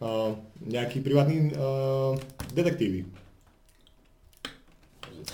[0.00, 2.14] uh, nejaký privátny uh,
[2.54, 3.04] detektívy.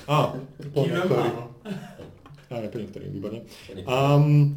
[0.09, 0.35] Á,
[0.73, 1.35] po Kývem niektorých.
[2.51, 2.67] áno.
[2.73, 3.41] Po niektorých, výborne.
[3.85, 4.55] Um,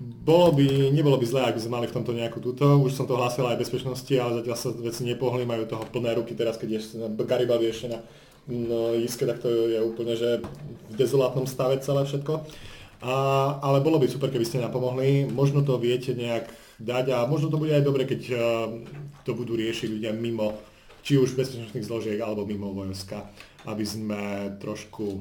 [0.00, 3.04] bolo by, nebolo by zlé, ak by sme mali v tomto nejakú túto, už som
[3.04, 6.80] to hlásil aj bezpečnosti, ale zatiaľ sa veci nepohli, majú toho plné ruky teraz, keď
[6.80, 7.98] ešte Garibaldi ešte na
[8.48, 10.42] no, iske, tak to je úplne, že
[10.90, 12.42] v dezolátnom stave celé všetko.
[13.02, 13.14] A,
[13.58, 16.46] ale bolo by super, keby ste nám pomohli, možno to viete nejak
[16.78, 18.38] dať a možno to bude aj dobre, keď uh,
[19.26, 20.58] to budú riešiť ľudia mimo,
[21.02, 23.26] či už bezpečnostných zložiek alebo mimo vojska,
[23.66, 25.18] aby sme trošku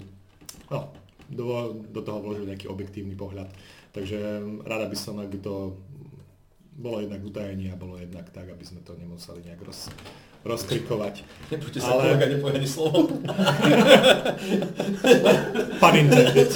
[0.69, 0.79] no,
[1.25, 3.49] do, do toho vložili nejaký objektívny pohľad.
[3.91, 4.17] Takže
[4.63, 5.75] rada by som, ak to
[6.71, 9.91] bolo jednak utajenie a bolo jednak tak, aby sme to nemuseli nejak roz,
[10.47, 11.27] rozkrikovať.
[11.51, 13.11] Nepoďte sa, Ale- kolega nepovie ani slovo.
[15.77, 16.49] Pun intended.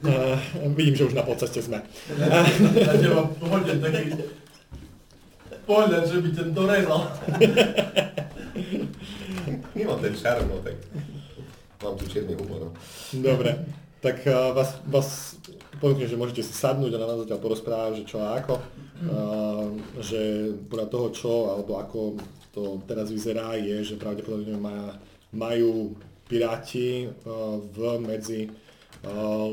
[0.00, 0.40] Uh,
[0.72, 1.84] vidím, že už na podstate sme.
[2.16, 4.16] Na teba hodne taký
[5.68, 7.02] pohľad, že by ťa dorezal.
[9.76, 10.76] Nemám ten čar, no tak
[11.84, 12.72] mám tu čierny humor.
[12.72, 12.72] no.
[13.12, 13.60] Dobre,
[14.00, 15.36] tak uh, vás, vás
[15.76, 18.54] ponúknem, že môžete si sadnúť a na nás zatiaľ porozprávať, že čo a ako.
[19.00, 22.16] Uh, že podľa toho čo, alebo ako
[22.52, 24.96] to teraz vyzerá, je, že pravdepodobne má,
[25.36, 25.94] majú
[26.26, 28.42] piráti uh, v medzi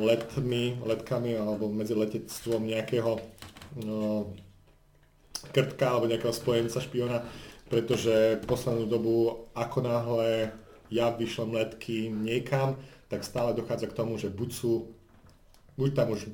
[0.04, 3.16] letmi, letkami alebo medzi letectvom nejakého
[5.56, 7.24] krtka alebo nejakého spojenca špiona,
[7.72, 10.52] pretože poslednú dobu, ako náhle
[10.92, 12.76] ja vyšlem letky niekam,
[13.08, 14.92] tak stále dochádza k tomu, že buď sú,
[15.80, 16.28] buď tam už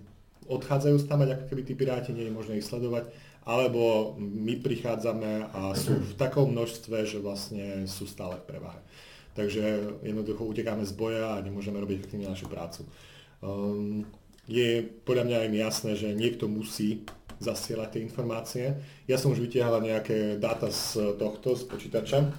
[0.49, 3.13] odchádzajú stamať ako keby tí piráti, nie je možné ich sledovať,
[3.43, 8.79] alebo my prichádzame a sú v takom množstve, že vlastne sú stále v prevahe.
[9.33, 12.85] Takže jednoducho utekáme z boja a nemôžeme robiť efektívne našu prácu.
[13.41, 14.05] Um,
[14.45, 17.03] je podľa mňa aj jasné, že niekto musí
[17.43, 18.65] zasielať tie informácie.
[19.09, 22.31] Ja som už vytiahla nejaké dáta z tohto, z počítača.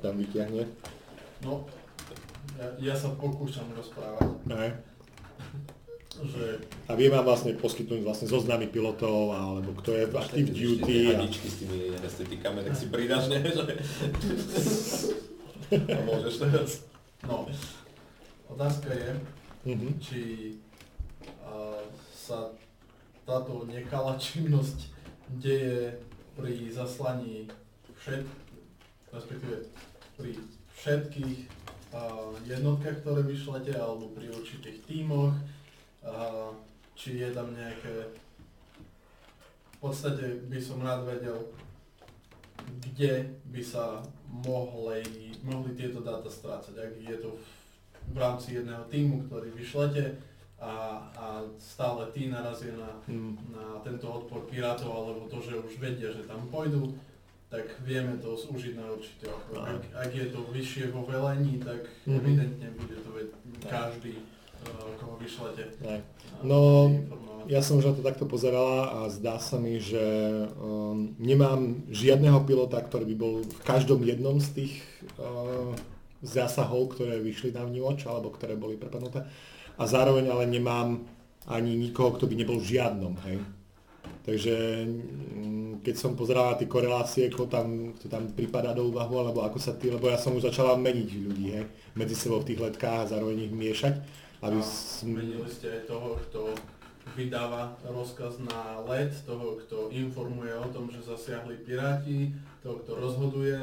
[0.00, 0.64] Tam vytiahne.
[1.44, 1.68] No,
[2.58, 4.74] ja, ja sa pokúšam rozprávať, Ne.
[6.18, 6.58] že
[6.90, 10.98] A vie vám vlastne poskytnúť vlastne zoznamy pilotov, alebo kto je v active duty.
[11.14, 11.22] A...
[11.24, 13.38] s tými anestetikami, tak si pridáš, ne?
[13.38, 13.64] Že...
[15.94, 16.70] A môžeš teraz.
[17.22, 17.44] no,
[18.48, 19.08] otázka je,
[19.68, 19.88] Mhm.
[20.00, 20.20] či
[21.44, 21.76] a,
[22.08, 22.50] sa
[23.22, 24.88] táto nekalá činnosť
[25.36, 25.92] deje
[26.32, 27.52] pri zaslaní
[28.00, 28.24] všet,
[29.12, 29.68] respektíve
[30.16, 30.30] pri
[30.72, 31.38] všetkých
[32.44, 35.32] jednotkách, ktoré vyšlete, alebo pri určitých tímoch,
[36.98, 38.12] či je tam nejaké...
[39.78, 41.38] V podstate by som rád vedel,
[42.82, 47.46] kde by sa mohli, mohli tieto dáta strácať, ak je to v,
[48.10, 50.18] v rámci jedného týmu, ktorý vyšlete
[50.58, 51.26] a, a
[51.62, 53.40] stále tí narazia na, Mm.
[53.56, 56.92] na tento odpor pirátov, alebo to, že už vedia, že tam pôjdu,
[57.48, 59.32] tak vieme to zúžiť na okruh.
[59.56, 62.16] Ak, ak je to vyššie vo velení, tak Mhm.
[62.16, 65.64] evidentne bude to ved- každý, uh, koho vyšlete.
[65.80, 66.00] Uh,
[66.44, 66.92] No.
[67.48, 69.98] Ja som už na to takto pozerala a zdá sa mi, že
[70.54, 74.74] um, nemám žiadneho pilota, ktorý by bol v každom jednom z tých
[75.16, 75.72] uh,
[76.20, 79.24] zásahov, ktoré vyšli na vnívoč alebo ktoré boli prepadnuté.
[79.74, 81.08] A zároveň ale nemám
[81.48, 83.40] ani nikoho, kto by nebol v žiadnom, hej.
[84.28, 89.24] Takže mm, keď som pozeral na tie korelácie, kto tam, kto tam pripadá do úvahu,
[89.24, 91.64] alebo ako sa tí, lebo ja som už začala meniť ľudí, hej,
[91.96, 93.96] medzi sebou v tých letkách a zároveň ich miešať,
[94.44, 95.16] aby A som...
[95.16, 96.52] Menili ste aj toho, kto
[97.16, 103.56] vydáva rozkaz na let, toho, kto informuje o tom, že zasiahli piráti, toho, kto rozhoduje.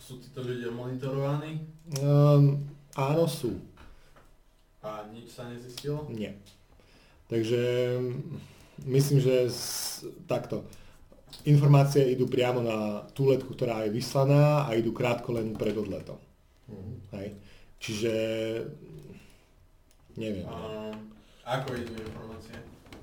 [0.00, 1.62] Sú títo ľudia monitorovaní
[2.00, 2.62] Um,
[2.94, 3.58] áno, sú.
[4.82, 6.06] a nič sa nezistilo?
[6.10, 6.38] Nie.
[7.26, 7.60] Takže
[8.86, 9.62] myslím, že z,
[10.26, 10.66] takto.
[11.48, 16.20] Informácie idú priamo na tú letku, ktorá je vyslaná a idú krátko len pred odletom.
[16.68, 16.92] Mhm.
[17.18, 17.28] Hej.
[17.82, 18.12] Čiže
[20.14, 20.46] neviem.
[20.46, 20.94] A
[21.42, 22.54] ako idú informácie?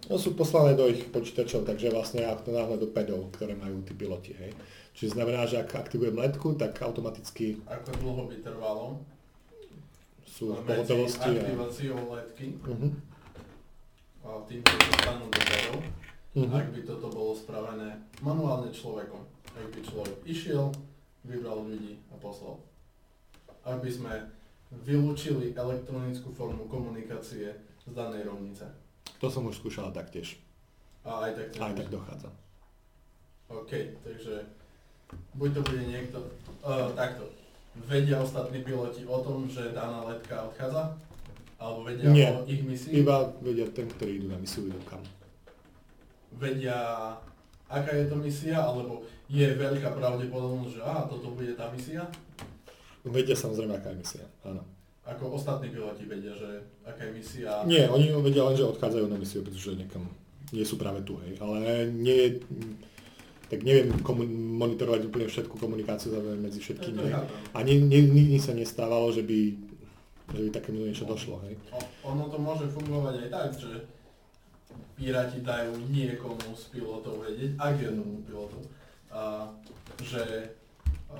[0.10, 3.94] No sú poslané do ich počítačov, takže vlastne ako náhle do pedov, ktoré majú tí
[3.94, 4.34] piloti.
[4.34, 4.58] Hej.
[4.98, 8.86] Čiže znamená, že ak aktivujem letku, tak automaticky Ako dlho by trvalo
[10.26, 11.30] sú v medzi pohotovosti.
[11.30, 11.42] A...
[11.44, 12.92] aktiváciou letky Uh-huh.
[14.30, 15.82] A tým, čo dostanú do pedov,
[16.38, 16.46] Uh-huh.
[16.54, 19.18] ak by toto bolo spravené manuálne človekom.
[19.50, 20.70] Ak by človek išiel,
[21.26, 22.62] vybral ľudí a poslal.
[23.66, 24.14] Ak by sme
[24.86, 27.50] vylúčili elektronickú formu komunikácie
[27.82, 28.70] z danej rovnice.
[29.18, 30.38] To som už skúšala taktiež.
[31.02, 32.30] A aj tak Aj tak dochádza.
[33.50, 34.46] OK, takže
[35.34, 36.18] buď to bude niekto,
[36.62, 37.26] uh, takto,
[37.90, 40.94] vedia ostatní piloti o tom, že daná letka odchádza?
[41.60, 42.32] Alebo vedia Nie.
[42.32, 43.04] o ich misii?
[43.04, 45.04] Iba vedia ten, ktorí idú na misiu, idú kam.
[46.40, 46.78] Vedia,
[47.68, 52.08] aká je to misia, alebo je veľká pravdepodobnosť, že á, toto bude tá misia?
[53.04, 54.64] Vedia samozrejme, aká je misia, áno.
[55.04, 57.66] Ako ostatní piloti vedia, že aká je misia?
[57.66, 60.06] Nie, oni vedia len, že odchádzajú na misiu, pretože niekam
[60.54, 61.36] nie sú práve tu, hej.
[61.42, 62.40] Ale nie,
[63.50, 64.30] tak neviem komu-
[64.62, 67.04] monitorovať úplne všetku komunikáciu medzi všetkými.
[67.52, 69.40] A ni, ni, nikdy sa nestávalo, že by,
[70.30, 71.58] že by takému niečo došlo, hej.
[72.04, 73.72] Ono to môže fungovať aj tak, že
[74.94, 78.60] piráti dajú niekomu z pilotov vedieť, ak jednomu pilotu,
[79.10, 79.50] a,
[80.00, 80.54] že,
[81.10, 81.18] a,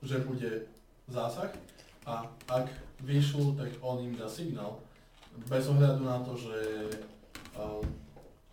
[0.00, 0.64] že bude
[1.06, 1.52] zásah
[2.06, 2.66] a ak
[3.02, 4.80] vyšľú, tak on im dá signál.
[5.44, 6.56] Bez ohľadu na to, že
[7.52, 7.84] a,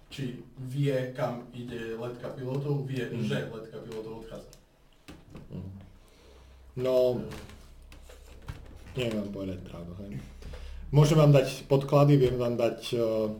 [0.09, 0.37] či
[0.67, 3.23] vie, kam ide letka pilotov, vie, Mhm.
[3.23, 4.51] že letka pilotov odchádza.
[6.75, 7.21] No,
[8.95, 10.11] neviem vám povedať pravdu, hej.
[10.89, 13.33] Môžem vám dať podklady, viem vám dať uh,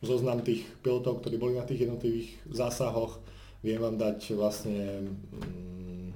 [0.00, 3.18] zoznam tých pilotov, ktorí boli na tých jednotlivých zásahoch,
[3.60, 6.14] viem vám dať vlastne mm,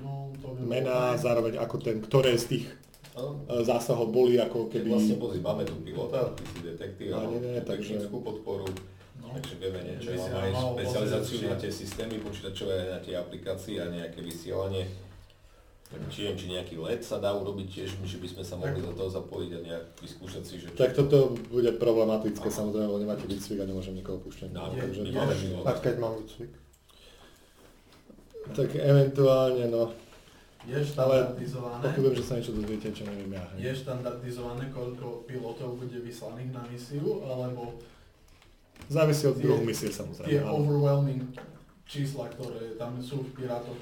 [0.00, 2.66] No, to by bolo mená, zároveň ako ten, ktoré z tých
[3.10, 4.88] No, uh, zásahov boli ako keď keby...
[4.88, 8.64] vlastne pozri, máme tu pilota, ty si detektív, a nie, nie, takže- technickú podporu,
[9.20, 9.36] No.
[9.36, 14.24] takže vieme niečo, máme aj špecializáciu na tie systémy počítačové, na tie aplikácie a nejaké
[14.24, 14.88] vysielanie.
[15.90, 18.78] Tak či neviem, či nejaký LED sa dá urobiť tiež, že by sme sa mohli
[18.78, 20.66] do toho zapojiť a nejak vyskúšať si, že...
[20.72, 21.16] Tak toto
[21.50, 24.48] bude problematické, samozrejme, lebo nemáte výcvik a nemôžem nikoho púšťať.
[24.50, 25.62] No, takže my je- máme je- život.
[25.64, 26.50] A keď mám výcvik?
[28.50, 29.94] tak eventuálne, no,
[30.62, 31.82] Je štandardizované.
[31.82, 33.44] pochybujem, že sa niečo dozviete, čo neviem ja.
[33.56, 37.78] Je štandardizované, koľko pilotov bude vyslaných na misiu, alebo
[38.86, 40.28] Závisí od druhu misie samozrejme.
[40.28, 40.56] tie áno.
[40.56, 41.22] overwhelming
[41.84, 43.78] čísla, ktoré tam sú v Pirátoch,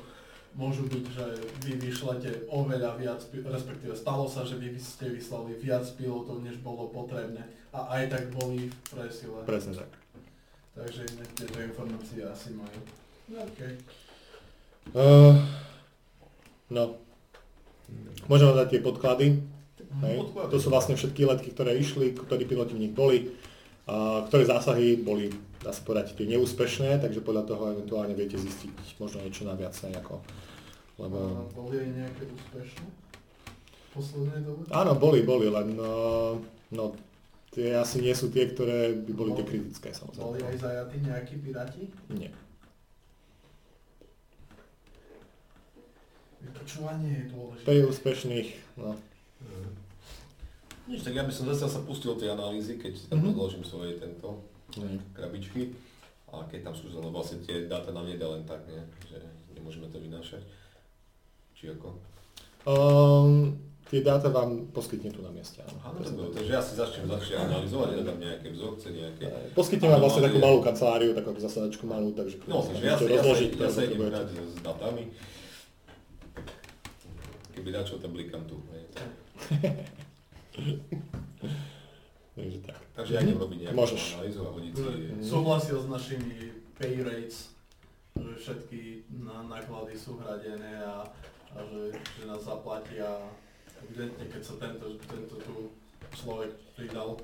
[0.57, 1.27] môžu byť, že
[1.67, 6.89] vy vyšlete oveľa viac, respektíve stalo sa, že vy ste vyslali viac pilotov, než bolo
[6.89, 9.39] potrebné a aj tak boli v presile.
[9.45, 9.91] Presne tak.
[10.79, 11.03] Takže
[11.35, 12.81] tieto informácie asi majú.
[13.29, 13.73] No, okay.
[14.95, 15.37] Uh,
[16.73, 16.97] no,
[18.31, 19.27] môžem vám dať tie podklady.
[20.01, 20.17] Hej.
[20.23, 20.51] Podklady.
[20.55, 23.35] To sú vlastne všetky letky, ktoré išli, ktorí piloti v nich boli,
[24.29, 25.33] ktoré zásahy boli,
[25.65, 29.73] dá sa povedať, tie neúspešné, takže podľa toho eventuálne viete zistiť možno niečo na viac
[29.81, 30.21] nejako.
[30.21, 31.49] A Lebo...
[31.57, 32.87] boli aj nejaké úspešné?
[33.97, 34.63] Poslednej dobe?
[34.69, 35.93] Áno, boli, boli, len no,
[36.69, 36.85] no,
[37.55, 40.45] tie asi nie sú tie, ktoré by boli tie kritické Boli samozrejme.
[40.45, 41.83] aj zajatí nejakí piráti?
[42.13, 42.29] Nie.
[46.45, 47.65] Vypočúvanie je dôležité.
[47.65, 49.01] Pri úspešných, no,
[50.89, 53.27] Nič, tak ja by som zase sa pustil tie analýzy, keď si tam Mhm.
[53.31, 54.41] rozložím svoje tento
[54.75, 54.97] nie.
[55.13, 55.77] krabičky.
[56.27, 58.81] A keď tam sú, lebo vlastne tie dáta nám nedá len tak, nie?
[59.05, 59.17] že
[59.51, 60.45] nemôžeme to vynášať.
[61.55, 61.97] Či ako?
[62.65, 63.57] Um,
[63.87, 65.81] tie dáta vám poskytne tu na mieste, áno.
[65.97, 66.29] To.
[66.31, 69.25] Takže ja si začnem začne analyzovať, ja dám nejaké vzorce, nejaké...
[69.53, 73.49] Poskytne vám vlastne takú malú kanceláriu, takú zasadačku malú, takže No, takže ja, ja, rozložiť,
[73.49, 75.03] ja ktoré sa idem hrať s datami.
[77.51, 78.61] Keby dačo, tak blikám tu.
[82.39, 82.79] Takže tak.
[82.95, 84.03] Takže ja idem robiť nejakú Môžeš.
[84.15, 84.91] analýzu a hodiť si...
[85.27, 86.37] Súhlasil s našimi
[86.79, 87.51] pay rates,
[88.15, 88.81] že všetky
[89.27, 91.03] na, náklady sú hradené a,
[91.55, 93.27] a že, že nás zaplatia
[93.83, 95.55] evidentne, keď sa tento, tento tu
[96.15, 97.19] človek pridal,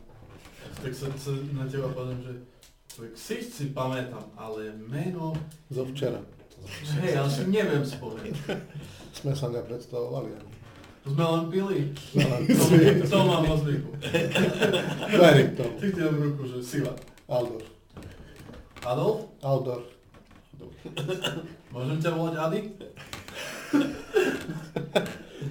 [0.82, 2.34] tak sa, sa na teba poviem, že
[2.94, 5.34] tak si si pamätám, ale meno,
[5.70, 6.22] Zo včera.
[7.02, 8.34] hej, ale si neviem spomenúť.
[9.14, 10.52] Sme sa nepredstavovali ani.
[11.04, 11.78] Sme len pili.
[12.16, 12.36] No,
[13.12, 13.92] To, mám vo zvyku.
[15.20, 15.76] Verím tomu.
[15.76, 16.96] Ty ti dám ruku, že sila.
[17.28, 17.60] Aldor.
[18.80, 19.28] Adolf?
[19.44, 19.84] Aldor.
[21.72, 22.60] Môžem ťa volať Ady?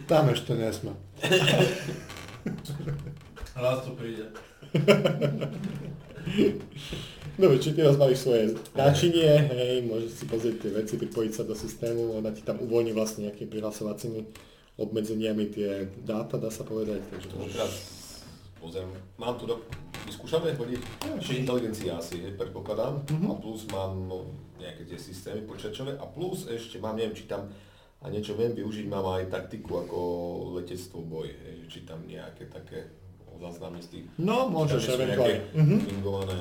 [0.10, 0.94] Tam ešte nesme.
[3.54, 4.34] Raz to príde.
[7.34, 8.44] Dobre, či ty rozbalíš svoje
[8.78, 12.94] náčinie, hej, môžeš si pozrieť tie veci, pripojiť sa do systému, ona ti tam uvoľní
[12.94, 14.22] vlastne nejakými prihlasovacími
[14.76, 15.70] obmedzeniami tie
[16.00, 17.54] dáta, dá sa povedať, takže To môžeš...
[17.54, 17.74] teraz
[18.58, 19.62] pozriem, mám tu, do,
[20.04, 20.82] vyskúšame hodiť,
[21.20, 23.28] či inteligencia asi, predpokladám, Mhm.
[23.28, 24.18] a plus mám no,
[24.58, 27.52] nejaké tie systémy počítačové a plus ešte mám, neviem, či tam
[28.00, 29.98] a niečo viem využiť, mám aj taktiku ako
[30.58, 32.88] letectvo boj, hej, či tam nejaké také
[33.34, 35.40] záznamy z tých No, môžeš eventuálne.
[35.54, 35.78] Mhm.
[35.82, 36.40] fingované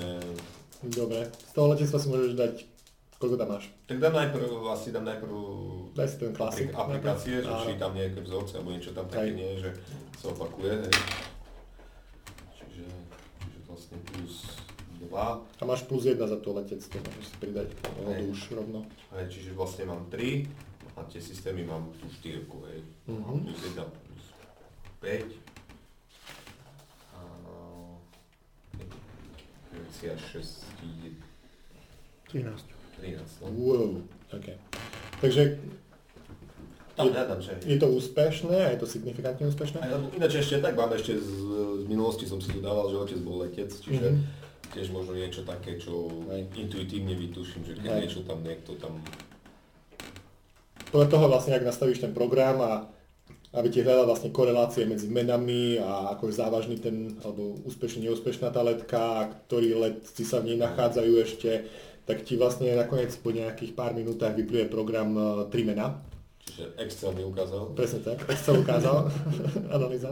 [0.82, 2.54] Dobre, z toho letectva si môžeš dať,
[3.22, 3.70] koľko tam máš?
[3.86, 5.34] Tak dám najprv, asi dám najprv
[5.94, 6.74] Daj si ten klasik.
[6.74, 9.70] aplik- aplikácie, že či tam nejaké vzorce alebo niečo tam také nie že
[10.18, 10.82] sa opakuje.
[10.82, 10.94] Hej.
[12.58, 12.84] Čiže,
[13.38, 14.58] čiže vlastne plus
[15.06, 17.68] 2, A máš plus 1 za to letectvo, môžeš si pridať
[18.10, 18.26] Hej.
[18.26, 18.82] už rovno.
[19.14, 20.50] hej, čiže vlastne mám 3
[20.98, 22.80] a tie systémy mám tú 4, hej.
[23.06, 23.46] Mhm.
[23.46, 24.24] Plus 1 plus
[24.98, 25.30] 5.
[27.14, 27.20] A...
[29.70, 30.66] Intelligencia 6,
[32.34, 32.81] 13.
[33.02, 33.18] 13.
[33.42, 33.46] No.
[33.50, 33.90] Wow,
[34.30, 34.48] OK.
[35.18, 35.58] Takže
[36.94, 37.56] Tam hľadám, že...
[37.64, 39.80] je to úspešné a je to signifikantne úspešné?
[39.80, 41.28] Aj, Ináč ešte tak mám ešte z,
[41.82, 44.20] z minulosti som si tu dával, že otec bol letec, čiže Mhm.
[44.72, 46.46] tiež možno niečo také, čo Hej.
[46.54, 48.00] intuitívne vytuším, že keď Hej.
[48.04, 49.00] niečo tam niekto tam...
[50.92, 52.72] Podľa toho vlastne, ak nastavíš ten program a
[53.52, 58.48] aby ti hľadal vlastne korelácie medzi menami a ako je závažný ten, alebo úspešný, neúspešná
[58.48, 61.68] tá letka a ktorí letci sa v nej nachádzajú ešte,
[62.02, 66.02] tak ti vlastne nakoniec po nejakých pár minútach vypluje program e, tri mena.
[66.42, 67.70] Čiže Excel mi ukázal.
[67.78, 69.06] Presne tak, Excel ukázal,
[69.76, 70.10] analýza.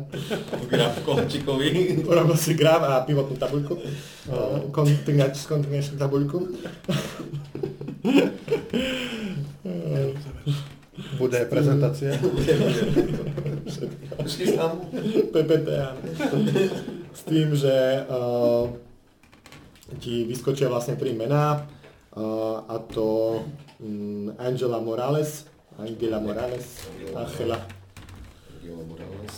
[0.71, 2.01] Graf Kolčíkovi.
[2.07, 3.75] Urobil si graf a pivotnú tabuľku,
[4.71, 6.39] kontinuač- kontinuačnú tabuľku.
[11.19, 12.13] Bude prezentácia.
[15.33, 15.69] PPT.
[17.11, 18.71] S tým, že uh,
[19.99, 21.67] ti vyskočia vlastne tri mená,
[22.17, 23.45] a to
[23.81, 25.45] um, Angela Morales,
[25.79, 27.67] Angela Morales, Angela,
[28.55, 29.35] Angela Morales.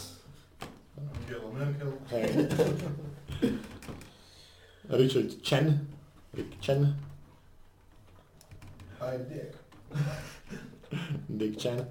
[0.97, 1.93] Angela Merkel.
[2.11, 2.49] hej.
[4.89, 5.87] Richard Chen,
[6.35, 6.95] Rick Chen,
[9.01, 9.57] Hi Dick.
[11.29, 11.87] Dick Chen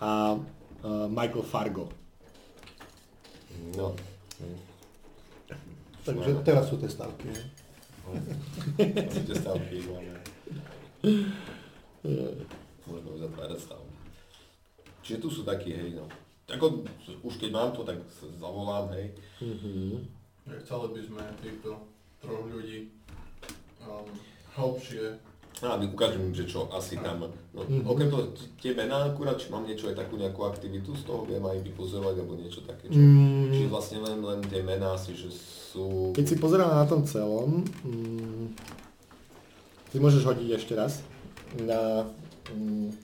[0.00, 0.38] a
[0.84, 1.88] uh, Michael Fargo.
[3.76, 3.94] No.
[6.06, 7.34] Takže teraz sú tie stavky.
[8.78, 10.15] Asi tie stavky máme.
[12.86, 13.94] Môžeme uzatvárať stavky.
[15.02, 16.06] Čiže tu sú takí, hej, no.
[16.46, 16.86] Ako,
[17.22, 17.98] už keď mám to, tak
[18.38, 19.10] zavolám, hej.
[20.46, 21.70] Ja Chceli by sme týchto
[22.22, 22.86] troch ľudí
[23.82, 24.06] um,
[24.54, 25.18] hlbšie
[25.58, 27.26] A my ukážem, že čo asi tam.
[27.50, 27.88] No, Mhm.
[27.88, 28.28] Okrem toho,
[28.60, 32.14] tie mená akurát, či mám niečo aj takú nejakú aktivitu, z toho viem aj vypozorovať,
[32.20, 32.92] alebo niečo také.
[32.92, 33.48] Čo, Mm.
[33.48, 36.12] Čiže vlastne len, len tie mená asi, že sú...
[36.12, 38.46] Keď si pozerám na tom celom, mm,
[39.90, 41.02] ty môžeš hodiť ešte raz
[41.62, 42.06] na...
[42.52, 42.94] Mm,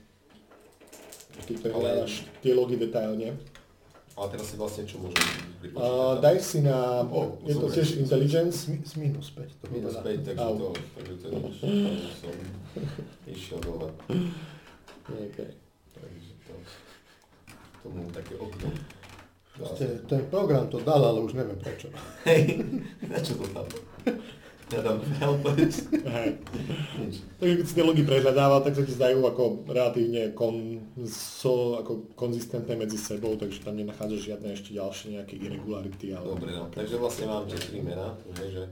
[1.43, 3.35] keď prehľadáš tie logy detailne.
[4.13, 5.17] Ale teraz si vlastne čo môžem
[5.63, 6.19] Uh, vypočítať?
[6.19, 7.07] daj si na...
[7.07, 8.67] O, je to tiež intelligence.
[8.67, 10.11] Z minus 5 to Minus vypadá.
[10.11, 11.55] 5, takže to, takže to nič,
[12.19, 12.35] som
[13.25, 13.87] išiel dole.
[15.07, 15.49] Okay.
[15.95, 16.53] Takže to,
[17.79, 18.67] tomu také okno.
[19.53, 19.85] Sa.
[20.09, 21.87] ten program to dal, ale už neviem prečo.
[22.27, 22.59] Hej,
[23.11, 23.65] na čo to tam?
[24.71, 26.29] Hej.
[27.01, 27.15] Nič.
[27.41, 32.77] Takže keď si tie logy prehľadával, tak sa ti zdajú ako relatívne konso, ako konzistentné
[32.77, 36.13] medzi sebou, takže tam nenachádzaš žiadne ešte ďalšie nejaké irregularity.
[36.15, 36.25] Ale...
[36.37, 36.69] Dobre, no.
[36.71, 38.69] Takže vlastne mám tie tri mená, že...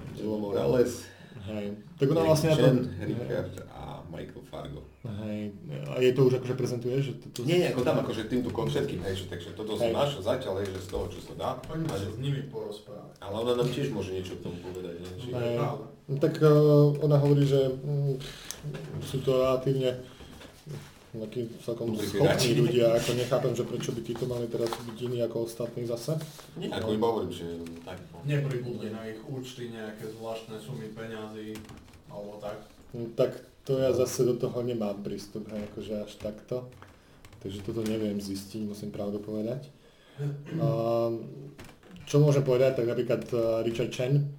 [0.00, 1.09] Angelo Morales,
[1.48, 1.66] Hej.
[1.96, 2.76] Tak ona vlastne na Chen, tom...
[3.00, 4.80] Richard a Michael Fargo.
[5.00, 5.56] Hej.
[5.88, 7.02] A je to už akože prezentuješ?
[7.08, 7.38] Že to, to...
[7.48, 9.96] Nie, nie, ako tam akože týmto kon všetkým, hej, že, takže toto Hej.
[9.96, 11.50] našiel zatiaľ, hej, že z toho, čo sa dá.
[11.56, 13.16] A sa s nimi porozprávať.
[13.24, 15.12] Ale ona nám tiež môže niečo k tomu povedať, nie?
[15.16, 15.28] Či...
[15.32, 15.56] Hej.
[16.10, 18.20] No, tak uh, ona hovorí, že mm,
[19.00, 19.96] sú to relatívne
[21.10, 25.50] takí celkom schopní ľudia, ako nechápem, že prečo by títo mali teraz byť iní ako
[25.50, 26.14] ostatní zase.
[26.54, 27.46] Nie, ako iba hovorím, že
[27.82, 27.98] tak.
[28.22, 31.58] Nepribudli na ich účty nejaké zvláštne sumy peňazí,
[32.06, 32.62] alebo tak.
[32.94, 36.70] No, tak to ja zase do toho nemám prístup, hej, akože až takto.
[37.42, 39.66] Takže toto neviem zistiť, musím pravdu povedať.
[42.06, 44.30] Čo môžem povedať, tak napríklad uh, Richard Chen,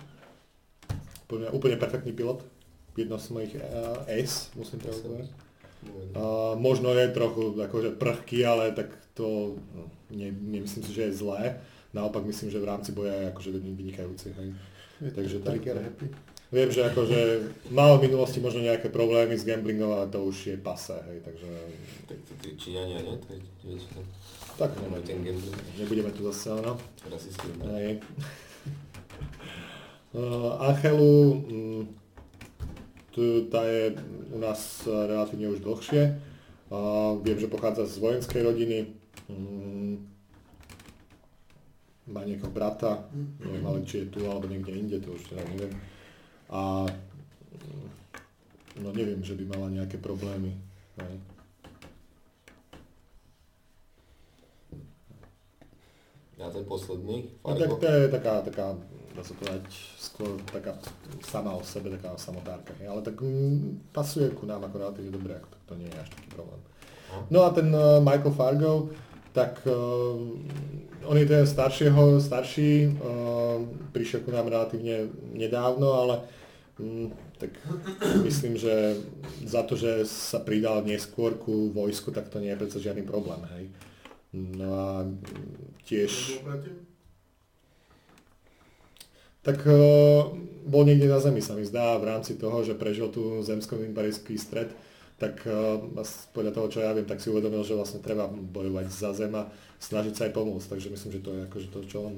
[1.26, 2.46] úplne, úplne perfektný pilot,
[2.94, 5.28] jedno z mojich uh, ace, musím pravdu povedať.
[5.82, 11.20] Uh, možno je trochu akože prchký, ale tak to no, ne, nemyslím si, že je
[11.24, 11.58] zlé.
[11.94, 14.28] Naopak myslím, že v rámci boja je akože vynikajúci.
[14.38, 14.50] Hej.
[15.02, 15.66] Je Takže to tak.
[15.66, 16.08] happy.
[16.52, 17.20] Viem, že akože
[17.72, 21.48] mal v minulosti možno nejaké problémy s gamblingom, ale to už je pase, hej, takže
[22.12, 23.16] Tak to tí Číňania, to,
[24.60, 26.76] tak majú ten nebudeme, gambling, nebudeme tu zase, no.
[27.08, 27.48] rasisti.
[27.72, 28.04] Hej.
[30.12, 32.01] Uh, Angelu, mm, tu,
[33.52, 33.96] tá je
[34.32, 36.16] u nás relatívne už dlhšie.
[37.22, 38.78] Viem, že pochádza z vojenskej rodiny.
[39.28, 40.08] Mm,
[42.08, 43.08] má niekoho brata,
[43.40, 45.72] neviem ale či je tu alebo niekde inde, to už teda neviem.
[46.52, 46.84] A
[48.80, 50.56] no neviem, že by mala nejaké problémy.
[51.00, 51.16] Hej.
[56.42, 57.76] A ten posledný, No tak Fargo.
[57.78, 58.66] to je taká, taká,
[59.16, 59.66] dá sa povedať,
[60.00, 60.76] skôr taká
[61.24, 62.88] sama o sebe, taká samotárka, hej.
[62.88, 66.10] ale tak mm, pasuje ku nám ako relatívne dobre, ako tak to nie je až
[66.10, 66.62] taký problém.
[67.12, 67.22] Aha.
[67.28, 68.74] No a ten uh, Michael Fargo,
[69.36, 70.16] tak uh,
[71.08, 73.60] on je ten staršieho, starší, uh,
[73.92, 76.16] prišiel ku nám relatívne nedávno, ale
[76.80, 77.52] mm, tak
[78.28, 78.96] myslím, že
[79.44, 83.44] za to, že sa pridal neskôr ku vojsku, tak to nie je predsa žiadny problém,
[83.58, 83.66] hej.
[84.32, 86.40] No a mm, tiež...
[89.42, 90.30] Tak uh,
[90.70, 94.70] bol niekde na Zemi, sa mi zdá, v rámci toho, že prežil tu zemsko-mimbarijský stred,
[95.18, 95.82] tak uh,
[96.34, 99.50] podľa toho, čo ja viem, tak si uvedomil, že vlastne treba bojovať za Zem a
[99.82, 100.78] snažiť sa aj pomôcť.
[100.78, 102.16] Takže myslím, že to je akože to, čo on,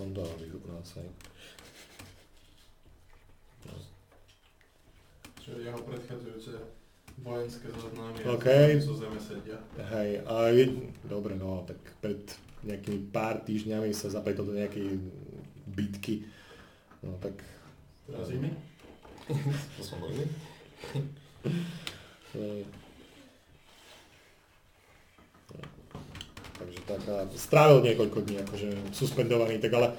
[0.00, 0.28] on dal
[0.72, 1.08] nás aj.
[3.68, 3.76] No.
[5.44, 6.56] Čo jeho predchádzajúce
[7.20, 8.80] vojenské zoznamy okay.
[8.80, 9.60] zo Zeme sedia.
[9.76, 10.72] Hej, a je,
[11.04, 12.24] dobre, no, tak pred
[12.64, 14.96] nejakými pár týždňami sa zapletol do nejakej
[15.68, 16.24] bitky.
[17.02, 17.34] No tak...
[18.06, 18.50] Teraz imi?
[19.78, 20.22] to som boli.
[26.58, 29.98] Takže tak a strávil niekoľko dní akože suspendovaný, tak ale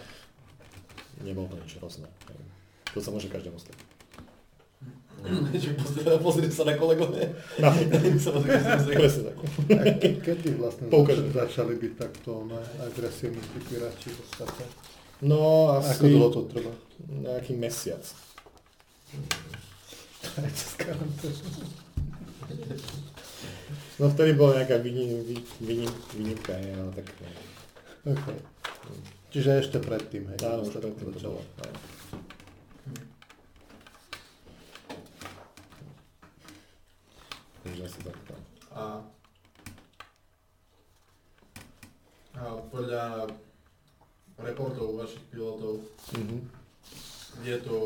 [1.19, 2.07] nebol to nič hrozné.
[2.93, 3.75] To sa môže každému stať.
[6.19, 7.31] Pozri sa na kolegov, ne?
[7.59, 7.71] No.
[8.99, 9.37] Presne tak.
[10.03, 11.31] Ke, kedy vlastne Poukazujem.
[11.31, 14.63] začali byť takto ne, agresívni piráti v podstate?
[15.23, 16.73] No asi Ako dlho to trvá?
[17.07, 18.03] Nejaký mesiac.
[23.99, 27.07] No vtedy bola nejaká vyni- vy- vyni- výnimka, nie, ale tak...
[28.03, 28.37] Okay.
[29.29, 30.39] Čiže ešte predtým, hej?
[30.43, 31.41] Áno, už predtým to bolo.
[37.63, 38.33] Takže asi takto.
[38.75, 38.83] A,
[42.35, 43.29] a podľa
[44.35, 45.79] reportov vašich pilotov
[46.11, 46.62] Mhm.
[47.41, 47.77] Je to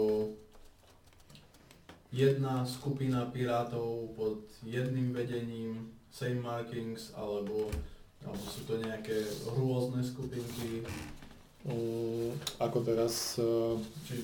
[2.10, 5.72] jedna skupina pirátov pod jedným vedením,
[6.10, 7.68] same markings, alebo,
[8.22, 10.84] alebo sú to nejaké rôzne skupinky,
[11.68, 13.36] Mm, ako teraz...
[13.36, 13.76] eh,
[14.07, 14.24] či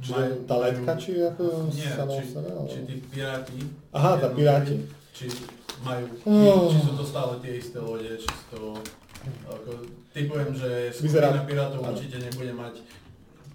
[0.00, 1.90] Čiže tá letka, či ako nie, či,
[2.24, 2.48] sebe?
[2.48, 3.58] alebo- či tí piráti,
[3.92, 4.88] Aha, tá piráti.
[5.12, 5.26] či
[5.82, 6.70] majú, Oh.
[6.70, 8.62] či sú to stále tie isté lode, či sú to,
[9.44, 11.92] ako, typujem, že Vyzerá- skupina pirátov áno.
[11.92, 12.74] určite nebude mať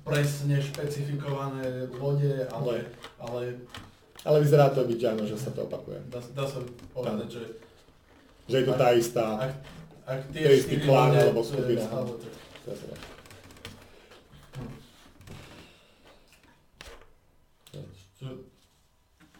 [0.03, 3.55] presne špecifikované lode, ale, ale
[4.23, 5.99] Ale vyzerá to byť, že áno, že sa to opakuje.
[6.11, 6.59] dá, dá sa
[6.91, 7.43] povedať, že
[8.51, 9.25] Že je to tá istá...
[9.39, 9.51] ak,
[10.03, 11.87] ak tie istý klán alebo skupina.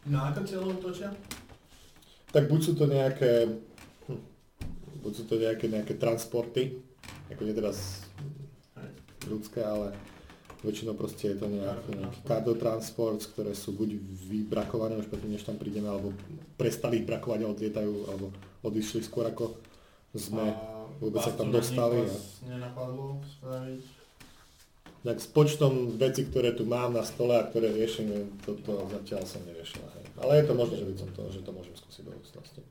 [0.03, 1.09] Na ako cieľov točia?
[2.35, 3.47] Tak buď sú to nejaké...
[4.07, 4.19] hm,
[4.99, 6.75] Buď sú to nejaké, nejaké transporty,
[7.31, 8.03] ako nie teraz
[9.23, 9.95] ľudské, ale
[10.63, 13.99] väčšinou proste je to nejaký, nejaký cargo transport, ktoré sú buď
[14.31, 16.15] vybrakované už predtým, než tam prídeme, alebo
[16.55, 18.31] prestali brakovať a odlietajú, alebo
[18.63, 19.59] odišli skôr ako
[20.15, 22.07] sme A vôbec sa tam dostali.
[22.07, 22.15] A...
[22.47, 23.83] nenapadlo spraviť?
[25.03, 29.43] Tak s počtom vecí, ktoré tu mám na stole a ktoré riešim, toto zatiaľ som
[29.43, 29.83] neriešil.
[29.83, 30.05] Hej.
[30.15, 32.61] Ale je to možné, že by som to, že to môžem skúsiť do budúcnosti.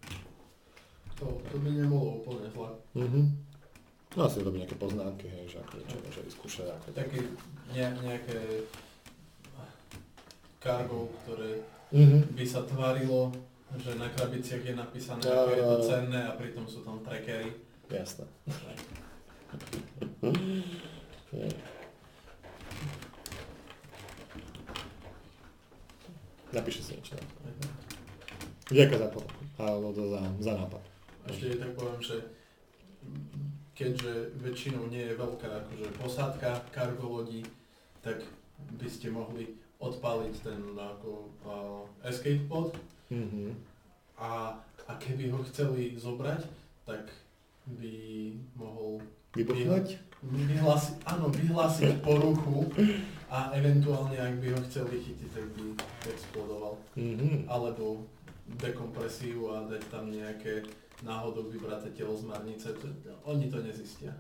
[1.20, 2.72] To, to by nebolo úplne zle.
[2.96, 3.51] Mhm.
[4.12, 6.66] No asi robiť nejaké poznámky, hej, že ako niečo môže vyskúšať.
[6.68, 6.86] Ako...
[6.92, 7.18] Také
[7.72, 8.36] ne, nejaké
[10.58, 12.32] cargo, ktoré Mhm.
[12.32, 13.32] by sa tvárilo,
[13.74, 17.52] že na krabiciach je napísané, Ja, ako je to cenné a pritom sú tam trackery.
[17.88, 18.24] Jasné.
[26.52, 27.16] Napíše si niečo.
[28.68, 29.32] Ďakujem za pomoc.
[29.56, 30.82] Alebo za, za nápad.
[31.24, 32.16] Ešte tak poviem, že
[33.72, 37.42] keďže väčšinou nie je veľká akože posádka cargo lodí,
[38.00, 38.20] tak
[38.76, 41.10] by ste mohli odpaliť ten ako
[41.42, 42.76] uh, escape pod
[43.12, 43.52] Mhm.
[44.16, 44.56] a,
[44.88, 46.48] a keby ho chceli zobrať,
[46.88, 47.12] tak
[47.68, 47.94] by
[48.56, 49.04] mohol
[49.36, 50.00] Vybuchnúť?
[50.24, 52.72] vyhlásiť, áno, vyhlásiť poruchu
[53.28, 55.64] a eventuálne ak by ho chceli chytiť, tak by
[56.08, 56.80] explodoval.
[56.96, 57.52] Mhm.
[57.52, 58.08] Alebo
[58.56, 60.64] dekompresiu a dať tam nejaké
[61.02, 62.68] náhodou vybraté telo z marnice,
[63.24, 64.14] oni to nezistia.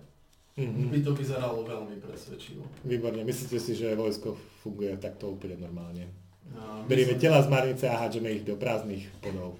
[0.52, 0.92] Mhm.
[0.92, 2.68] By to vyzeralo veľmi presvedčivo.
[2.84, 3.24] Výborne.
[3.24, 6.12] Myslíte si, že vojsko funguje takto úplne normálne?
[6.52, 9.56] A Berieme myslím- tela z marnice a hádžeme ich do prázdnych podov.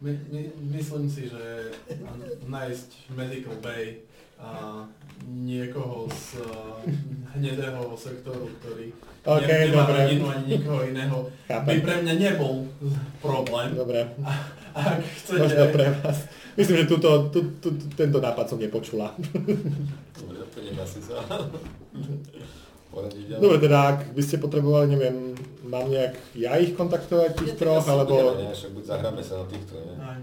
[0.00, 0.40] My, my,
[0.80, 1.68] myslím si, že
[2.48, 4.00] nájsť Medical Bay
[4.40, 4.88] a
[5.28, 6.80] niekoho z uh,
[7.36, 9.96] hnedého sektoru, ktorý OK, ne, nemá dobre.
[10.00, 11.80] rodinu ani nikoho iného, by Chápem.
[11.84, 12.64] pre mňa nebol
[13.20, 13.76] problém.
[13.76, 14.08] Dobre,
[14.74, 16.18] Ak chcete, možno pre vás.
[16.58, 19.14] Myslím, že túto, tu, tu, tu, tento nápad som nepočula.
[20.18, 21.22] Dobre, doplním asi sa.
[22.90, 23.38] Poradiť.
[23.38, 25.16] Dobre, teda ak by ste potrebovali, neviem,
[25.62, 28.34] mám nejak ja ich kontaktovať, tých tak troch, alebo...
[28.34, 29.94] budeme, Nie, však buď zahráme sa na týchto, nie?
[30.02, 30.20] Aj.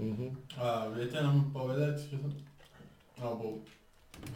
[0.00, 0.26] Mhm.
[0.60, 2.16] A viete nám povedať, že,
[3.16, 3.64] alebo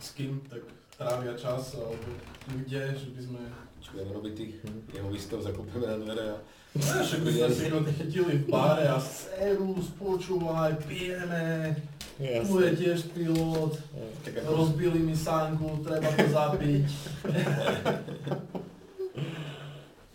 [0.01, 0.63] s kým tak
[0.99, 2.09] trávia čas, alebo
[2.49, 3.41] kde, že by sme...
[3.83, 4.53] Čo budeme robiť tých
[4.95, 6.39] jeho listov, zakúpeme na dvere a...
[6.75, 11.71] No, však by sme si ho chytili v bare a serus, počúvaj, pijeme.
[12.19, 13.75] Tu je tiež pilot,
[14.23, 16.87] Tak ako, rozbili mi sánku, treba to zapiť.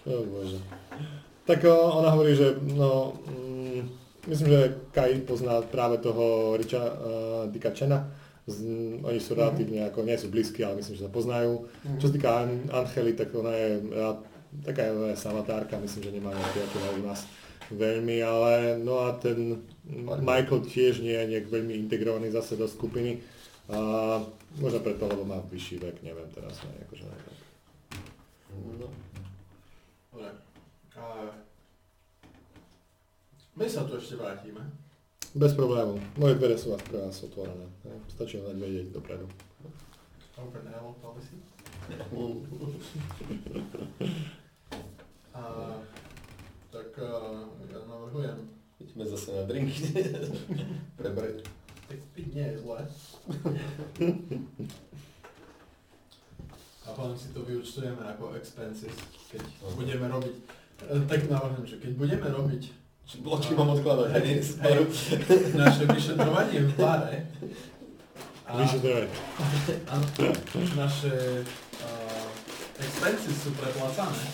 [0.10, 0.60] O bože.
[1.44, 3.80] Tak o, ona hovorí, že no, mm,
[4.32, 8.08] myslím, že Kai pozná práve toho Richa uh, Dicka Chena.
[9.06, 11.70] Oni sú relatívne, ako nie sú blízki, ale myslím, že sa poznajú.
[12.02, 13.70] Čo sa týka An- Angely, tak ona je
[14.66, 16.66] taká je samatárka, myslím, že nemá nejaké
[16.98, 17.26] u nás
[17.70, 19.62] veľmi, ale no a ten
[20.26, 23.22] Michael tiež nie je nejak veľmi integrovaný zase do skupiny.
[23.70, 23.78] A
[24.58, 27.38] možno preto, lebo má vyšší vek, neviem teraz, ne, akože neviem.
[28.82, 28.90] no,
[30.10, 30.30] Dobre.
[30.98, 31.04] A...
[33.54, 34.66] My sa tu ešte vrátime.
[35.36, 36.02] Bez problémov.
[36.18, 37.70] Moje dvere sú vás pre vás otvorené.
[37.86, 37.96] ne?
[38.10, 39.30] Stačí len vedieť dopredu.
[40.36, 41.38] Open L policy.
[45.34, 45.42] A,
[46.70, 48.38] tak uh, ja navrhujem,
[48.78, 49.90] ideme zase na drinky.
[51.00, 51.46] Prebrať.
[51.86, 52.80] tak piť nie je zlé.
[56.84, 58.94] A potom si to vyučtujeme ako expenses,
[59.30, 59.42] keď
[59.74, 60.36] budeme robiť.
[60.84, 62.64] eh, Tak navrhujem, že keď budeme robiť
[63.18, 64.86] Bločky mám odkladať, hej, hej,
[65.58, 67.26] naše vyšetrovanie v bare
[68.46, 69.10] a Vyšetrovať.
[69.90, 69.94] a
[70.78, 71.14] naše
[71.82, 72.28] uh,
[72.78, 74.30] expenses sú preplácané,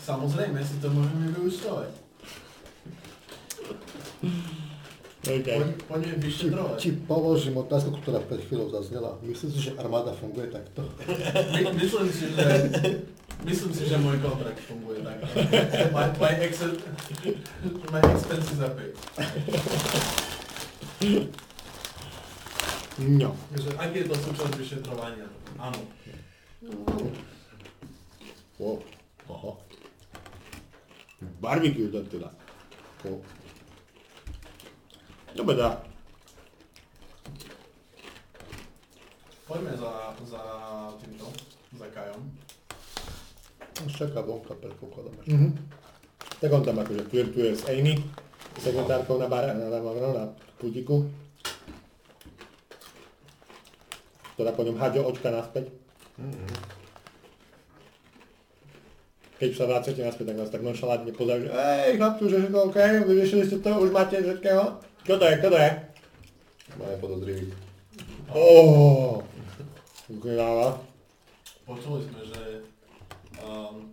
[0.00, 1.92] samozrejme si to môžeme vyúčtovať.
[5.28, 5.44] OK.
[5.44, 6.76] Poď, poďme Či, vyšetrovať.
[6.80, 9.12] či položím otázku, ktorá pred chvíľou zaznela.
[9.20, 10.88] Myslím si, že armáda funguje takto?
[11.52, 12.44] My, myslím si, že
[13.44, 15.18] myslím si, že môj kontrakt funguje tak.
[15.94, 16.74] My, my, excel,
[17.92, 18.94] my expenses are paid.
[22.98, 23.30] No.
[23.54, 25.86] Takže ak je to súčasť vyšetrovania, áno.
[28.58, 28.82] Wow.
[29.30, 29.52] Aha.
[31.38, 32.34] Barbecue to teda.
[33.06, 33.22] Wow.
[35.38, 35.78] Dobre dá.
[39.46, 40.42] Poďme za, za
[40.98, 41.30] týmto,
[41.78, 42.22] za Kajom.
[43.86, 45.14] Čaká vonka, predpokladám.
[45.30, 45.48] Mhm.
[46.38, 47.94] Tak on tam akože flirtuje s Amy,
[48.58, 50.24] sekretárkou na bare, na, na, na, na
[50.58, 51.06] pultiku.
[54.34, 55.70] Ktorá po ňom hádže očka naspäť.
[59.38, 62.78] Keď sa vracete naspäť, tak vás tak nonšalantne pozerajú, že Ej, chlapcu, že všetko OK,
[63.06, 64.62] vyriešili ste to, už máte všetkého.
[65.06, 65.70] Kto to je, kto to je?
[66.74, 67.44] Máme podozrivý.
[68.34, 69.22] Oooo.
[70.18, 70.82] Kráva.
[71.66, 72.40] Počuli sme, že
[73.48, 73.88] um,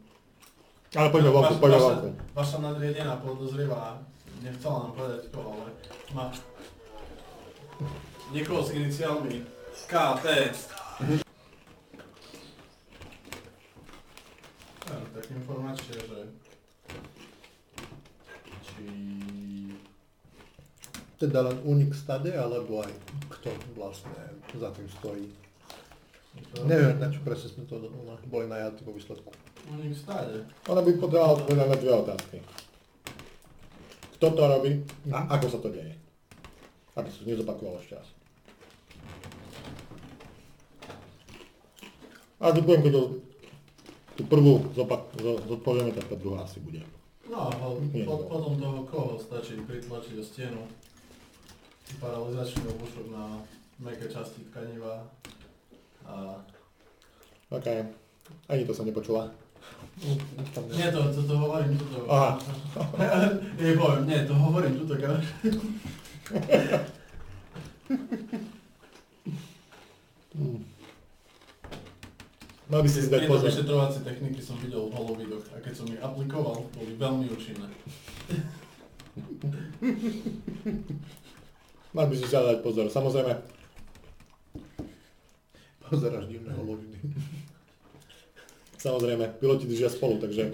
[0.92, 1.94] Ale poďme vaš- poďme vaša,
[2.36, 4.00] vaša nadriedená podozrivá,
[4.40, 5.72] nechcela nám povedať koho, ale
[6.12, 6.26] má
[8.32, 9.44] niekoho s iniciálmi
[9.88, 10.26] KT.
[14.86, 16.20] Ja, tak informácie, že
[18.62, 18.86] či
[21.16, 22.92] Teda len unik stade, alebo aj
[23.32, 24.20] kto vlastne
[24.52, 25.32] za tým stojí.
[26.64, 29.30] Neviem, na čo presne sme to no, boli najatí vo výsledku.
[29.72, 30.48] Oni v stáde.
[30.72, 32.38] Ona by potrebovala odpovedať na dve otázky.
[34.16, 34.72] Kto to robí
[35.12, 35.94] a ako sa to deje?
[36.96, 38.08] Aby sa to nezopakovalo ešte raz.
[42.40, 42.94] A tu poviem, keď
[44.16, 46.84] tú prvú zopak, zo- zodpovieme, tak tá druhá asi bude.
[47.26, 48.30] No po, Nie, po, no.
[48.30, 50.62] potom toho koho stačí pritlačiť o stenu.
[52.00, 53.42] Paralizačný obušok na
[53.82, 55.04] meké časti tkaniva.
[56.06, 56.40] A...
[57.52, 57.68] OK.
[58.50, 59.32] Ani to som nepočula.
[60.76, 62.06] Nie, to, to, to hovorím tuto.
[62.12, 62.38] Aha.
[63.80, 65.24] poviem, nie, to hovorím tuto, kaž.
[72.66, 73.48] Mal by si si dať Tieto pozor.
[73.48, 77.70] vyšetrovacie techniky som videl v holovidoch a keď som ich aplikoval, boli veľmi účinné.
[81.94, 82.90] Mal by si si dať pozor.
[82.90, 83.32] Samozrejme,
[85.90, 86.98] Pozeráš divné holoviny.
[88.78, 90.54] Samozrejme, piloti držia spolu, takže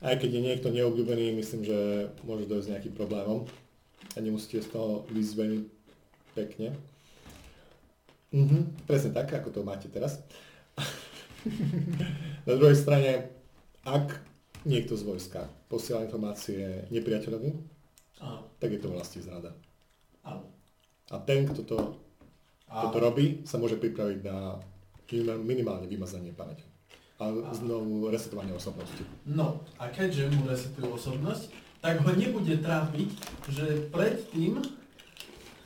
[0.00, 1.78] aj keď je niekto neobľúbený, myslím, že
[2.22, 3.48] môže dojsť nejakým problémom
[4.12, 5.60] a nemusíte z toho výsť veľmi
[6.34, 6.68] pekne.
[8.30, 10.20] Mhm, presne tak, ako to máte teraz.
[12.48, 13.32] Na druhej strane,
[13.82, 14.20] ak
[14.68, 17.50] niekto z vojska posiela informácie nepriateľovi,
[18.18, 19.54] Áno, tak je to vlastne zrada.
[20.26, 20.44] áno.
[21.08, 21.76] A ten, kto to,
[22.68, 24.60] A, to robí, sa môže pripraviť na
[25.40, 26.64] minimálne vymazanie pamäte.
[27.18, 29.02] A znovu resetovanie osobnosti.
[29.26, 31.50] no, a keďže mu resetujú osobnosť,
[31.82, 33.08] tak ho nebude trápiť,
[33.50, 34.62] že predtým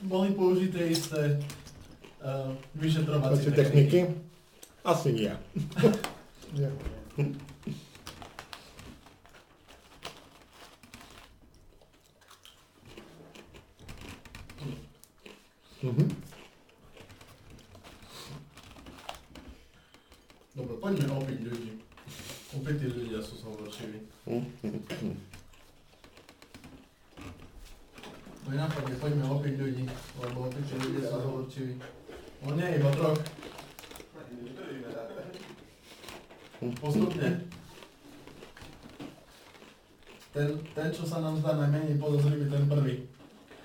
[0.08, 1.36] boli použité isté
[2.24, 3.98] uh, vyšetrovacie Počuť techniky?
[4.82, 5.32] Asi nie.
[6.52, 6.68] Nie.
[20.52, 21.70] Dobre, poďme opiť ľudí.
[22.52, 24.04] Opití ľudia sú zhovorčiví.
[28.44, 29.84] Moje nápadne, poďme opiť ľudí,
[30.20, 31.72] lebo opití ľudia sú zhovorčiví.
[32.44, 33.16] No nie, iba troch.
[36.84, 37.28] Postupne.
[40.32, 43.08] Ten, ten, čo sa nám zdá najmenej podozrivý, ten prvý.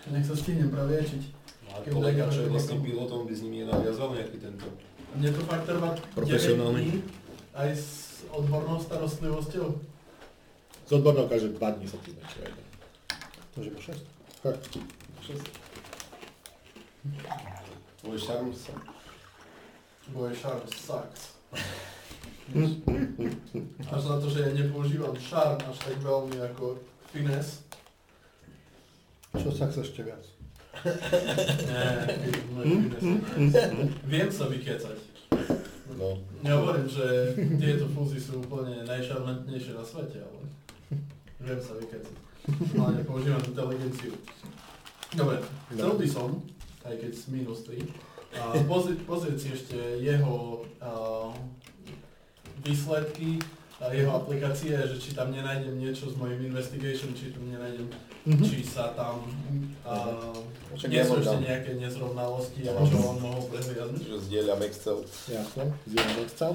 [0.07, 1.35] Nech sa stihnem praviečiť.
[1.67, 4.71] A kolega, čo je vlastne pilotom, by s nimi nenaviazal nejaký tento...
[5.17, 6.81] Mne to fakt trvá 9 Profesionálny.
[6.85, 7.01] dní,
[7.57, 7.87] aj s
[8.29, 9.67] odbornou starostlivosťou.
[10.85, 12.47] Z odbornou kaže 2 dní sa ti zmenšuje.
[13.57, 13.97] Môže po 6.
[14.45, 14.61] Fakt.
[17.97, 18.73] Tvoj šarm sa...
[20.13, 21.35] Moje šarm sucks.
[23.91, 26.77] Až na to, že ja nepoužívam šarm až tak veľmi ako
[27.09, 27.65] fines.
[29.33, 30.23] Čo sa chce ešte viac?
[31.67, 32.05] Nie,
[32.53, 33.97] môj fines je nice.
[34.05, 34.97] Viem sa vykecať.
[35.97, 36.13] No.
[36.45, 40.45] Nehovorím, že tieto fúzy sú úplne najšarmantnejšie na svete, ale
[41.41, 42.15] viem sa vykecať.
[42.77, 44.13] Hlavne používam inteligenciu.
[45.17, 45.41] Dobre,
[45.73, 46.29] chcel by som,
[46.85, 47.81] aj keď z minus 3,
[48.37, 51.33] a pozrieť, pozrieť si ešte jeho a,
[52.61, 53.41] výsledky
[53.77, 57.85] jeho aplikácie, že či tam nenájdem niečo z mojim investigation, či tam nenájdem,
[58.25, 58.43] Mhm.
[58.43, 59.21] či sa tam,
[60.73, 62.83] Však nie sú ešte nejaké nezrovnalosti, a No.
[62.83, 64.03] čo on mohol prehliadnúť.
[64.03, 64.97] Že zdieľam Excel.
[65.29, 66.53] Jasne, zdieľam Excel.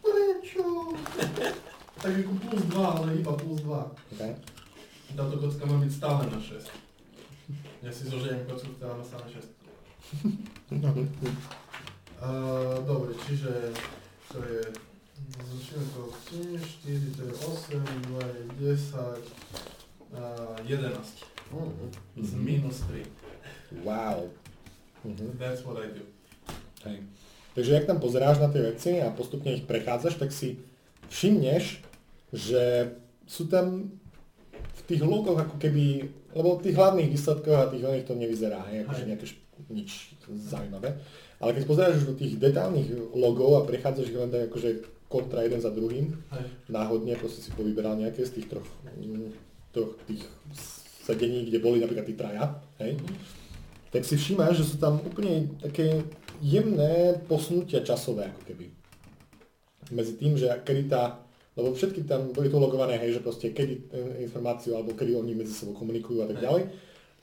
[0.00, 0.62] Prečo?
[2.00, 3.76] Tak ako plus 2, ale iba plus 2.
[4.16, 4.32] Okay.
[5.12, 6.64] Táto kocka má byť stále na 6.
[7.84, 9.44] Ja si zožijem kocku, ktorá má stále 6.
[12.24, 13.52] Uh, dobre, čiže
[14.32, 14.60] to je...
[15.28, 18.96] Začneme to 4, to je 8, 2 je 10,
[20.10, 21.24] uh, 11.
[21.52, 21.86] Mhm.
[22.16, 23.04] Z minus 3.
[23.84, 24.30] Wow.
[25.04, 25.38] Mhm.
[25.38, 26.04] That's what I do.
[26.84, 27.04] Hej.
[27.50, 30.62] Takže ak tam pozeráš na tie veci a postupne ich prechádzaš, tak si
[31.10, 31.82] všimneš,
[32.30, 32.94] že
[33.26, 33.90] sú tam
[34.54, 38.62] v tých logoch ako keby, lebo v tých hlavných výsledkoch a tých oných to nevyzerá,
[38.70, 39.90] hej, akože nejaké š- nič
[40.46, 40.94] zaujímavé.
[41.36, 44.70] Ale keď pozeráš už do tých detálnych logov a prechádzaš ich len tak akože
[45.10, 46.46] kontra jeden za druhým, Hej.
[46.70, 49.34] náhodne proste si povyberal nejaké z tých troch, mm,
[49.74, 50.22] troch tých
[51.02, 52.94] sedení, kde boli napríklad tí traja, hej,
[53.90, 56.06] tak si všimáš, že sú tam úplne také
[56.38, 58.70] jemné posnutia časové, ako keby.
[59.90, 61.18] Medzi tým, že kedy tá,
[61.58, 63.90] lebo všetky tam boli to logované, hej, že proste kedy
[64.22, 66.70] informáciu, alebo kedy oni medzi sebou komunikujú a tak ďalej.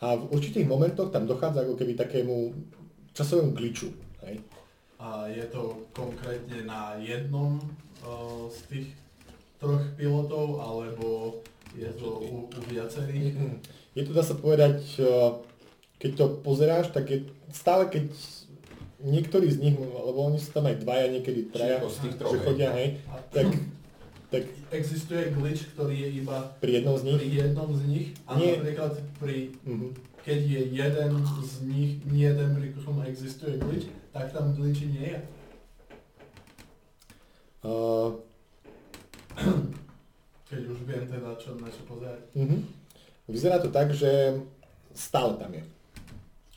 [0.04, 2.52] A v určitých momentoch tam dochádza ako keby takému
[3.16, 3.96] časovému glitchu,
[4.28, 4.44] hej.
[4.98, 7.62] A je to konkrétne na jednom
[8.02, 8.88] uh, z tých
[9.62, 11.38] troch pilotov, alebo
[11.78, 13.34] je to u, u viacerých?
[13.98, 15.34] Je to, dá sa povedať, eh,
[15.98, 17.20] keď to pozeráš, tak je
[17.50, 18.14] stále keď
[19.02, 22.34] niektorí z nich, lebo oni sú tam aj dvaja, niekedy traja, Čiže z tých troch,
[22.34, 22.98] že chodia, hej,
[23.30, 23.48] tak,
[24.34, 24.44] tak
[24.74, 28.08] existuje glitch, ktorý je iba pri jednom z nich, pri jednom z nich?
[28.26, 28.58] A Nie.
[28.58, 29.88] napríklad pri, mhm,
[30.26, 31.12] keď je jeden
[31.46, 33.88] z nich, nie jeden pri ktorom existuje glitch,
[34.18, 35.20] tak tam glitchi nie je.
[37.64, 38.10] eh,
[40.50, 42.24] Keď už viem teda, čo na čo pozerať.
[42.34, 42.64] mhm.
[43.28, 44.42] vyzerá to tak, že
[44.96, 45.64] stále tam je.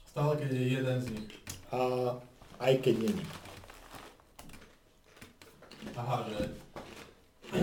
[0.07, 1.31] Stále keď je jeden z nich.
[1.75, 1.79] A
[2.59, 3.25] aj keď není.
[5.97, 6.41] Aha, že...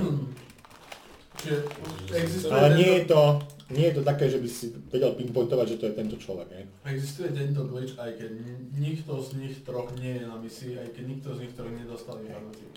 [1.37, 1.55] Čiže
[2.11, 3.21] existuje Ale nie je to,
[3.69, 6.63] nie je to také, že by si vedel pinpointovať, že to je tento človek, hej.
[6.87, 8.31] existuje tento glitch, aj keď
[8.79, 12.15] nikto z nich troch nie je na misii, aj keď nikto z nich troch nedostal
[12.23, 12.69] informáciu.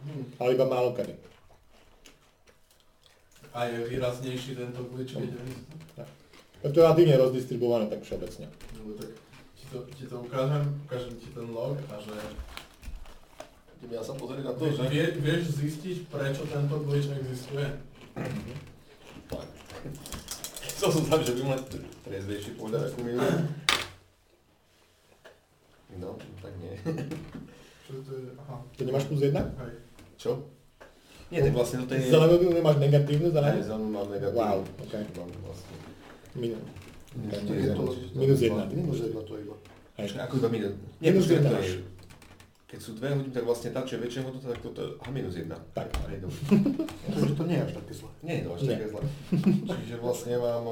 [0.00, 0.24] Hm.
[0.40, 1.12] Ale iba málo kedy.
[3.50, 6.04] A je výraznejší tento glitch, keď je...
[6.60, 8.46] Je to relatívne rozdistribuované tak všeobecne.
[8.78, 9.10] Lebo tak
[9.56, 12.14] ti to, ti to ukážem, ukážem ti ten log a že
[13.80, 14.84] Idem ja sa pozrieť na to, vieš, že...
[14.92, 17.66] vie, vieš zistiť, prečo tento glitch existuje.
[19.32, 19.46] Tak.
[20.76, 21.60] Chcel som tam, že by mať
[22.04, 23.30] triezvejší pohľad ako minulý.
[25.96, 26.74] No, tak nie.
[27.84, 28.30] Čo to je?
[28.36, 28.56] Aha.
[28.62, 29.42] To nemáš plus jedna?
[29.58, 29.72] Hej.
[30.16, 30.30] Čo?
[31.30, 32.10] Nie, tak vlastne toto je...
[32.10, 33.58] Zelenú nemáš negatívnu Aj zelenú?
[33.64, 34.38] zelenú mám negatívnu.
[34.38, 34.94] Wow, ok.
[35.16, 35.74] Mám vlastne.
[36.36, 36.62] Minus.
[37.10, 37.82] To je to,
[38.14, 38.64] Minus jedna.
[38.70, 39.54] Minus jedna to iba.
[39.98, 40.04] Hej.
[40.06, 40.72] Počkaj, ako iba minus?
[41.02, 41.66] Nie, Minus počkaj, jedna to máš.
[41.66, 41.78] je...
[42.70, 44.94] Keď sú dve hodiny, tak vlastne tá, čo je väčšia hodnota, tak toto...
[45.02, 45.58] Aha, minus jedna.
[45.74, 45.90] Tak.
[45.90, 46.22] Dobre.
[47.10, 48.10] Takže to nie je až také zlé.
[48.22, 49.02] Nie je to až také zlé.
[49.74, 50.64] Čiže vlastne mám...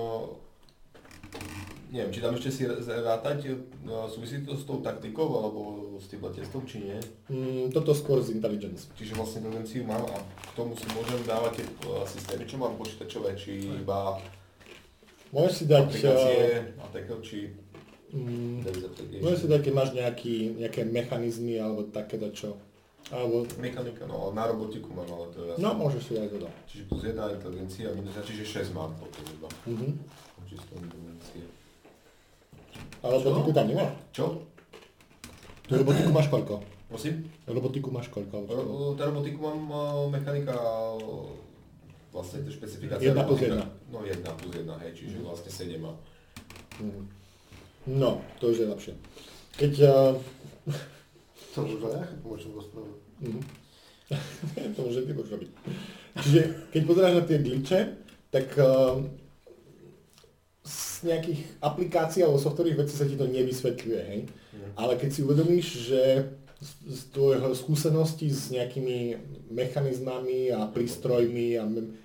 [1.88, 3.48] Neviem, či tam ešte si rátať,
[4.12, 5.60] súvisí to s tou taktikou, alebo
[5.96, 6.98] s tým letectvom, či nie.
[7.32, 8.92] Mm, toto skôr z intelligence.
[8.92, 11.66] Čiže vlastne tendenciu mám a k tomu si môžem dávať tie
[12.04, 14.20] systémy, čo mám počítačové, či iba
[15.28, 15.80] Môžeš si dať...
[15.84, 17.52] aplikácie eh, a takéto, či
[18.10, 19.20] mm.
[19.20, 22.56] Môžeš si dať, keď máš nejaký, nejaké mechanizmy alebo takéto čo.
[23.08, 25.62] Alebo, Mechanika, no na robotiku mám, ale to je jasné.
[25.64, 26.48] no môžeš si dať to.
[26.68, 29.48] Čiže plus 1 inteligencia, minus 1, čiže 6 mám potom iba.
[29.64, 29.88] Mhm.
[30.44, 31.42] Čisto inteligencie.
[33.00, 33.96] A robotiku tam nemáš?
[34.12, 34.44] Čo?
[35.64, 36.60] Tu robotiku máš koľko?
[36.88, 37.24] Prosím?
[37.44, 38.44] Robotiku máš koľko?
[38.44, 40.52] Ro- Tá robotiku mám uh, mechanika,
[42.08, 43.08] vlastne tie špecifikácie.
[43.08, 43.60] Jedna plus robotika.
[43.60, 43.66] jedna.
[43.88, 45.96] No 1 plus 1, hej, čiže vlastne 7 mám.
[46.80, 47.02] Mhm.
[47.88, 48.94] No, to už je lepšie.
[49.56, 49.72] Keď...
[50.68, 50.76] Uh,
[51.56, 52.94] To už aj ja čom rozprávam.
[53.24, 53.40] Mhm.
[54.76, 55.50] to môže ty môžeš robiť.
[56.22, 56.40] Čiže
[56.70, 57.80] keď pozeráš na tie glitche,
[58.30, 59.02] tak uh,
[60.62, 64.20] z nejakých aplikácií alebo softwarových vecí sa ti to nevysvetľuje, hej.
[64.78, 66.02] Ale keď si uvedomíš, že
[66.62, 69.18] z, z tvojho skúsenosti s nejakými
[69.50, 71.64] mechanizmami a prístrojmi a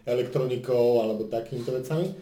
[0.10, 2.14] elektronikou alebo takýmito vecami,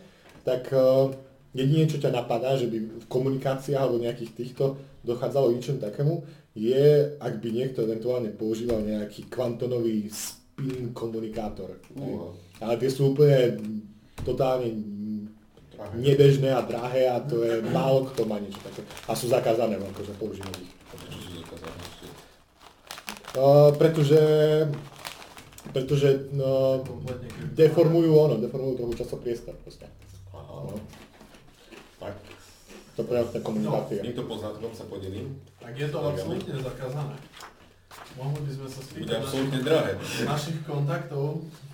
[0.44, 1.16] tak uh,
[1.52, 6.15] jedine, čo ťa napadá, že by v komunikáciách alebo nejakých týchto dochádzalo k ničomu takému,
[6.56, 11.80] je, ak by niekto eventuálne používal nejaký kvantonový spin komunikátor.
[11.95, 12.36] Uha.
[12.60, 13.57] Ale tie sú úplne
[14.22, 14.68] totálne
[15.73, 15.98] Drahé.
[15.98, 18.86] nebežné a drahé a to je málo kto má niečo také.
[19.10, 20.73] A sú zakázané akože používať ich.
[23.32, 24.19] Uh, pretože
[25.72, 26.84] pretože no,
[27.56, 29.88] deformujú ono, deformujú trochu časopriestor proste.
[30.36, 30.68] Aha.
[30.68, 30.76] No,
[32.02, 32.15] Tak,
[32.91, 34.02] to pre tá komunikácia.
[34.02, 35.38] týmto poznatkom sa podelím.
[35.56, 37.15] Tak je to absolútne zakázané.
[38.11, 39.91] Mohli by sme sa Bude spýtať absolútne našich, drahé.
[40.26, 41.26] našich kontaktov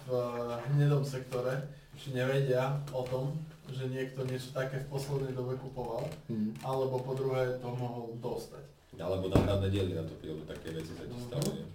[0.04, 0.22] v eh,
[0.68, 1.54] hnedom sektore,
[1.96, 3.34] či nevedia o tom,
[3.68, 6.62] že niekto niečo také v poslednej dobe kupoval, Mhm.
[6.62, 8.64] alebo po druhé to mohol dostať.
[8.98, 11.48] Alebo náhradné diely na to prídu, také veci sa ti stalo.
[11.50, 11.66] nie?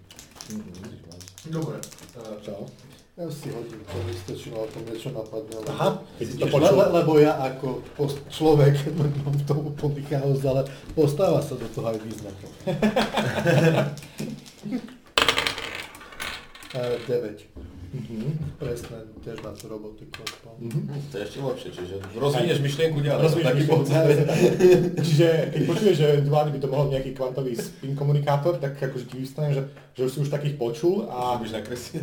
[0.51, 0.69] Mhm.
[0.69, 1.21] Musíš mať.
[1.49, 2.53] Dobre, eh, Čo?
[3.13, 5.53] Ja si hodím, to mi stačilo, o tom niečo napadne.
[5.55, 6.73] lebo- Aha, keď si to počul.
[6.73, 11.67] le, lebo ja ako pos- človek mám v tom úplný chaos, ale postáva sa do
[11.67, 12.51] toho aj význakom.
[16.73, 17.72] E, 9.
[17.93, 18.57] Mhm.
[18.57, 20.17] Presne, tiež na tú robotiku.
[20.25, 20.53] aspoň.
[20.65, 20.81] Mhm.
[20.89, 23.21] Hm, To je ešte lepšie, čiže rozvinieš myšlienku ďalej.
[23.21, 23.63] Rozumiem, Taký
[24.97, 29.21] Čiže keď počuješ, že eventuálne by to mohol nejaký kvantový spin komunikátor, tak akože ti
[29.21, 29.61] vystane, že,
[29.93, 32.01] že už si už takých počul a, Budeš nakresliť.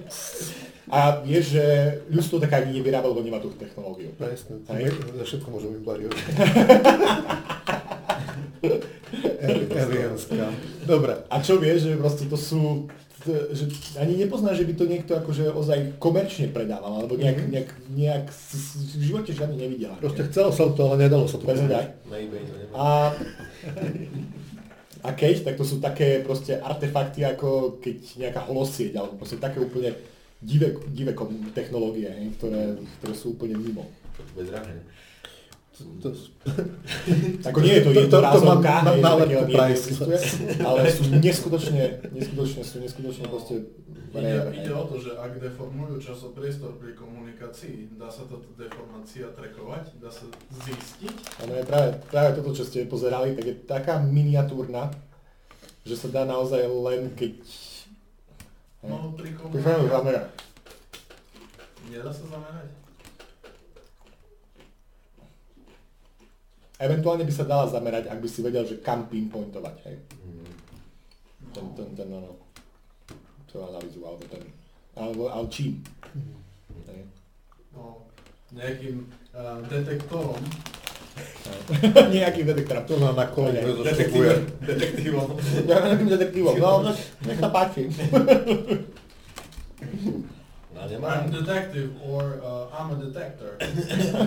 [0.96, 1.64] a vieš, že
[2.06, 4.14] ľudstvo tak ani nevyrába, lebo nemá tú technológiu.
[4.14, 4.94] Presne, Hej.
[5.18, 6.18] za všetko môžem imbariovať.
[9.72, 10.46] Alienská.
[10.86, 11.12] Dobre.
[11.26, 12.86] A čo vieš, že proste to sú,
[13.24, 13.64] že
[13.96, 18.56] ani nepoznáš, že by to niekto akože ozaj komerčne predával, alebo nejak, nejak, nejak s-
[18.74, 19.94] s- v živote žiadny nevidel.
[19.98, 21.44] Proste chcel som to, ale nedalo sa to.
[21.44, 21.86] Presne tak.
[22.72, 23.14] A,
[25.02, 29.58] a keď, tak to sú také proste artefakty, ako keď nejaká holosieť, alebo proste také
[29.58, 29.94] úplne
[30.38, 31.10] divé, divé
[31.50, 33.86] technológie, ktoré, ktoré sú úplne mimo.
[34.36, 34.82] To drahé.
[35.72, 36.08] To,
[37.48, 40.16] Ako nie je to To- to- to jednorázovka, hej, existuje,
[40.60, 43.54] ale sú neskutočne, neskutočne, sú neskutočne proste
[44.12, 49.96] ide, ide o to, že ak deformujú časopriestor pri komunikácii, dá sa táto deformácia trekovať,
[49.96, 51.16] dá sa zistiť.
[51.48, 54.92] Ono je práve, práve toto, čo ste pozerali, tak je taká miniatúrna,
[55.88, 57.32] že sa dá naozaj len keď...
[58.84, 59.88] No, pri komunikácii.
[61.88, 62.81] Nedá sa zamerať?
[66.82, 69.96] Eventuálne by sa dala zamerať, ak by si vedel, že kam pinpointovať, hej.
[70.26, 70.50] Mm.
[71.54, 72.34] Ten, ten, ten, ano,
[73.46, 74.42] tú analýzu, alebo ten,
[74.98, 75.78] alebo, ale čím.
[76.90, 77.06] Hej.
[77.70, 78.02] No,
[78.50, 80.42] nejakým uh, detektorom.
[82.16, 82.88] Nejakým detektorom.
[82.88, 83.62] to má na kolene.
[83.62, 83.84] Hej.
[83.84, 84.40] Detektívem.
[84.64, 85.28] Detektívom.
[85.70, 86.90] Nejakým detektívom, no,
[87.22, 87.86] nech sa páči.
[90.82, 93.54] No I'm detective or uh, I'm a detector.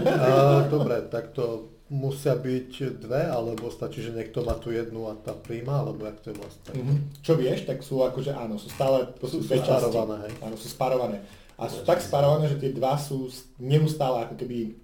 [0.08, 5.14] A, dobre, tak to musia byť dve, alebo stačí, že niekto má tu jednu a
[5.14, 6.72] tá príjma, alebo jak to je vlastne?
[6.74, 6.96] Mhm.
[7.22, 9.70] Čo vieš, tak sú akože áno, sú stále Sú sú dve časti.
[9.70, 10.34] spárované, hej.
[10.42, 11.18] Áno, sú spárované.
[11.56, 13.32] A sú tak spárované, že tie dva sú
[13.62, 14.76] neustále ako keby,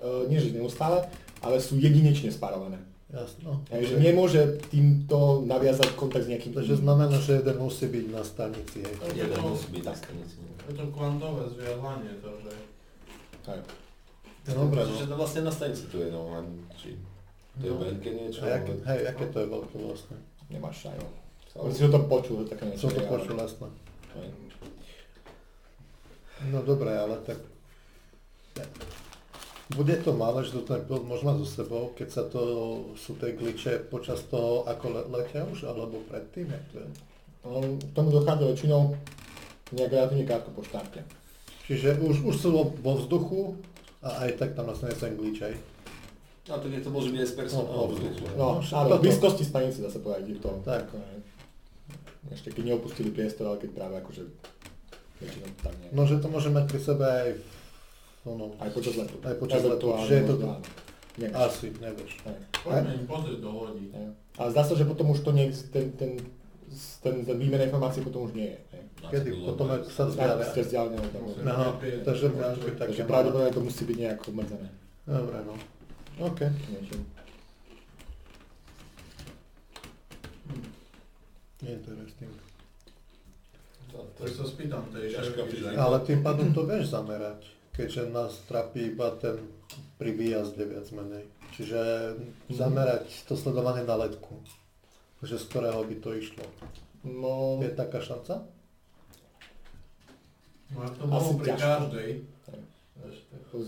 [0.00, 1.04] uh, nie že neustále,
[1.44, 2.80] ale sú jedinečne spárované.
[3.06, 3.62] Jasno.
[3.70, 8.22] Hej, že nemôže týmto naviazať kontakt s nejakým Takže znamená, že jeden musí byť na
[8.26, 8.82] stanici.
[8.82, 8.94] Hej.
[9.14, 10.34] Jeden musí byť na stanici.
[10.66, 12.54] Je to kvantové zviazanie, to, že...
[14.46, 14.54] Hej.
[14.54, 14.94] Dobre, no.
[14.94, 16.46] To vlastne na stanici tu je, no, len
[16.78, 16.94] či
[17.58, 17.82] to je No.
[17.82, 18.40] veľké niečo.
[18.46, 20.16] A jaké, hej, aké to je veľké vlastne?
[20.46, 20.98] Nemáš aj.
[21.56, 22.86] Ale si ho to počul, že také niečo.
[22.86, 23.68] Som to počul, jasné.
[26.52, 27.40] No dobre, ale tak...
[29.74, 32.42] Bude to malé, že to ten pilot mať so sebou, keď sa to,
[32.94, 36.88] sú tie glitche počas toho, ako le, letia už, alebo predtým, jak to je?
[37.42, 38.94] No, k tomu dochádza väčšinou
[39.74, 41.02] nejak relatívne krátko po štarte.
[41.66, 43.58] Čiže už, už sú vo vzduchu
[44.06, 45.54] a A aj tak tam nastane ten glitch aj.
[46.46, 47.90] A to nie to môže byť aj z personálu.
[48.32, 50.50] No, No, toto- v blízkosti stanice dá sa povedať, je to.
[50.62, 50.86] Tak.
[50.88, 51.24] aj-
[52.28, 54.22] Ešte keď neopustili priestor, ale keď práve akože
[55.16, 55.90] väčšinou tam nie.
[55.90, 57.28] No, že to môže mať pri sebe aj
[58.24, 59.14] ono, Aj počas letu.
[59.20, 60.46] Aj počas letu, že je to tu.
[61.16, 61.34] Nevieš.
[61.34, 62.12] asi, nevieš.
[62.60, 63.88] Poďme im pozrieť do lodí.
[64.36, 66.10] Ale zdá sa, že potom už to nie, ten, ten,
[67.00, 68.58] ten, ten výmena informácií potom už nie je.
[69.10, 70.46] Kedy potom ak sa vzdialia.
[70.46, 71.14] ste vzdialené od
[71.46, 71.68] Aha,
[72.02, 74.68] takže máš byť také Takže pravdepodobne to musí byť nejak obmedzené.
[75.06, 75.54] Dobre, no.
[76.26, 76.40] OK.
[76.72, 77.00] Niečím.
[81.66, 82.32] Interesting.
[83.96, 85.12] Tak sa spýtam tej.
[85.76, 89.40] Ale tým pádom to vieš zamerať, keďže nás trápi iba ten
[89.96, 91.24] pri výjazde viac menej.
[91.56, 91.80] Čiže
[92.52, 94.36] zamerať to sledovanie na letku.
[95.24, 96.44] Že z ktorého by to išlo.
[97.06, 98.44] No, Je taká šanca?
[100.74, 101.62] No to Asi pri ťažko.
[101.62, 102.10] každej.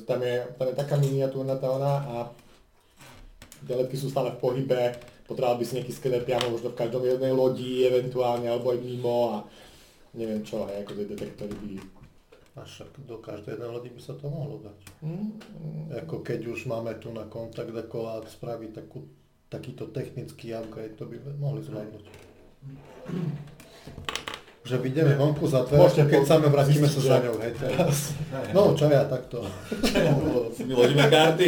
[0.05, 2.17] Tam je, tam je taká miniatúrna tá ona a
[3.65, 4.93] tie letky sú stále v pohybe,
[5.25, 9.19] potreboval by si nejaký skener priamo možno v každom jednej lodi, eventuálne, alebo aj mimo
[9.33, 9.37] a
[10.13, 11.71] neviem čo, hej, ako tie detektory by...
[12.59, 14.79] A však do každej jednej lodi by sa to mohlo dať.
[15.07, 15.31] Mm,
[16.05, 19.07] Ako keď už máme tu na kontakt ako spraviť takú,
[19.49, 22.05] takýto technický upgrade, to by mohli zvládnuť.
[24.69, 27.53] Že vyjdeme vonku za dvere, Môžete keď po- same vrátime sa za že- ňou, hej,
[27.57, 27.97] teraz.
[28.53, 29.41] No, čo ja, takto.
[30.61, 31.47] Vyložíme karty.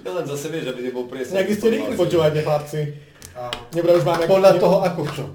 [0.00, 1.36] Ja len zase vieš, aby nebol priestor.
[1.36, 2.80] Nejaký ste rýchli počúvate, chlapci.
[3.68, 4.24] Dobre, už máme...
[4.24, 5.28] Podľa toho ako v čom.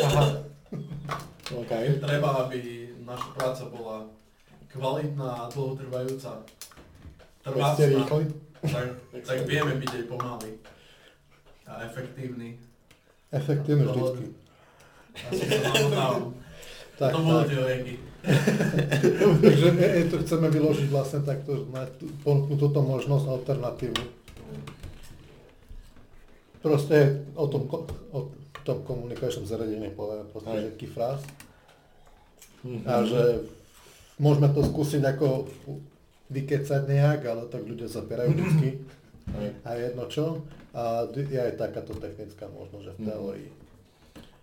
[0.00, 0.24] Aha.
[1.54, 1.72] OK.
[2.00, 2.58] treba, aby
[3.02, 4.06] naša práca bola
[4.70, 6.30] kvalitná a dlhotrvajúca.
[7.42, 7.84] Trvácna.
[7.84, 8.24] rýchli.
[8.64, 8.86] Tak,
[9.26, 10.50] tak vieme byť aj pomaly.
[11.66, 12.56] A efektívny.
[13.28, 14.24] Efektívne vždycky.
[14.24, 14.40] Ja som sa namotal.
[16.94, 17.94] Tak, to lieky.
[19.44, 21.68] Takže e, e, to chceme vyložiť vlastne takto,
[22.24, 24.00] ponúknuť túto možnosť alternatívu.
[26.64, 27.68] Proste o tom,
[28.14, 28.20] o
[28.64, 30.62] tom komunikačnom zariadení povieme proste, Hej.
[30.64, 31.20] že kifrás.
[32.64, 32.80] Mhm.
[32.88, 33.22] A že
[34.16, 35.44] môžeme to skúsiť ako
[36.32, 38.68] vykecať nejak, ale tak ľudia zapierajú vždycky.
[39.36, 39.48] Hej.
[39.60, 40.40] A jedno čo.
[40.72, 43.08] A je aj takáto technická možnosť, že v Mhm.
[43.12, 43.50] teórii.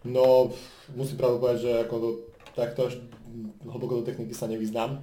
[0.04, 0.50] No,
[0.92, 2.10] musím pravdu povedať, že ako do,
[2.52, 2.98] takto až
[3.64, 4.98] hlboko do techniky sa nevyznám.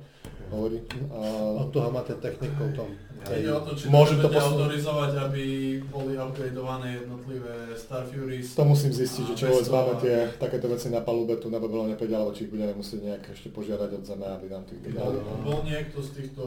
[0.49, 0.81] Hovorí.
[1.13, 1.21] A,
[1.61, 2.89] Od toho máte technikou tom.
[3.29, 4.59] Ide o to, či Môžem to to posunúť.
[4.65, 5.43] autorizovať, aby
[5.85, 8.57] boli upgradeované jednotlivé Star Furies.
[8.57, 11.95] to musím zistiť, že A vôbec máme tie takéto veci na palube tu na Babylone
[11.95, 15.19] 5, alebo či ich budeme musieť nejak ešte požiadať od zeme, aby nám tých Bol,
[15.21, 15.43] dali.
[15.45, 16.43] bol niekto z týchto,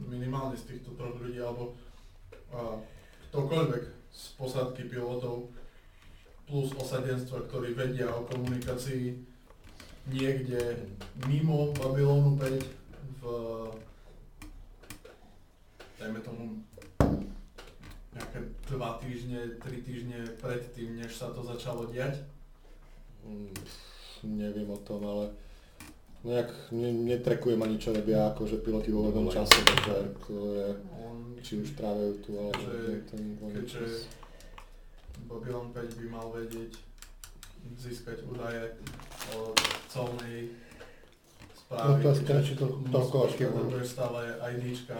[0.00, 1.76] minimálne z týchto troch ľudí, alebo
[2.48, 2.80] a,
[3.28, 5.52] ktokoľvek z posádky pilotov
[6.48, 9.20] plus osadenstva, ktorí vedia o komunikácii
[10.08, 10.80] niekde
[11.28, 13.22] mimo Babylonu 5 v
[15.98, 16.42] dajme tomu
[18.14, 18.38] nejaké
[18.70, 22.24] dva týždne, tri týždne predtým, než sa to začalo diať.
[23.26, 23.52] Mm,
[24.24, 25.24] neviem o tom, ale
[26.24, 29.94] nejak ne, netrekujem ani čo robia akože piloti vo voľnom čase, takže
[30.26, 30.68] to je,
[30.98, 32.62] On, či už trávajú tu, alebo
[33.06, 33.92] ten voľný keďže čas.
[35.28, 36.72] Babylon 5 by mal vedieť
[37.76, 38.74] získať údaje
[39.30, 39.52] o
[39.86, 40.56] celnej
[41.54, 42.00] správy.
[42.00, 43.44] Otázka, či to toľko až budú.
[43.68, 44.98] potrebuješ stále IDčka.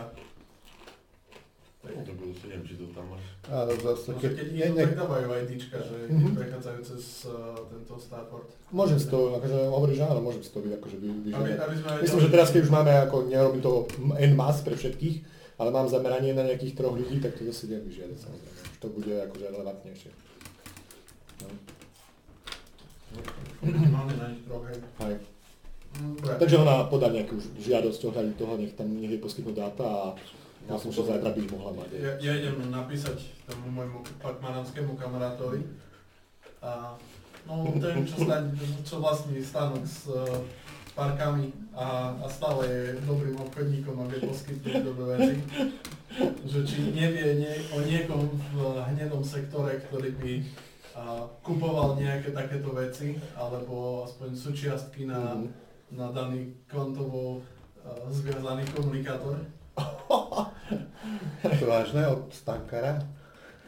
[1.81, 3.25] No to budú, neviem, či to tam máš.
[3.49, 6.21] A zase, No, keď, keď nie, nie, tak dávajú IDčka, že Mhm.
[6.21, 7.33] keď prechádzajú cez uh,
[7.65, 8.49] tento Starport.
[8.69, 11.59] Môžem si to, akože hovoríš, že áno, môžem si to byť akože vy, Aby, vyžiadať.
[11.59, 13.73] aby sme Myslím, že teraz keď už máme, ako nerobím to
[14.19, 15.17] en masse pre všetkých,
[15.57, 18.58] ale mám zameranie na nejakých troch ľudí, tak to zase viem vyžiadať samozrejme.
[18.79, 20.11] To bude akože relevantnejšie.
[21.43, 21.47] No.
[23.63, 24.39] Minimálne na hej.
[24.47, 24.73] Dobre.
[26.39, 30.05] Takže ona podá nejakú žiadosť ohľadne toho, nech tam nech jej poskytnú dáta a
[30.69, 31.89] myslím, že zajtra by mohla mať.
[31.97, 33.19] Ja, ja idem napísať
[33.49, 35.65] tomu môjmu pakmananskému kamarátovi
[36.63, 36.95] a
[37.49, 38.53] no ten, čo, staň,
[38.85, 40.13] čo vlastní stánok s
[40.99, 45.35] parkami a, a stále je dobrým obchodníkom a vie poskytnúť dobré veci.
[46.43, 48.55] Že či nevie nie, o niekom v
[48.91, 50.33] hnedom sektore, ktorý by
[50.99, 55.47] a, kupoval nejaké takéto veci, alebo aspoň súčiastky na, Mhm.
[55.95, 57.47] na daný kvantovo
[57.79, 59.39] a, zviazaný komunikátor.
[61.63, 62.99] to vážne od Stankara.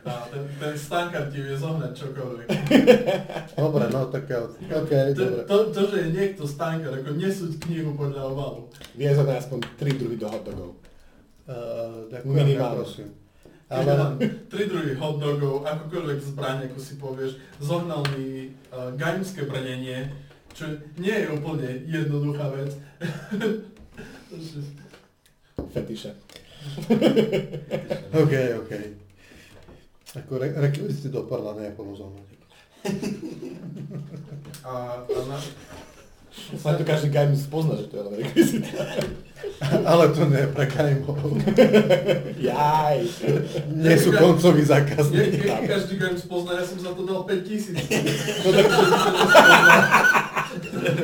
[0.00, 2.46] A ten, ten stankar ti vie zohnať čokoľvek.
[3.60, 5.42] Dobre, no tak ja, ok, To, dobre.
[5.44, 8.62] to, to, že je niekto stankar, ako nesúď knihu podľa obalu.
[8.96, 10.70] Vie za to aspoň tri druhy do hotdogov.
[11.44, 12.76] Uh, ďakujem, Minimálne.
[12.80, 13.08] prosím.
[13.70, 13.92] Ale...
[14.50, 20.10] Tri druhy hotdogov, akokoľvek zbraň, ako si povieš, zohnal mi uh, gaimské brnenie,
[20.56, 20.66] čo
[20.96, 22.72] nie je úplne jednoduchá vec.
[25.74, 26.10] Fetiše.
[28.14, 28.32] OK,
[28.64, 28.72] OK.
[30.18, 32.38] Ako re- rekvizity dopadla nejako rozhodnutie.
[34.60, 35.40] A, a na,
[36.60, 38.76] Sa to každý game spozna, že to je len rekvizita.
[39.90, 41.16] Ale to nie je pre gajmov.
[42.52, 42.98] Jaj.
[43.72, 45.40] Nie sú koncoví zákazníci.
[45.40, 47.80] nie, každý game spozná, ja som za to dal 5000.
[48.44, 48.66] No tak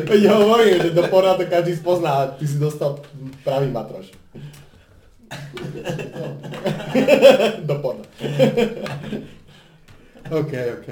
[0.07, 3.01] Veď ja hovorím, že do to každý spozná a ty si dostal
[3.45, 4.13] pravý matroš.
[7.69, 8.05] Do porna.
[10.27, 10.89] OK, OK.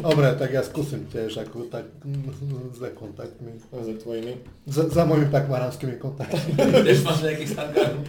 [0.00, 3.52] Dobre, tak ja skúsim tiež ako tak mm, s kontaktmi.
[3.68, 4.32] Za tvojimi.
[4.64, 6.56] Za, za mojimi pakmaranskými kontaktmi.
[6.56, 8.00] Tiež máš nejakých stankárov.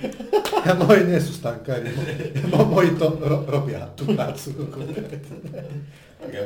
[0.63, 1.91] Ja, moji nie sú stankári.
[2.47, 4.55] Mo, moji to ro, robia tú prácu.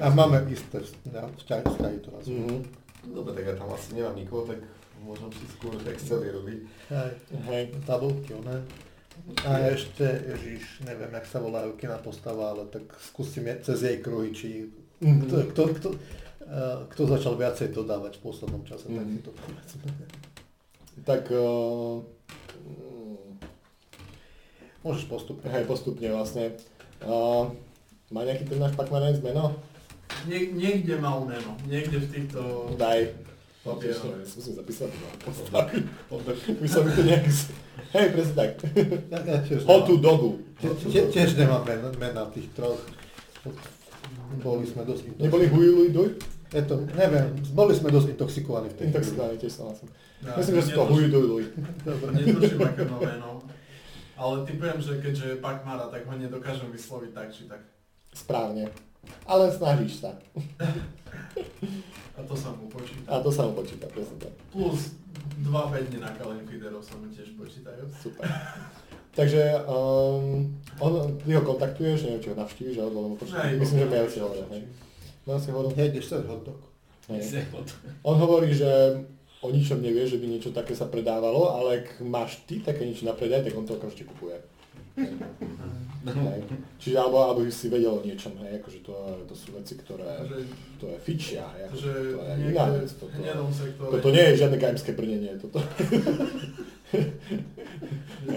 [0.01, 2.25] A máme isté vzťahy, vzťahy to nás.
[2.25, 2.57] Mhm.
[3.01, 4.61] Dobre, tak ja tam asi nemám nikoho, tak
[5.01, 6.59] môžem si skôr Excely robiť.
[6.93, 7.11] Hej,
[7.49, 7.63] Hej.
[7.81, 8.61] tabulky, ne?
[9.41, 13.97] A ešte, ježiš, neviem, jak sa volajú kina postava, ale tak skúsim je, cez jej
[13.97, 14.49] kruhy, či
[14.97, 15.21] Mhm.
[15.23, 15.97] kto, kto, kto, uh,
[16.87, 19.11] kto začal viacej dodávať v poslednom čase, tak Mhm.
[19.11, 19.83] si to povedzme.
[21.01, 22.05] Tak uh,
[22.61, 23.31] mm,
[24.81, 25.47] Môžeš postupne.
[25.47, 26.57] hej, postupne vlastne.
[26.99, 27.49] Uh,
[28.09, 29.53] má nejaký ten náš pakmanec meno?
[30.23, 32.41] Nie, niekde mal meno, niekde v týchto...
[32.75, 33.09] Daj.
[33.61, 34.25] Papierové.
[34.25, 34.89] Musím zapísať.
[34.89, 36.17] No.
[36.61, 37.25] By som mi to nejak...
[37.93, 38.51] Hej, presne tak.
[39.11, 40.29] Ja, ja tiež Hotu nemám, dogu.
[40.57, 41.61] tie, tie, tiež nemám
[42.01, 42.81] mena, tých troch.
[44.41, 46.09] Boli sme dosť Neboli Huiluj Duj?
[46.51, 48.97] Je to, neviem, boli sme dosť intoxikovaní v tej chvíli.
[48.97, 49.71] Intoxikovaný, tiež som
[50.25, 51.43] Ja, Myslím, že sú to Huiluj Duj.
[51.85, 52.09] Dobre.
[52.17, 53.29] Netuším, aké meno.
[54.17, 57.61] Ale typujem, že keďže je Pakmara, tak ho nedokážem vysloviť tak či tak.
[58.13, 58.73] Správne.
[59.29, 60.17] Ale snažíš sa.
[62.21, 63.07] A to sa mu počíta.
[63.09, 64.33] A to sa mu počíta, presne tak.
[64.53, 64.93] Plus
[65.41, 67.81] dva bedne na Kalen Feederov sa mu tiež počítajú.
[67.97, 68.29] Super.
[69.11, 70.47] Takže um,
[70.79, 73.57] on, ty ho kontaktuješ, neviem, či ho navštíviš, alebo počítaš.
[73.57, 74.63] Myslím, že mail si hovoril, hej.
[75.27, 75.89] Mail si hovoril, Hej,
[76.29, 76.59] hotdog.
[77.09, 77.21] hej.
[78.07, 78.69] On hovorí, že
[79.41, 83.09] o ničom nevie, že by niečo také sa predávalo, ale ak máš ty také niečo
[83.09, 84.37] na predaj, tak on to okamžite kupuje.
[84.97, 86.41] Hej.
[86.81, 88.93] Čiže alebo, alebo si vedel o niečom, hej, akože to,
[89.29, 90.37] to sú veci, ktoré, Že,
[90.81, 93.13] to je fičia, hej, akože že to je iná vec, toto,
[93.53, 95.61] sektore, toto nie je žiadne gajmské brnenie, toto.
[98.21, 98.27] V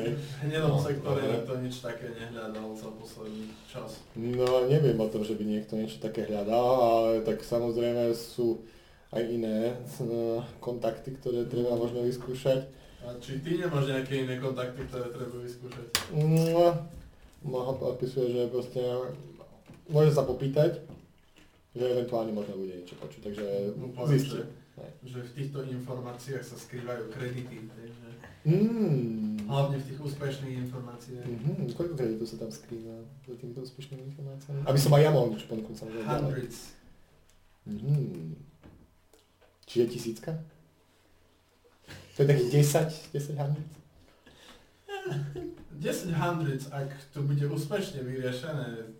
[0.44, 1.32] hnedom No, sektore dobre.
[1.40, 4.04] nikto nič také nehľadal za posledný čas.
[4.14, 8.60] No neviem o tom, že by niekto niečo také hľadal, ale tak samozrejme sú
[9.10, 12.68] aj iné eh, kontakty, ktoré treba možno vyskúšať.
[13.04, 15.86] A či ty nemáš nejaké iné kontakty, ktoré treba vyskúšať?
[16.10, 16.72] No,
[17.44, 18.80] no odpisuje, že proste
[19.86, 20.80] môže sa popýtať,
[21.76, 23.44] že eventuálne možno bude niečo počuť, takže
[23.76, 24.40] No, zistí.
[24.40, 24.42] že,
[25.04, 28.08] že v týchto informáciách sa skrývajú kredity, takže
[28.44, 29.48] Mm.
[29.48, 31.24] hlavne v tých úspešných informáciách.
[31.24, 32.92] Mhm, koľko kreditov sa tam skrýva
[33.24, 34.68] za týmito úspešnými informáciami?
[34.68, 36.04] Aby som aj ja mohol niečo ponúknuť samozrejme.
[36.04, 36.58] Hundreds.
[37.64, 38.36] Mhm.
[39.64, 40.36] Čiže tisícka?
[42.14, 43.68] To je takých 10, 10 hundred?
[45.74, 48.94] 10 hundreds, ak to bude úspešne vyriešené.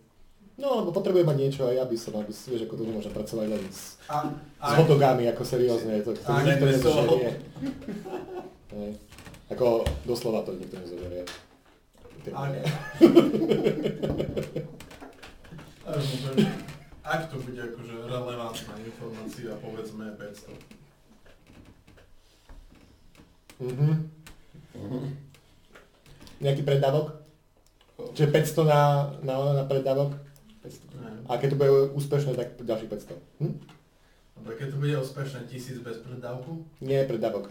[0.55, 3.11] No, lebo potrebujem mať niečo aj ja by som, aby si vieš, ako to nemôžem
[3.11, 4.31] pracovať len s, A,
[4.63, 7.31] s hotdogami, ako seriózne, to, to nikto nezožerie.
[8.71, 8.91] Hej.
[9.51, 11.23] Ako doslova to nikto nezožerie.
[12.31, 12.51] Ak,
[17.03, 20.84] ak to bude akože relevantná informácia, povedzme 500.
[23.59, 24.07] Mhm.
[26.43, 27.15] Nejaký predávok?
[28.11, 28.81] Čiže 500 na,
[29.23, 30.11] na, na predávok?
[30.59, 30.99] 500.
[30.99, 31.09] Ne.
[31.31, 33.15] A keď to bude úspešné, tak ďalší 500.
[33.39, 33.55] Hm?
[34.35, 37.47] Dobre, keď to bude úspešné 1000 bez predávku, Nie predávok.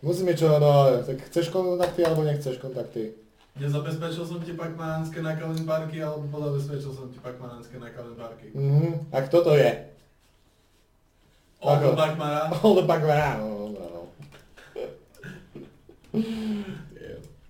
[0.00, 3.12] Musíme čo, no, tak chceš kontakty alebo nechceš kontakty?
[3.54, 8.50] nezabezpečil som ti pakmanánske nakalin parky, alebo zabezpečil som ti pakmanánske nakalin parky.
[8.50, 9.14] Mhm.
[9.14, 9.70] A kto to je?
[11.64, 13.40] Oldo Pakmara, All the background.
[13.40, 14.02] No, no, no.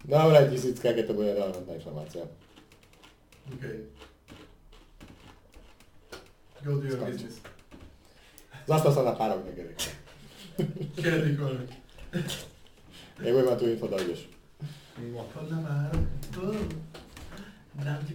[0.05, 2.25] Dobre, tisícka, keď to bude relevantná informácia.
[3.49, 3.65] OK.
[6.65, 7.13] Go do your Skonč.
[7.13, 7.37] business.
[8.65, 9.73] Zastav sa na pár rok niekedy.
[10.97, 11.71] Kedykoľvek.
[13.21, 14.21] Nebudem mať tú info, dojdeš.
[14.97, 15.59] Podľa.
[16.41, 16.57] Uh,
[17.75, 18.15] Dám ti.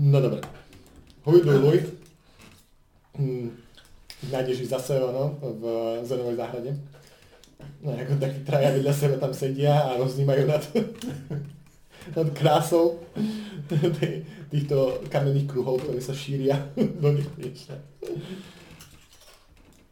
[0.00, 0.40] No dobre.
[1.22, 1.78] Huj, duj, luj.
[4.30, 4.34] Hm.
[4.38, 5.64] Nájdeš ich zase, ono, v
[6.06, 6.70] zenovej záhrade.
[7.80, 10.62] No, ako takí traja vedľa seba tam sedia a roznímajú nad,
[12.16, 13.02] nad krásou
[13.68, 16.56] tý- týchto kamenných kruhov, ktoré sa šíria
[17.02, 17.76] do nekonečna.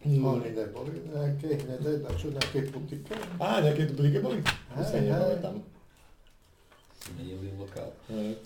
[0.08, 3.12] Oni neboli nejaké hnedé, na čo nejaké putike?
[3.36, 4.40] Á, nejaké duplike boli?
[4.46, 5.58] To sa nepamätám.
[7.08, 7.88] Zmenili lokál.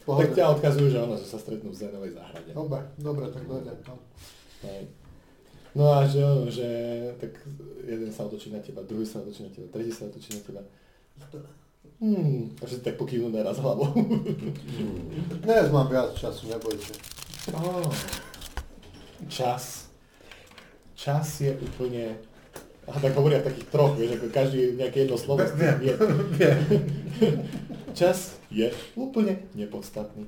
[0.06, 2.50] Tak ťa odkazujú, že ono, že sa stretnú v Zenovej záhrade.
[2.54, 3.98] Dobre, dobre, tak dojdem tam.
[4.62, 4.86] Hej.
[5.72, 6.20] No a že,
[6.52, 6.68] že
[7.16, 7.32] tak
[7.88, 10.60] jeden sa otočí na teba, druhý sa otočí na teba, tretí sa otočí na teba.
[12.02, 13.94] Hmm, a všetci tak pokývnú naraz hlavou.
[15.46, 16.92] Dnes mám viac času, nebojte.
[17.54, 17.86] oh.
[19.30, 19.86] Čas.
[20.98, 22.18] Čas je úplne...
[22.90, 25.94] A tak hovoria takých troch, vieš, ako každý nejaké jedno slovo z tých vie.
[26.36, 26.58] Viem.
[27.98, 28.66] Čas je
[28.98, 30.26] úplne nepodstatný.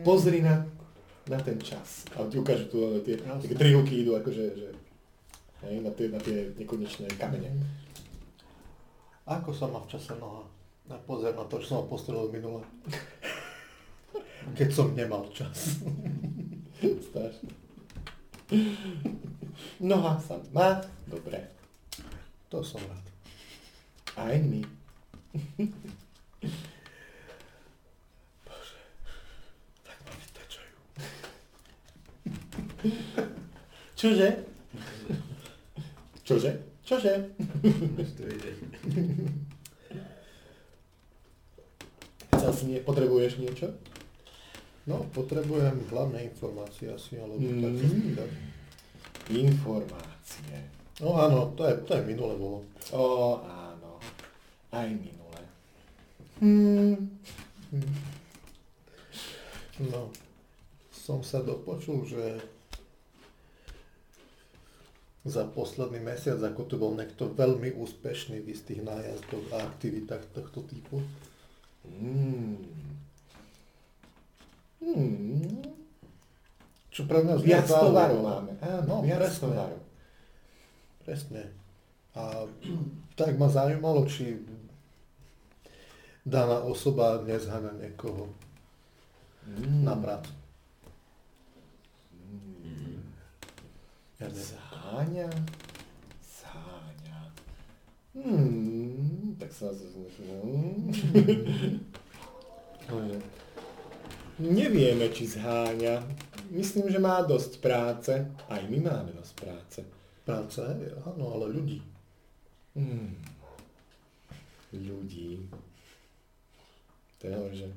[0.00, 0.64] Pozri na,
[1.30, 2.10] na ten čas.
[2.18, 4.68] A ti ukážu tu ale tie, také tri ruky idú akože, že,
[5.62, 7.54] hej, na, tie, na tie nekonečné kamene.
[9.30, 10.42] Ako sa má v čase noha?
[10.90, 12.66] Na pozor na to, čo som ho postrelil minule.
[14.58, 15.78] Keď som nemal čas.
[17.06, 17.54] Strašne.
[19.78, 21.46] Noha sa má dobre.
[22.50, 23.06] To som rád.
[24.18, 24.60] Aj my.
[29.86, 30.76] Tak ma vytečajú.
[33.98, 34.28] Čože?
[36.24, 36.50] Čože?
[36.84, 37.12] Čože?
[42.30, 43.68] Chcel si nie, potrebuješ niečo?
[44.88, 48.16] No, potrebujem hlavné informácie asi, alebo Mm.
[48.16, 48.30] tak.
[49.28, 50.56] Informácie.
[50.98, 52.58] No áno, to je, to je minule bolo.
[52.90, 53.02] O,
[53.40, 54.00] áno.
[54.72, 55.40] Aj minule.
[56.40, 56.96] Hmm.
[59.80, 60.08] No,
[60.90, 62.40] som sa dopočul, že
[65.20, 70.64] za posledný mesiac, ako tu bol niekto veľmi úspešný v istých nájazdoch a aktivitách tohto
[70.64, 71.04] typu.
[71.82, 72.56] Hmm.
[74.80, 75.60] Hmm.
[76.88, 78.52] Čo pre mňa Viac tovarov máme.
[78.58, 79.42] Áno, No, viac presne.
[79.44, 79.80] tovarov.
[81.00, 81.42] Presne.
[82.12, 82.22] A
[83.14, 84.40] tak ma zaujímalo, či
[86.22, 88.32] daná osoba nezháňa niekoho
[89.42, 89.82] Hmm.
[89.82, 90.32] na prácu.
[94.28, 95.32] Zháňa?
[96.20, 97.18] Zháňa.
[98.12, 99.72] Hmm, tak sa...
[100.44, 100.92] Hmm.
[104.36, 106.04] Nevieme, či zháňa.
[106.52, 108.12] Myslím, že má dosť práce.
[108.48, 109.80] Aj my máme dosť práce.
[110.28, 110.60] Práce,
[111.08, 111.80] áno, ale ľudí.
[112.76, 113.16] Hmm.
[114.76, 115.48] Ľudí.
[117.20, 117.68] To je že...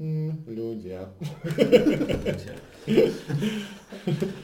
[0.00, 1.04] Hmm, ľudia.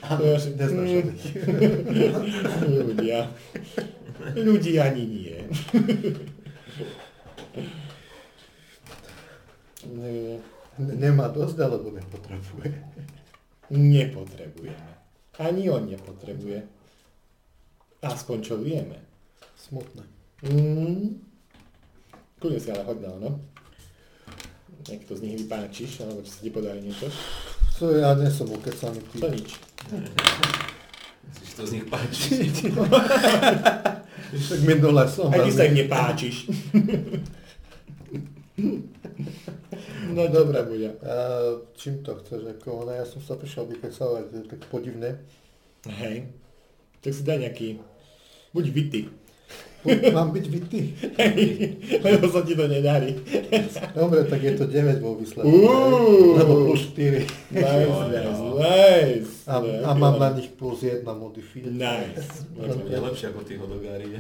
[0.04, 1.24] Áno, To je, že- neznášaných.
[2.68, 3.18] ľudia.
[4.36, 5.38] Ľudí ani nie.
[10.76, 12.68] Nemá dosť, alebo nepotrebuje.
[13.72, 14.92] Nepotrebujeme.
[15.36, 16.68] Ani on nepotrebuje.
[17.98, 19.00] Aspoň čo vieme.
[19.56, 20.04] Smutné.
[20.44, 21.16] Mm.
[22.36, 23.30] Kľudne si ale hoď na ono.
[24.86, 27.10] Niekto z nich vypáčiš, alebo či sa ti podarí niečo.
[27.82, 29.34] To ja nie som ukecaný To typ.
[29.34, 29.48] nič.
[31.42, 32.30] Si to z nich páči.
[34.26, 36.50] Tak minule som Aj ty sa im nepáčiš.
[40.10, 40.98] no dobré bude.
[40.98, 41.14] A
[41.78, 42.42] čím to chceš?
[42.58, 45.22] Ako, no, ja som sa prišiel to je tak podivné.
[45.86, 46.26] Hej.
[47.02, 47.68] Tak si daj nejaký...
[48.50, 49.00] Buď vyty.
[50.12, 50.80] Mám byť vytý.
[52.02, 53.14] Lebo sa ti to nedarí.
[53.94, 55.46] Dobre, tak je to 9 vo výsledku.
[56.36, 57.22] Lebo plus 4.
[57.52, 58.58] Nice, nice, jo.
[58.58, 59.32] nice.
[59.46, 61.70] A, a mám na nich plus 1 modifier.
[61.70, 62.44] Nice.
[62.58, 64.18] To bude lepšie ako tí hodogári.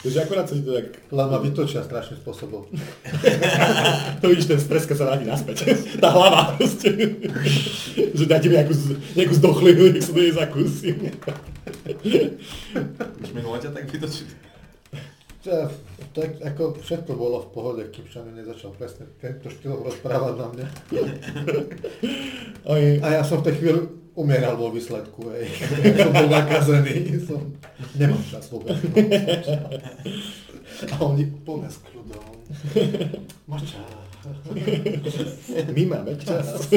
[0.00, 0.96] Takže akurát sa ti to tak...
[1.12, 2.64] Len ma vytočia strašným spôsobom.
[4.20, 5.56] To vidíš ten stres, keď sa vráti naspäť.
[5.96, 6.92] Tá hlava proste.
[8.12, 10.88] Že dá ti nejakú, z- nejakú zdochlinu, nech sa to je zakúsi.
[13.20, 14.32] Už minulé ťa tak vytočili.
[15.40, 15.72] Ja,
[16.12, 20.46] tak ako všetko bolo v pohode, kým sa mi nezačal presne tento štýl rozprávať na
[20.52, 20.66] mňa.
[23.00, 23.80] A ja som v tej chvíli
[24.12, 25.48] umieral vo výsledku, hej.
[25.96, 27.56] som bol nakazený, som...
[27.96, 28.76] Nemám čas vôbec.
[30.92, 32.24] A oni plné s kľudom.
[33.48, 33.88] Máš čas.
[35.72, 36.68] my máme čas.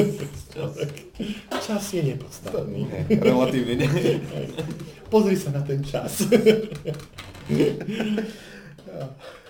[1.60, 2.88] Čas je nepodstatný.
[3.12, 4.24] Relatívne, nie?
[5.12, 6.24] Pozri sa na ten čas.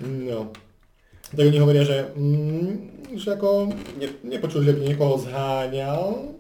[0.01, 0.53] No.
[1.35, 6.35] Tak oni hovoria, že, mm, že ako ne, nepočuli, že by niekoho zháňal,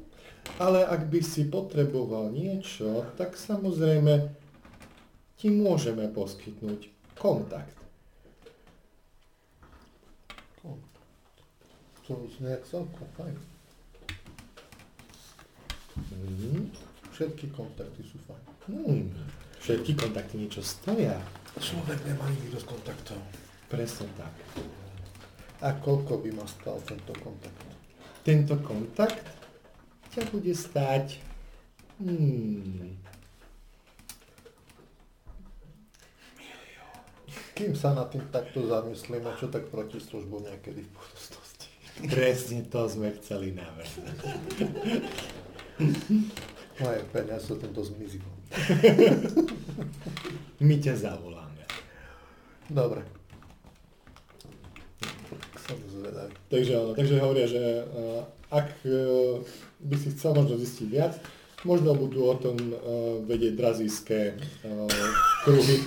[0.58, 4.30] ale ak by si potreboval niečo, tak samozrejme
[5.38, 7.74] ti môžeme poskytnúť kontakt.
[12.04, 13.36] To znie celkom fajn.
[15.96, 16.68] Mm.
[17.16, 18.44] Všetky kontakty sú fajn.
[18.68, 19.08] Hmm.
[19.64, 21.16] Všetky kontakty niečo stoja.
[21.56, 23.16] Človek nemá nikdy dosť kontaktov.
[23.72, 24.28] Presne tak.
[25.64, 27.64] A koľko by ma stal tento kontakt?
[28.20, 29.24] Tento kontakt
[30.12, 31.16] ťa bude stáť...
[31.96, 33.00] Hmm.
[37.56, 41.72] Kým sa na tým takto zamyslíme, čo tak proti službu niekedy v budúcnosti.
[42.12, 44.20] Presne to sme chceli navrhnúť.
[46.74, 48.18] Moje peniaze sú tento zmizí.
[50.66, 51.62] My ťa zavoláme.
[52.66, 53.06] Dobre.
[55.64, 56.34] Som zvedavý.
[56.50, 59.38] Takže, takže hovoria, že uh, ak uh,
[59.80, 61.14] by si chcel možno zistiť viac,
[61.62, 64.34] možno budú o tom uh, vedieť drazíske
[64.66, 64.90] uh,
[65.46, 65.78] kruhy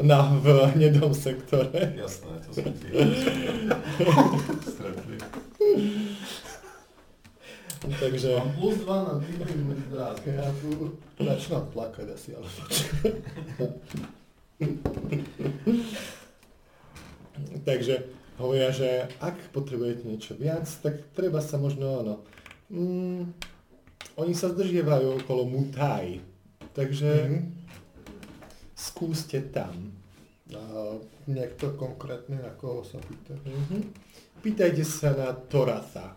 [0.00, 0.46] na, v
[0.76, 1.96] hnedom sektore.
[1.96, 2.88] Jasné, to som ti
[4.72, 5.16] stretli.
[7.84, 9.14] Takže Mám plus 2 na
[9.92, 10.16] dráz.
[10.24, 12.48] Ja tu začínam plakať asi, ale
[17.64, 17.94] Takže
[18.38, 22.14] hovoria, že ak potrebujete niečo viac, tak treba sa možno, áno,
[22.70, 23.22] mm,
[24.16, 26.22] oni sa zdržievajú okolo Mutaj,
[26.72, 27.40] takže Mhm.
[28.74, 29.90] skúste tam.
[30.54, 30.62] A
[31.26, 33.34] niekto konkrétny, na koho sa pýta?
[33.42, 33.80] Mhm.
[34.44, 36.14] Pýtajte sa na Toratha.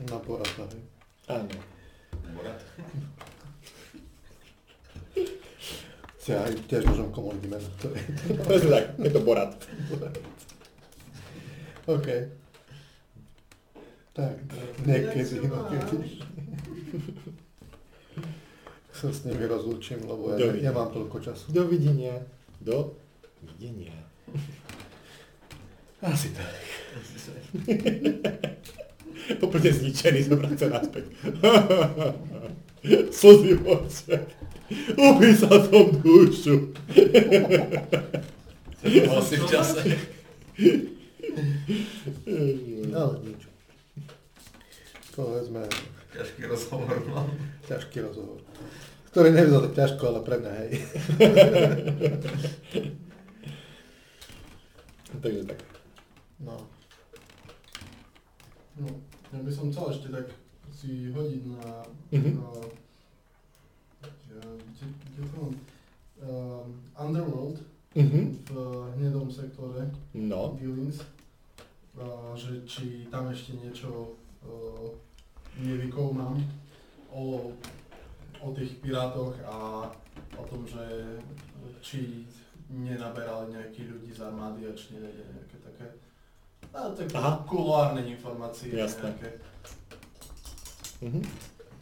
[0.00, 0.82] Na Borata, hej.
[1.28, 1.56] Áno.
[2.32, 2.60] Borat?
[6.22, 7.68] Ja aj tiež môžem komolniť meno.
[7.82, 8.02] To je.
[8.46, 9.52] Presne tak, je to Borat.
[11.90, 12.08] OK.
[14.12, 14.34] Tak,
[14.86, 16.22] niekedy, inokedy.
[18.92, 20.70] Sa s nimi rozlúčim, lebo ja Dovidenia.
[20.70, 21.50] nemám toľko času.
[21.50, 22.22] Dovidenia.
[22.62, 22.94] Do
[23.42, 23.96] videnia.
[26.02, 26.50] Asi tak.
[29.44, 31.04] Úplne zničený zobrať sa naspäť.
[33.14, 34.26] Slzy v očiach.
[34.96, 36.72] Upísal som dušu.
[39.14, 39.80] Asi v čase.
[42.90, 43.42] Ale nič.
[45.12, 45.62] Povedzme,
[46.12, 47.30] Ťažký rozhovor mám.
[47.64, 48.40] ťažký rozhovor.
[49.12, 50.70] Ktorý nevzal tak ťažko, ale pre mňa hej.
[55.14, 55.60] Takže tak.
[56.40, 56.56] No.
[58.72, 58.88] No,
[59.32, 60.26] ja by som chcel ešte tak
[60.72, 61.62] si hodiť na...
[62.12, 62.32] Mhm.
[64.28, 65.54] kde, kde to mám?
[66.22, 67.58] Um, Underworld
[67.92, 68.48] Mhm.
[68.48, 68.56] v
[68.96, 70.56] hnedom sektore No.
[70.56, 71.04] Dealings,
[71.92, 74.88] uh, že či tam ešte niečo uh,
[75.60, 76.40] nevykoumám
[77.12, 77.52] o,
[78.40, 79.88] o tých pirátoch a
[80.40, 80.80] o tom, že
[81.84, 82.24] či
[82.72, 85.51] nenaberali nejakí ľudí z armády a či nejde nejaké
[86.72, 87.44] také a také Aha.
[87.44, 89.12] kuloárne informácie Jasné.
[89.12, 89.28] nejaké.
[91.02, 91.20] Mhm.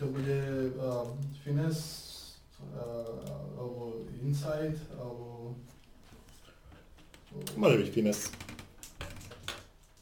[0.00, 0.38] To bude
[0.80, 1.12] um,
[1.44, 1.84] finesse
[2.72, 3.20] uh,
[3.54, 5.54] alebo insight alebo
[7.54, 8.20] Môže byť fines.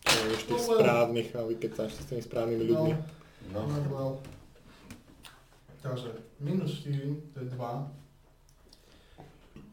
[0.08, 0.80] Vieš tých No, well.
[0.80, 2.92] správnych a vykecáš sa s tými správnymi ľuďmi.
[3.52, 3.68] No.
[3.68, 4.10] Normal.
[5.78, 6.08] Takže
[6.40, 7.60] minus 4, to je 2.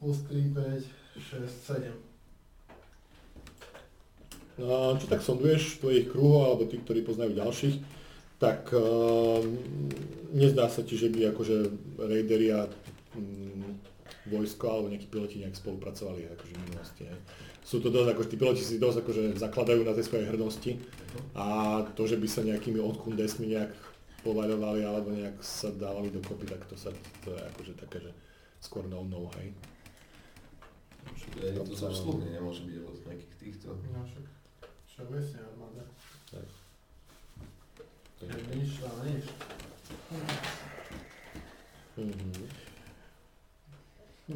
[0.04, 0.84] Plus 3, 5,
[1.16, 1.48] 6,
[1.80, 1.96] 7.
[4.56, 7.76] No, čo tak sonduješ tvojich kruhov, alebo tí, ktorí poznajú ďalších,
[8.40, 9.44] tak uh,
[10.32, 11.57] nezdá sa ti, že by akože
[11.99, 12.68] raideri a
[13.15, 13.95] mm,
[14.32, 17.02] vojsko alebo nejakí piloti nejak spolupracovali akože v minulosti.
[17.07, 17.15] Ne?
[17.65, 20.72] Sú to dosť, akože tí piloti si dosť akože zakladajú na tej svojej hrdosti
[21.34, 23.73] a to, že by sa nejakými odkundesmi nejak
[24.26, 26.90] povaľovali alebo nejak sa dávali dokopy, tak to sa,
[27.22, 28.11] to je akože také, že
[28.61, 29.53] skôr no-no, hej.
[31.38, 33.68] Ja to zásluhne nemôže byť od nejakých týchto.
[33.94, 34.26] No však,
[34.95, 35.84] všeobecne armáda.
[36.31, 36.47] Tak.
[38.23, 39.26] Je nič a nič.
[41.99, 42.47] Mhm.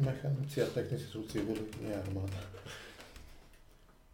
[0.04, 2.38] Mechanici a technici sú civili, nie armáda.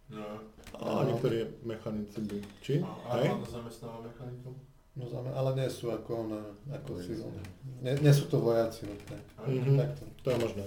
[0.07, 0.39] No.
[0.79, 2.75] A niektorí mechanici by, či?
[2.81, 3.35] A Hej?
[3.35, 4.55] armáda zamestnáva mechanikov.
[4.97, 6.41] No znamená, ale nie sú ako, na,
[6.73, 7.43] ako civilní.
[7.83, 9.19] Nie, nie sú to vojaci nutné.
[9.43, 9.83] Mhm.
[9.83, 10.03] Takto.
[10.23, 10.65] To je možné.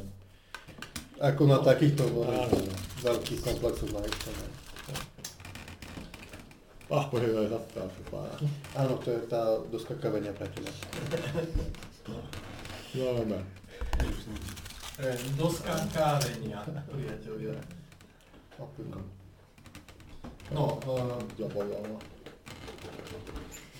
[1.24, 2.60] Ako na takýchto Áno.
[3.00, 4.69] veľkých komplexoch na Ixtone.
[6.90, 8.26] Zase tá fúfa.
[8.74, 10.74] Áno, to je tá doska kavenia pre teba.
[12.98, 13.38] No, no.
[14.98, 15.06] E,
[15.38, 17.54] doska kárenia, priatelia.
[18.58, 19.06] Opilko.
[20.50, 21.22] No, uh,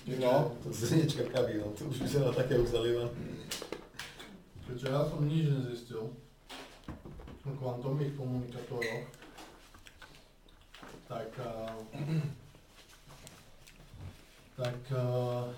[0.06, 3.10] no, To zrniečka kavy, no to už by sa na také uzalieva.
[4.70, 6.14] keďže ja som nič nezistil
[7.42, 9.02] o kvantových komunikátoroch,
[11.10, 11.74] tak, uh,
[14.60, 15.48] tak uh,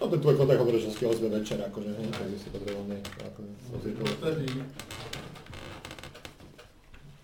[0.00, 2.96] No ten tvoj kontakt hovorí, že si ozve večer, akože, hej, tak by si dobrovoľne,
[3.26, 3.40] ako,
[3.74, 4.06] ozýval.
[4.06, 4.46] Vtedy...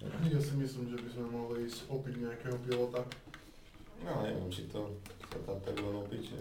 [0.04, 3.00] Ja si myslím, že by sme mohli ísť opiť nejakého pilota.
[4.04, 4.90] No neviem, či to
[5.30, 6.40] sa tam tak len opiť, že...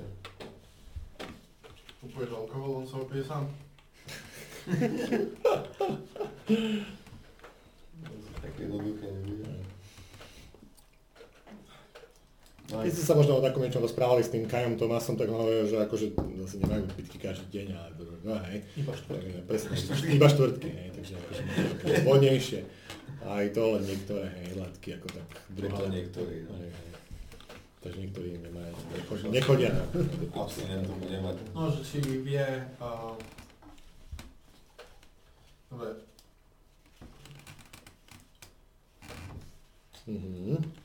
[2.04, 3.48] Kupuješ alkohol, on sa opije sám.
[8.44, 9.08] Také jednoduché
[12.74, 15.70] No Keď ste sa možno o takom niečom rozprávali s tým Kajom Tomasom, tak hovoril,
[15.70, 18.66] že akože zase nemajú pitky každý deň, ale to, no hej.
[18.74, 19.30] Iba štvrtky.
[19.46, 19.74] Presne,
[20.10, 22.60] iba štvrtky, hej, takže akože možno také voľnejšie.
[23.24, 25.78] Aj to len niektoré, hej, latky ako tak druhá.
[25.78, 26.54] to niektorí, no.
[26.58, 26.90] Hej, hej.
[27.78, 28.74] Takže niektorí nemajú,
[29.30, 29.70] nechodia,
[30.34, 31.36] Abstinentom bude mať.
[31.54, 32.48] No, že či vie...
[32.82, 33.14] Uh...
[35.70, 35.94] Dobre,
[40.04, 40.83] Mhm.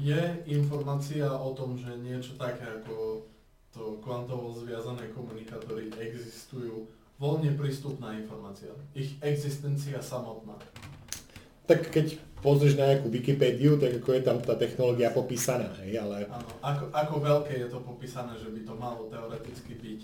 [0.00, 3.26] Je informácia o tom, že niečo také ako
[3.72, 6.84] to kvantovo zviazané komunikátory existujú,
[7.16, 8.68] voľne prístupná informácia.
[8.92, 10.60] Ich existencia samotná.
[11.64, 16.26] Tak keď pozrieš na nejakú Wikipédiu, tak ako je tam tá technológia popísaná, hej, ale
[16.28, 20.00] Áno, ako, ako veľké je to popísané, že by to malo teoreticky byť.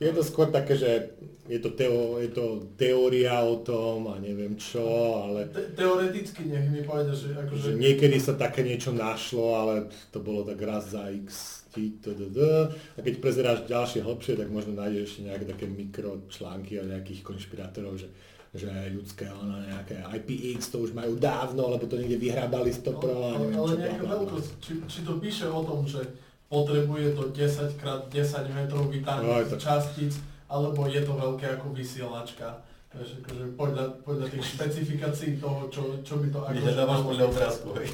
[0.00, 1.14] Je to skôr také, že
[1.44, 4.82] je to, teo, je to teória o tom a neviem čo,
[5.20, 7.60] ale Te- teoreticky nech mi povede, že akože...
[7.60, 9.74] že niekedy sa také niečo našlo, ale
[10.08, 15.26] to bolo tak raz za x a keď prezeráš ďalšie hlbšie, tak možno nájdeš ešte
[15.26, 18.08] nejaké také mikročlánky o nejakých konšpirátorov, že
[18.54, 23.34] že ľudské, ono, nejaké IPX, to už majú dávno, lebo to niekde vyhrábali stopro a
[23.34, 26.06] ale, ale nejaká veľkosť, či, či to píše o tom, že
[26.48, 30.12] potrebuje to 10 x 10 metrov No, vytáhnuť to- častíc,
[30.46, 32.62] alebo je to veľké ako vysielačka.
[32.94, 36.58] Vieš, akože podľa, podľa tých špecifikácií toho, čo, čo by to akože...
[36.62, 37.86] Vyhľadávaš podľa obrázku, hej.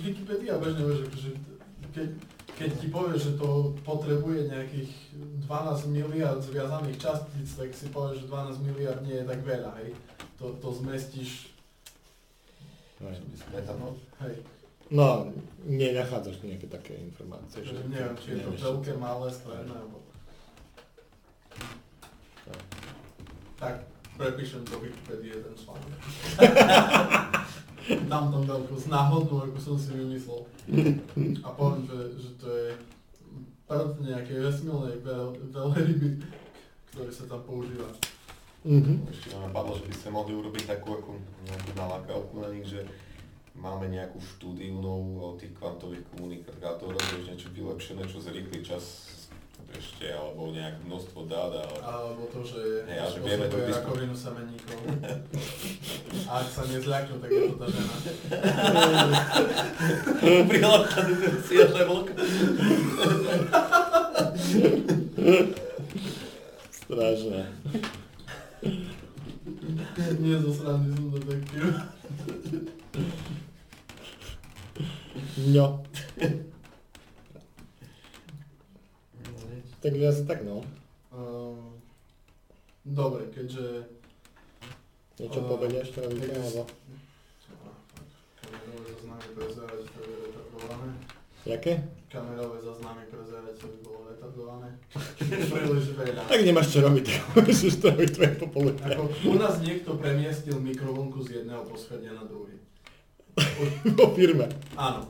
[0.00, 1.30] Wikipedia bežne, vieš, akože
[1.92, 2.08] keď,
[2.56, 3.48] keď ti povie, že to
[3.84, 4.90] potrebuje nejakých
[5.44, 9.92] 12 miliard zviazaných častíc, tak si povieš, že 12 miliard nie je tak veľa, hej.
[10.40, 11.52] To, to zmestíš,
[13.00, 13.16] Hej.
[14.20, 14.34] Hej.
[14.90, 15.30] No,
[15.62, 17.62] nenachádzaš nejaké také informácie.
[17.62, 20.02] Že neviem, či je to veľké, malé, stredné, alebo...
[23.60, 23.86] Tak,
[24.18, 25.94] prepíšem do Wikipedie ten článok.
[28.10, 30.42] Dám tam veľkosť náhodnú, ako som si vymyslel.
[31.46, 32.68] A poviem, že, že to je
[33.70, 36.08] prd nejakej vesmilnej veľ, veľryby,
[36.90, 37.86] ktorý sa tam používa.
[38.66, 39.06] Mhm.
[39.08, 42.82] Ešte ma napadlo, že by sme mohli urobiť takú ako nejakú nalákavku na nich, že
[43.60, 44.80] máme nejakú štúdiu
[45.20, 49.12] o tých kvantových komunikátoroch, vieš, niečo vylepšené, čo zrýchli čas
[49.70, 54.16] ešte, alebo nejaké množstvo dát, ale Alebo to, že Hej, a že vieme to rakovinu
[54.16, 54.78] semeníkov.
[56.26, 57.94] A ak sa nezľaknú, tak je to tá žena.
[60.50, 62.08] Prihľadka detencia Sherlock.
[66.74, 67.40] Strašné.
[70.18, 71.64] Nie zo srandy som detektív.
[75.50, 75.82] No.
[79.80, 80.60] Takže asi tak no.
[81.08, 81.80] Um,
[82.84, 83.88] dobre, keďže...
[85.16, 86.62] Niečo A, povedia ešte robíte, exist- alebo...
[88.40, 90.88] Kamerové záznamy prezerať, to je retardované.
[91.48, 91.72] Jaké?
[92.12, 94.68] Kamerové záznamy prezerať, to by bolo retardované.
[95.56, 96.22] Príliš veľa.
[96.28, 98.84] Tak nemáš čo robiť, tak môžeš to robiť tvoje popoludne.
[98.84, 102.60] Ako u nás niekto premiestil mikrovlnku z jedného poschodia na druhý.
[103.98, 104.46] Po firme.
[104.76, 105.06] Áno.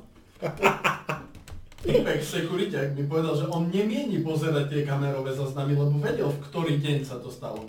[1.81, 6.73] Týpek sekuriťák mi povedal, že on nemieni pozerať tie kamerové záznamy, lebo vedel, v ktorý
[6.77, 7.65] deň sa to stalo.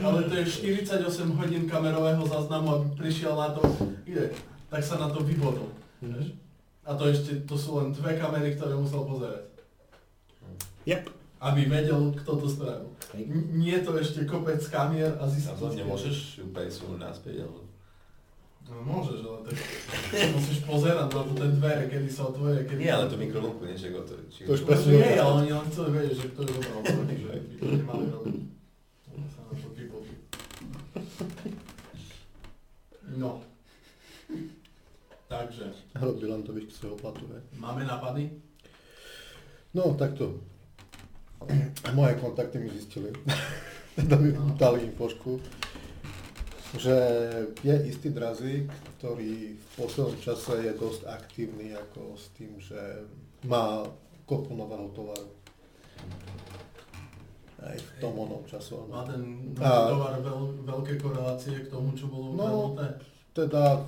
[0.00, 1.04] Ale to je 48
[1.36, 3.60] hodín kamerového záznamu, aby prišiel na to,
[4.08, 4.32] ide,
[4.72, 5.68] tak sa na to vybodol.
[6.00, 6.32] vieš.
[6.88, 9.44] A to ešte, to sú len dve kamery, ktoré musel pozerať.
[10.88, 11.12] Yep.
[11.44, 12.88] Aby vedel, kto to spravil.
[13.12, 17.69] N- nie to ešte kopec kamier a to nemôžeš ju presunúť naspäť, ale...
[18.70, 19.56] No môžeš, ale tak
[20.32, 22.80] musíš pozerať na to tie dvere, kedy sa otvoria, kedy...
[22.80, 24.14] Nie, ale tú mikrovlnku niečo to...
[24.28, 24.46] Či...
[24.46, 27.14] To už No, presne- nie, ale oni len chceli vedieť, že kto je zobral otvorený,
[27.16, 28.36] že by to nemali robiť.
[29.28, 29.68] Sa na to.
[33.10, 33.30] No.
[35.26, 35.64] Takže,
[35.94, 37.42] Robí len to výšky svojho platu, hej.
[37.54, 38.30] máme nápady?
[39.70, 40.42] No, takto.
[41.92, 43.10] Moje kontakty mi zistili,
[43.96, 44.54] teda mi No.
[44.54, 45.38] dali infošku,
[46.72, 46.96] že
[47.60, 52.78] je istý drazík, ktorý v poslednom čase je dosť aktívny ako s tým, že
[53.42, 53.82] má
[54.22, 55.26] kopu nového tovaru.
[57.60, 58.88] Aj v tom onom časovom.
[58.88, 62.44] Má ten A- tovar veľ, veľké korelácie k tomu, čo bolo No.
[62.70, 62.86] ukradnuté?
[63.30, 63.86] teda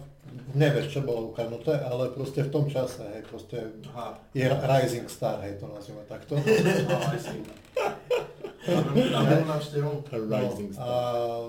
[0.52, 3.58] nevieš, čo bolo ukradnuté, ale proste v tom čase, hej, proste
[3.90, 4.14] Aha.
[4.30, 6.38] je Rising Star, hej, to nazvime takto.
[6.86, 7.42] No, aj si.
[7.74, 9.90] Dáme návštevu.
[10.08, 10.88] Rising No, a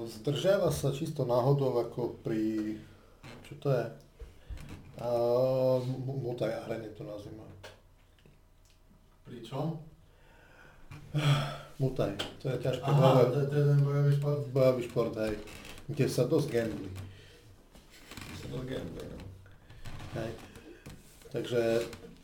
[0.03, 2.73] zdržiava sa čisto náhodou ako pri,
[3.44, 3.85] čo to je?
[4.95, 5.07] A,
[5.80, 7.45] mu- mutajáreň to nazvime.
[9.23, 9.77] Pri čom?
[11.76, 14.41] Mutaj, to je ťažké Aha, bojové, to je ten bojový šport.
[14.49, 15.34] bojový šport, hej,
[15.88, 16.90] kde sa dosť gamblí.
[18.35, 19.26] Sa to gambler, no.
[20.15, 20.31] Hej.
[21.31, 21.61] Takže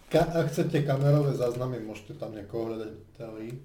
[0.08, 3.58] ka- ak chcete kamerové záznamy, môžete tam niekoho hľadať teórii,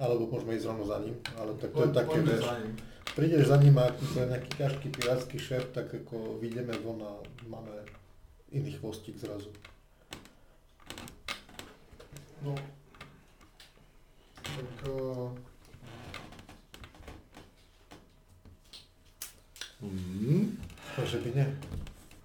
[0.00, 2.72] alebo môžeme ísť rovno za ním, ale tak to je také, vieš, za ním.
[3.12, 7.04] prídeš za ním a ak to je nejaký ťažký pirátsky šéf, tak ako vyjdeme von
[7.04, 7.12] a
[7.44, 7.84] máme
[8.50, 9.52] iný chvostík zrazu.
[12.40, 12.56] No.
[14.40, 15.28] Tak, uh,
[19.80, 20.60] Mm.
[20.96, 21.46] Takže by nie.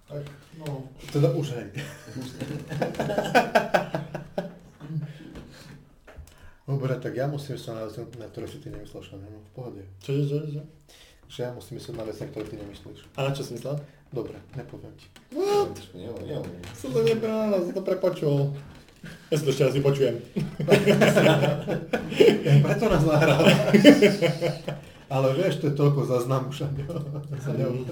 [0.08, 0.24] tak,
[0.60, 0.84] no.
[1.12, 1.66] Teda už hej.
[6.66, 9.50] Dobre, tak ja musím sa na vec, na ktoré si ty nemyslel, Šan, no, v
[9.54, 9.82] pohode.
[10.02, 10.62] Čo, čo, čo, čo?
[11.30, 13.00] Že ja musím myslieť na vec, na ktoré ty nemyslíš.
[13.14, 13.78] A na čo si myslel?
[14.10, 15.06] Dobre, nepoviem ti.
[15.94, 16.60] Nie, nie, nie.
[16.74, 18.50] Som to neprávna, som to prepočul.
[19.30, 20.18] Ja si to ešte raz vypočujem.
[22.66, 23.50] Preto nás nahráva.
[25.06, 26.82] Ale vieš, to je toľko záznamu, Šaňo.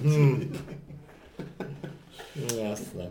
[0.02, 0.50] Mm.
[2.34, 3.06] No, jasné.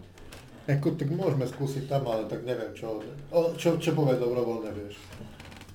[0.68, 3.00] Ako, tak môžeme skúsiť tam, ale tak neviem čo.
[3.32, 5.00] O, čo, čo povie dobrovoľne, vieš.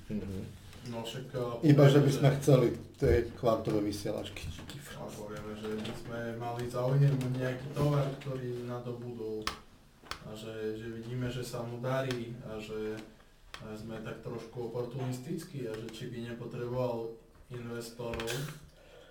[0.09, 0.41] Mhm.
[0.89, 1.35] No však...
[1.37, 2.67] uh, Iba, že by sme chceli
[2.97, 4.47] tie kvantové vysielačky.
[4.97, 9.45] A povieme, že by sme mali záujem nejaký tovar, ktorý nadobudol
[10.27, 12.97] a že, že vidíme, že sa mu darí a že
[13.75, 17.11] sme tak trošku oportunistickí a že či by nepotreboval
[17.51, 18.31] investorov,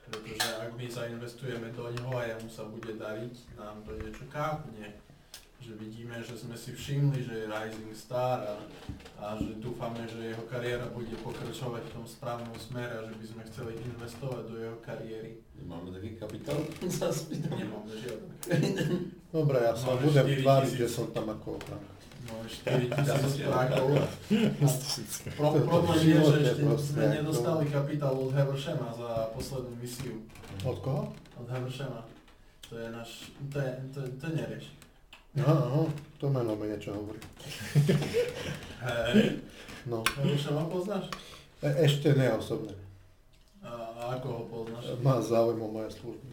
[0.08, 4.88] pretože ak my zainvestujeme do ňoho a jemu sa bude dariť, nám to niečo kápne.
[5.68, 8.56] Že vidíme, že sme si všimli, že je Rising Star a,
[9.20, 13.26] a že dúfame, že jeho kariéra bude pokračovať v tom správnom smere a že by
[13.28, 15.36] sme chceli investovať do jeho kariéry.
[15.68, 16.56] Máme taký kapitál?
[17.60, 18.32] Nemáme žiaden.
[19.28, 21.92] Dobre, ja sa budem 4 tváriť, že som tam ako ochranka.
[22.24, 23.86] No 4 tisíc prákov.
[25.36, 30.16] Pro, problém je, že ešte sme ako- nedostali kapitál od Havershema za poslednú misiu.
[30.64, 31.12] Od koho?
[31.36, 32.08] Od Havershema.
[32.72, 34.77] To je náš, to je, to, to nerieš.
[35.38, 35.82] Aha, aha,
[36.16, 37.20] to meno mi niečo hovorí.
[38.80, 39.38] Hej,
[39.84, 41.08] No, Havershema poznáš?
[41.58, 42.74] e- ešte ne osobne.
[43.60, 44.98] A, a ako ho poznáš?
[44.98, 46.28] Má záujem o moje služby.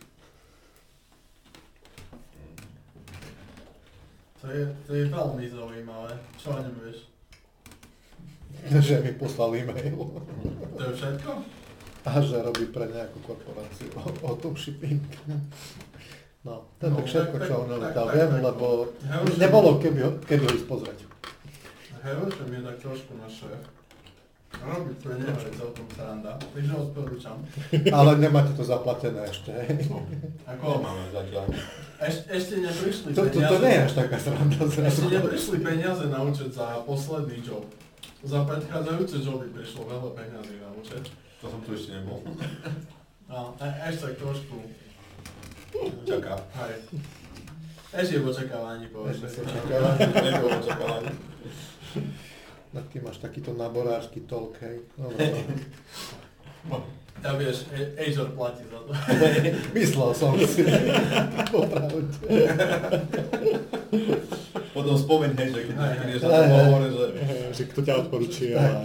[4.37, 6.11] To je, to je veľmi zaujímavé.
[6.37, 6.99] Čo o ňom vieš?
[8.65, 9.97] Že mi poslal e-mail.
[10.75, 11.31] To je všetko?
[12.05, 15.01] A že robí pre nejakú korporáciu o, o tom shipping.
[16.45, 18.05] No, to je No, tak všetko, tak- čo o tak- ňom tak- letal.
[18.07, 18.65] Viem, tak- lebo
[19.03, 20.99] Haversham- nebolo keby, ho- kedy ho ísť pozrieť.
[21.99, 23.61] Haversham je tak trošku náš šéf.
[24.55, 27.37] Robí neho je celkom sranda, takže odporúčam.
[27.97, 29.51] Ale nemáte to zaplatené ešte.
[29.51, 29.83] hej.
[30.47, 31.51] Ako, Máme zatiaľ.
[31.97, 36.23] Eš, ešte neprišli To, to, to nie je až taká sranda Ešte neprišli peniaze na
[36.23, 37.67] účet za posledný job.
[38.23, 41.03] Za predchádzajúce joby prišlo veľa peniazy na účet.
[41.41, 42.23] To som tu ešte nebol.
[43.27, 44.55] No, e, ešte tak trošku,
[46.03, 46.33] Čaká.
[46.61, 46.79] hej.
[47.95, 49.51] Ešte v očakávaní, Ešte sa povedz.
[49.51, 49.89] čakáva.
[49.97, 51.11] Nebolo očakávaní.
[52.75, 54.83] No, ty máš takýto naborársky talk, hej.
[54.99, 55.31] Dobre,
[56.67, 56.83] no.
[57.23, 57.65] Ja vieš,
[57.95, 58.91] Azure platí za to.
[59.79, 60.67] Myslel som si.
[61.47, 62.03] Popravde.
[64.75, 67.05] Potom spomeň, hej, že keď prídeš na to hovore, že
[67.55, 68.83] Že kto ťa odporučil a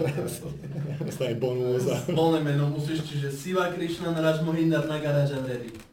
[1.03, 1.83] dostane bonus.
[2.07, 5.90] Voľné meno musíš, čiže Siva Krishnan Raj Mohinder na Garaža Ready.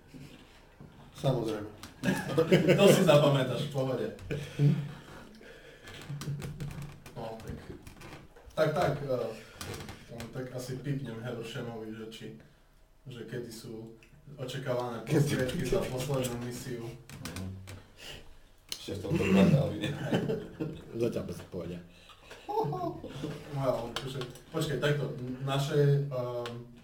[1.19, 1.69] Samozrejme.
[2.79, 4.07] To si zapamätáš v pohode.
[7.19, 7.59] No, tak,
[8.55, 9.27] tak, tak, uh,
[10.31, 12.27] tak asi pipnem Havershamovi, že či,
[13.11, 13.99] že kedy sú
[14.39, 16.87] očakávané prostriedky za poslednú misiu.
[18.71, 19.77] ešte v tomto kvartáli?
[21.03, 21.81] Zatiaľ bez povedia.
[23.59, 24.23] Akože,
[24.55, 25.13] počkaj, takto,
[25.43, 26.78] naše, um,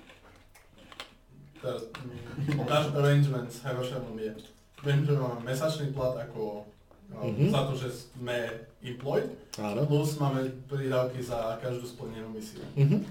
[1.64, 4.30] teraz, mm, náš arrangement s Havershamom je,
[4.82, 6.68] viem, že máme mesačný plat ako
[7.14, 7.46] Mhm.
[7.48, 8.36] za to, že sme
[8.82, 9.86] employed, Áno.
[9.86, 12.60] plus máme prídavky za každú splnenú misiu.
[12.74, 13.06] Mhm.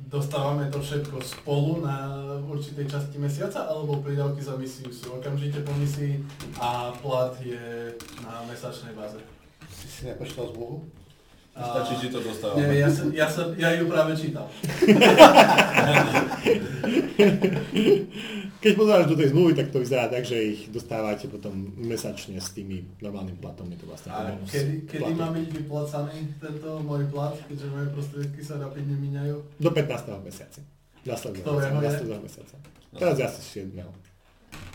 [0.00, 5.74] Dostávame to všetko spolu na určitej časti mesiaca, alebo prídavky za misiu sú okamžite po
[5.74, 6.22] misii
[6.56, 7.92] a plat je
[8.22, 9.18] na mesačnej báze.
[9.68, 10.86] Si si neprečítal zmluvu?
[11.58, 12.70] Stačí, či to dostávame.
[12.70, 14.46] Nie, ja, som, ja, som, ja ju práve čítal.
[18.62, 22.54] keď pozeráš do tej zmluvy, tak to vyzerá tak, že ich dostávate potom mesačne s
[22.54, 23.66] tými normálnym platom.
[23.74, 28.40] Je to vlastne A kedy, kedy má byť vyplacaný tento môj plat, keďže moje prostriedky
[28.42, 29.36] sa rapidne míňajú?
[29.58, 30.14] Do 15.
[30.22, 30.62] mesiaca.
[31.06, 31.70] Nasledujúceho je?
[31.74, 32.56] nasledujúceho mesiaca.
[32.94, 33.82] Teraz je asi 7.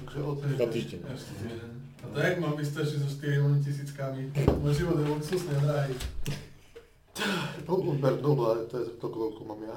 [0.04, 0.36] Takže o
[0.68, 1.00] týždeň.
[1.16, 1.72] Ešte týždeň.
[2.04, 4.36] A to jak mám vystačiť so 4 tisíckami?
[4.60, 5.96] Môj život je luxusne drahý.
[7.68, 9.76] No, ber dolu, ale to je to, koľko mám ja.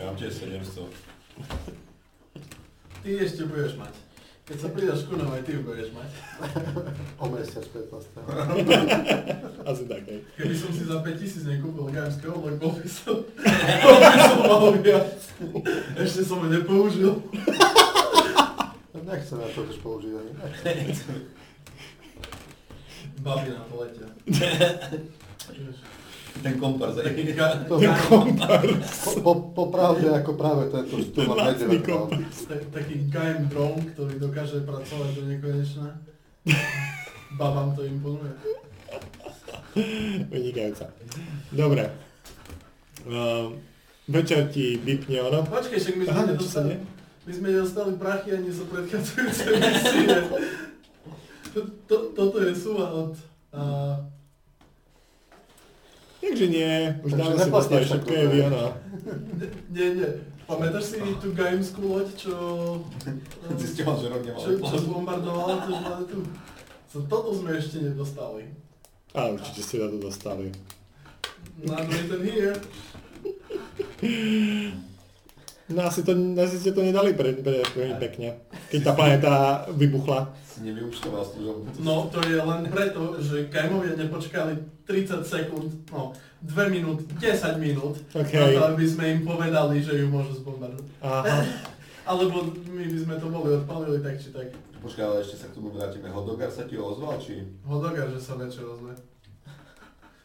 [0.00, 0.88] Ja mám tiež 700.
[3.04, 3.92] Ty ešte budeš mať.
[4.48, 6.08] Keď sa pridaš ku nám, aj ty budeš mať.
[7.20, 8.16] O mesiac 15.
[9.68, 10.24] Asi tak, hej.
[10.40, 14.72] Keby som si za 5000 nekúpil gámsky oblak, bol by som, bol by som mal
[14.80, 15.20] viac.
[16.00, 17.20] Ešte som ho nepoužil.
[19.04, 20.32] Nechcem na to už použiť ani.
[23.20, 24.08] Babi na to letia.
[26.38, 27.98] Ten kompar za To- ga,
[29.04, 32.06] Po, po, po pravde ako práve tento nedeľa.
[32.46, 35.98] ta- taký gajem dron, ktorý dokáže pracovať do nekonečna.
[37.34, 38.32] Babám to imponuje.
[40.30, 40.86] Vynikajúca.
[41.50, 41.84] Dobre.
[43.06, 43.54] Uh,
[44.06, 45.42] večer ti vypne ono.
[45.42, 46.72] Počkej, však my sme nedostali,
[47.26, 50.06] my sme nedostali prachy ani zo predchádzajúcej misie.
[51.54, 53.12] To, to, toto je súva od...
[53.50, 53.96] Uh,
[56.18, 58.32] Takže nie, už Takže dávno si dostali všetko, je ne?
[58.34, 58.64] vyhono.
[59.70, 60.10] nie, nie.
[60.48, 62.34] Pamätáš si tú gaimskú loď, čo...
[63.60, 66.18] Zistil, že rok nemal čo, čo zbombardovala tú planetu?
[66.88, 68.48] So, toto sme ešte nedostali.
[69.12, 70.48] A určite ste na to dostali.
[71.60, 72.56] Not written here.
[75.68, 78.40] No asi, to, asi ste to nedali pre, pre, pre pekne.
[78.72, 79.32] Keď tá planéta
[79.76, 80.32] vybuchla.
[80.48, 81.68] Si nevyúčtoval služobnú.
[81.84, 84.56] No, to je len preto, že gaimovia nepočkali
[84.88, 88.32] 30 sekúnd, no, 2 minút, 10 minút, OK.
[88.32, 90.88] na to, aby sme im povedali, že ju môžu zbombardovať.
[91.04, 91.44] Aha.
[92.08, 94.48] Alebo my by sme to boli odpalili tak či tak.
[94.80, 96.08] Počkaj, ale ešte sa k tomu vrátime.
[96.08, 97.44] Hodogar sa ti ozval, či?
[97.68, 98.96] Hodogar, že sa večer ozve.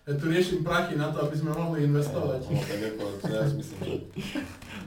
[0.04, 2.44] Ja tu riešim prachy na to, aby sme mohli investovať.
[2.52, 3.96] No, tak ako, ja si myslím, že...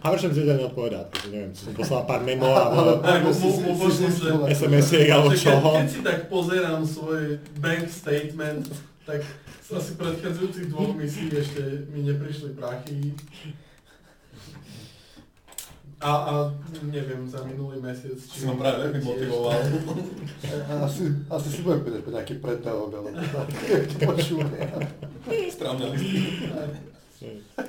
[0.05, 3.01] Havršem neodpovedá, takže neviem, či som poslal pár memo alebo
[4.45, 5.81] SMS-iek alebo čoho.
[5.81, 8.69] keď si tak pozerám svoj bank statement,
[9.09, 9.25] tak
[9.65, 13.17] z asi predchádzajúcich dvoch misí ešte mi neprišli prachy.
[15.97, 16.33] A, a
[16.93, 19.57] neviem, za minulý mesiac, Si ma práve veľmi motivoval.
[20.85, 24.53] Asi, asi si budem pýtať po nejaký predávok, alebo tak, keď počúvam.
[25.49, 26.53] Strávne listy.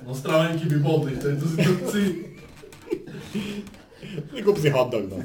[0.04, 2.10] No stravenky by boli v tejto situácii.
[4.44, 5.24] Kúp si hotdog, no.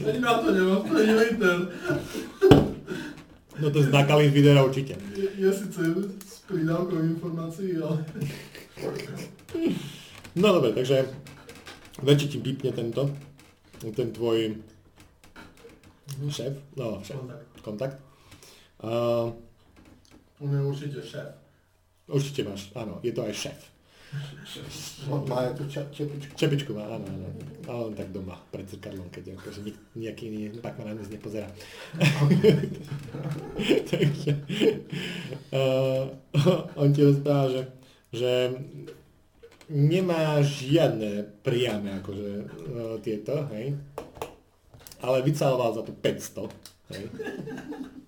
[0.00, 1.58] Ani na to nemám, to je Twitter.
[3.60, 4.96] No to z nakalých videa určite.
[5.14, 5.80] Je, je síce
[6.16, 8.02] s pridávkou informácií, ale...
[10.34, 11.12] No dobre, takže
[12.02, 13.10] väčší ti vypne tento,
[13.78, 14.58] ten tvoj
[16.30, 17.20] šéf, no šéf,
[17.62, 18.00] kontakt.
[18.82, 19.30] Uh,
[20.40, 21.30] On je určite šéf.
[22.08, 23.60] určite máš, áno, je to aj šéf.
[25.10, 26.32] Má aj tú čepičku.
[26.38, 27.28] Čepičku má, áno, áno.
[27.66, 31.10] Ale len tak doma, pred zrkadlom, keď akože nik, nejaký iný pak ma na nás
[31.10, 31.50] nepozerá.
[33.90, 34.32] Takže
[35.50, 36.14] uh,
[36.80, 37.62] on ti rozpráva, že,
[38.14, 38.30] že
[39.68, 42.46] nemá žiadne priame akože uh,
[43.00, 43.76] tieto, hej.
[45.04, 46.48] Ale vycaloval za to 500,
[46.96, 47.04] hej.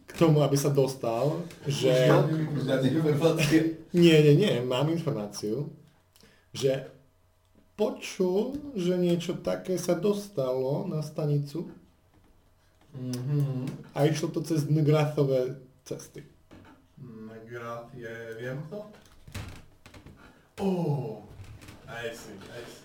[0.07, 1.93] K tomu, aby sa dostal, že...
[3.93, 5.69] Nie, nie, nie, mám informáciu,
[6.57, 6.89] že
[7.77, 11.69] počul, že niečo také sa dostalo na stanicu
[12.97, 13.69] Mhm.
[13.93, 16.25] a išlo to cez Ngrathové cesty.
[17.45, 18.11] Graf je,
[18.41, 18.89] viem kto?
[20.65, 21.26] Oh,
[21.97, 22.85] I see, I see.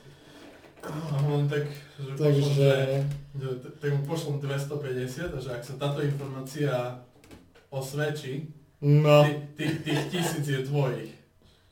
[0.81, 1.67] A on tak,
[1.99, 2.53] že pošlom, Takže...
[2.57, 2.71] že,
[3.37, 7.03] že, tak mu pošlom 250 a že ak sa táto informácia
[7.69, 8.49] osvedčí,
[8.81, 9.21] No,
[9.53, 11.13] ty, tých tisíc je tvojich.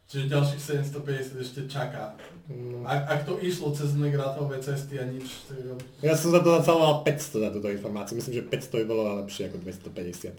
[0.06, 2.14] Čiže ďalších 750 ešte čaká.
[2.46, 2.86] no.
[2.86, 5.58] Ak, ak to išlo cez negratové cesty a nič, tak
[6.06, 8.14] Ja som za to zacaloval 500 za túto informáciu.
[8.14, 10.38] Myslím, že 500 by bolo lepšie ako 250.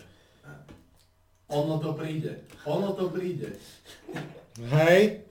[1.50, 2.38] ono to príde.
[2.62, 3.50] Ono to príde.
[4.70, 5.26] Hej,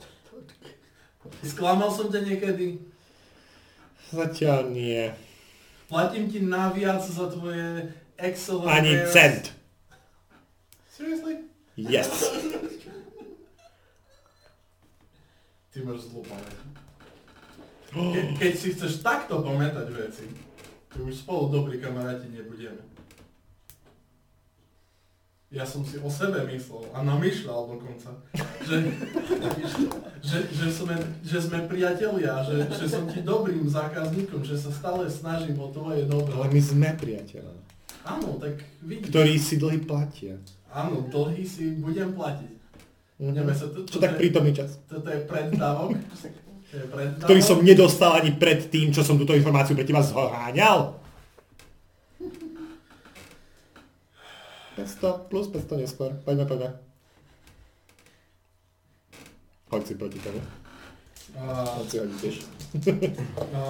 [1.50, 2.78] Sklamal som ťa niekedy?
[4.10, 5.06] zatiaľ nie.
[5.86, 9.14] Platím ti naviac za tvoje Excel Ani affairs.
[9.14, 9.44] cent.
[10.90, 11.46] Seriously?
[11.78, 12.10] Yes.
[15.70, 16.58] Ty máš zlú pamäť.
[18.14, 20.26] Ke, keď si chceš takto pamätať veci,
[20.90, 22.82] to už spolu dobrí kamaráti nebudeme.
[25.50, 28.14] Ja som si o sebe myslel a namýšľal dokonca,
[28.62, 28.78] že,
[30.30, 30.94] že, že, sme,
[31.26, 36.06] že sme priatelia, že, že som ti dobrým zákazníkom, že sa stále snažím o tvoje
[36.06, 36.38] dobro.
[36.38, 37.54] Ale my sme priateľa,
[38.06, 39.10] Áno, tak vidíš.
[39.10, 40.38] ktorí si dlhy platia.
[40.70, 42.54] Áno, dlhy si budem platiť.
[43.20, 44.80] Ideme sa, to, Čo tak prítomný čas?
[44.88, 45.20] Toto je.
[45.26, 45.98] To preddávok.
[47.26, 50.99] Ktorý som nedostal ani pred tým, čo som túto informáciu pre teba zháňal.
[54.80, 56.12] 500 plus 500 neskôr.
[56.24, 56.70] Poďme, poďme.
[59.70, 60.42] Hoď si proti tomu.
[61.38, 62.36] Hoď si hodí tiež.
[63.54, 63.62] a,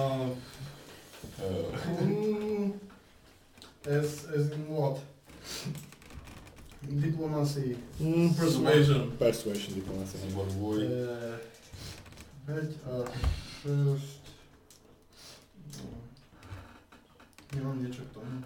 [2.00, 2.72] mm,
[3.84, 4.96] as, as in what?
[6.80, 8.32] Diplomacy, Mm.
[8.32, 9.12] persuasion.
[9.20, 10.16] Persuasion diplomacy.
[10.32, 10.88] Vúj.
[10.88, 11.36] je
[12.48, 13.04] Veď a
[13.60, 14.24] first...
[17.50, 18.40] Nemám niečo k tomu.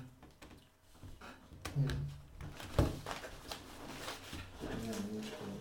[4.65, 5.55] Nemám nič k tomu.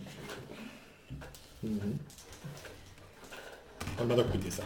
[1.64, 1.98] Mhm.
[3.98, 4.64] On má dokopy 10.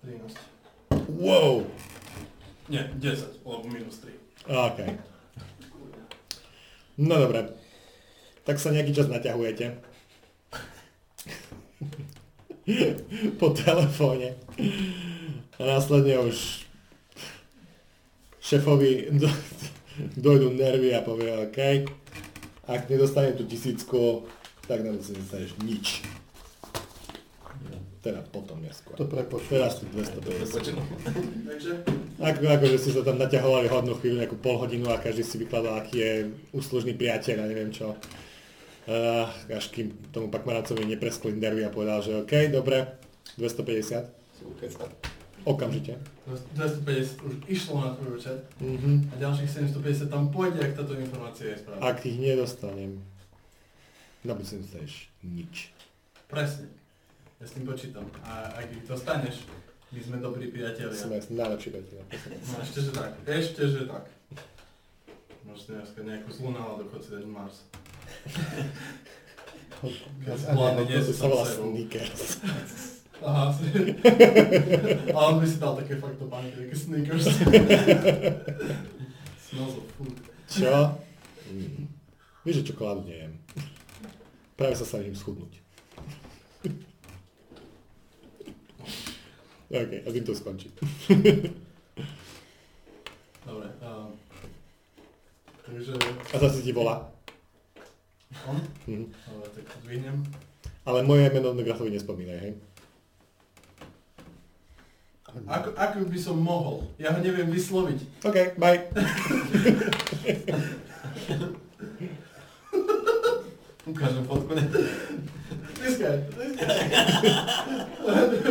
[0.00, 0.36] 13.
[1.08, 1.66] Wow!
[2.68, 4.12] Nie, 10, lebo minus 3.
[4.48, 4.80] OK.
[6.98, 7.52] No dobre.
[8.44, 9.76] Tak sa nejaký čas naťahujete.
[13.40, 14.36] po telefóne.
[15.58, 16.64] A následne už
[18.40, 19.28] šéfovi do,
[20.24, 21.58] dojdu nervy a povie OK,
[22.68, 24.28] ak nedostane tú tisícku,
[24.68, 26.04] tak nedostaneš nič.
[28.04, 28.94] Teda potom neskôr.
[28.94, 29.58] To prepočujem.
[29.58, 30.70] Teraz tu 250.
[31.48, 31.72] Takže,
[32.22, 35.40] Ako, ako, že ste sa tam naťahovali hodnú chvíľu, nejakú pol hodinu a každý si
[35.40, 36.12] vykladal, aký je
[36.54, 37.98] úslužný priateľ a neviem čo.
[38.88, 42.86] Uh, až kým tomu Pakmaracovi nepreskli nervy a povedal, že OK, dobre,
[43.36, 45.17] 250, Si ukecať.
[45.44, 45.94] Okamžite.
[46.52, 46.82] 250
[47.20, 49.10] už išlo na tvoj účet Mhm.
[49.10, 51.82] a ďalších 750 tam pôjde, ak táto informácia je správna.
[51.82, 53.00] Ak ich nedostanem,
[54.20, 55.72] nedostaneš nič.
[56.26, 56.68] Presne.
[57.38, 58.04] Ja s tým počítam.
[58.20, 59.46] A ak ich dostaneš,
[59.88, 60.90] my sme dobrí priatelia.
[60.90, 62.02] Sme najlepší priateľ.
[62.44, 63.10] No ešte, že tak.
[63.24, 64.04] Ešte, že tak.
[65.42, 67.64] Môžete dneska nejakú zlú náladu, chod si dať Mars.
[70.20, 71.46] Ja, Hlavne nie sú sa sebou.
[71.46, 72.36] sneakers.
[73.18, 73.50] Aha,
[75.14, 77.26] a on by si dal také fakt topánky, také sneakers.
[79.42, 80.14] Smells of food.
[80.46, 80.94] Čo?
[81.50, 81.90] Mm.
[82.46, 83.34] Vieš, že čokoládu nejem.
[84.54, 85.58] Práve sa snažím schudnúť.
[89.68, 90.72] OK, a tým to skončí.
[93.44, 93.68] Dobre.
[93.82, 94.08] Uh,
[95.66, 95.92] takže
[96.32, 97.12] A zase ti volá.
[98.46, 98.56] on?
[98.86, 99.04] Mhm.
[99.10, 100.16] Dobre, tak to zdvihnem.
[100.88, 102.52] Ale moje meno na grafovi nespomínaj, hej?
[105.28, 106.88] Ako, ako by som mohol?
[106.96, 108.24] Ja ho neviem vysloviť.
[108.24, 108.80] OK, bye.
[113.88, 114.64] Ukážem fotku, ne?
[115.78, 116.78] Tiskaj, tiskaj.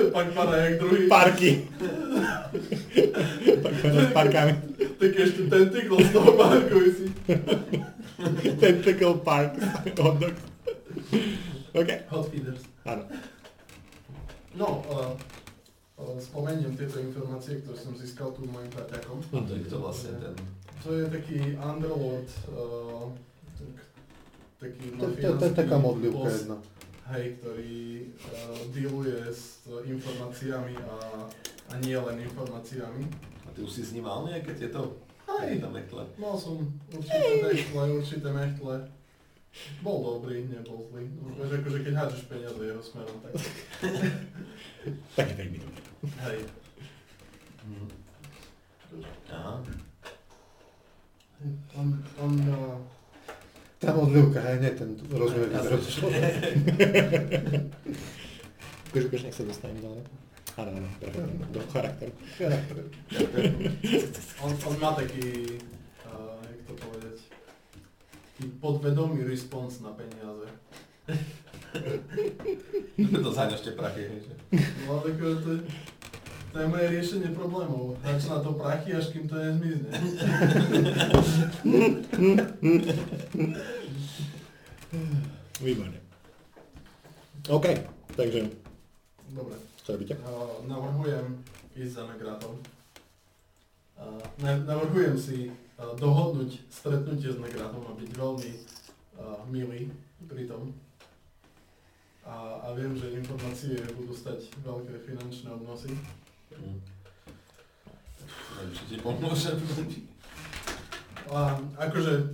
[0.16, 1.06] Pak padá jak druhý.
[1.10, 1.52] Parky.
[3.62, 4.54] tak s parkami.
[4.98, 7.06] Tak ešte tentikl z toho parku vysí.
[8.58, 9.52] Tentacle Park.
[10.02, 10.34] Hot dog.
[11.78, 12.62] OK, Hot feeders.
[12.82, 13.04] áno.
[14.58, 15.14] No, uh,
[15.98, 19.17] spomeniem tieto informácie, ktoré som získal tu mojim parťakom.
[19.34, 20.35] A to je kto vlastne ten...
[20.85, 23.09] To je taký underlord, uh,
[23.58, 23.74] tak,
[24.61, 25.06] taký To,
[25.42, 26.58] to, je taká modlivka jedna.
[27.11, 27.77] hej, ktorý
[28.14, 30.95] uh, dealuje s informáciami a,
[31.69, 33.03] a nie len informáciami.
[33.43, 35.01] A ty už si s ním mal nejaké tieto...
[35.27, 36.06] Hej, Tam mekle.
[36.16, 38.76] mal som určité mechtle, určité mechtle.
[39.82, 41.03] Bol dobrý, nebol zlý.
[41.35, 43.34] Vieš, akože keď hádžeš peniaze jeho smerom, tak
[45.17, 45.87] Tak je veľmi dobré.
[46.24, 46.40] Hej.
[49.32, 49.53] Aha.
[51.77, 51.88] On,
[52.18, 52.77] on, uh,
[53.77, 55.77] Tá modlivka, hej, nie ten rozmer Ja vyzerá.
[58.90, 60.02] Akože, akože nech sa dostanem ďalej.
[60.58, 60.90] Áno, áno,
[61.53, 62.10] do charakteru.
[64.42, 65.61] on, on má taký,
[66.10, 67.18] uh, jak to povedať,
[68.34, 70.50] taký podvedomý response na peniaze.
[72.98, 74.34] to zaňaš tie prachy, že?
[74.90, 75.66] No tak to, je-
[76.53, 77.98] to je moje riešenie problémov.
[78.01, 79.90] Dač na to prachy, až kým to nezmizne.
[85.59, 86.00] Výborne.
[87.48, 87.66] OK,
[88.16, 88.40] takže,
[89.32, 89.56] Dobre.
[89.84, 90.14] čo robíte?
[90.19, 91.40] Uh, navrhujem
[91.80, 92.59] ísť za Negratom.
[93.95, 99.88] Uh, na- navrhujem si uh, dohodnúť stretnutie s Negratom a byť veľmi uh, milý
[100.27, 100.76] pri tom.
[102.27, 105.95] A, a viem, že informácie budú stať veľké finančné obnosy.
[108.67, 109.58] Či ti pomôžem.
[111.27, 112.34] A akože,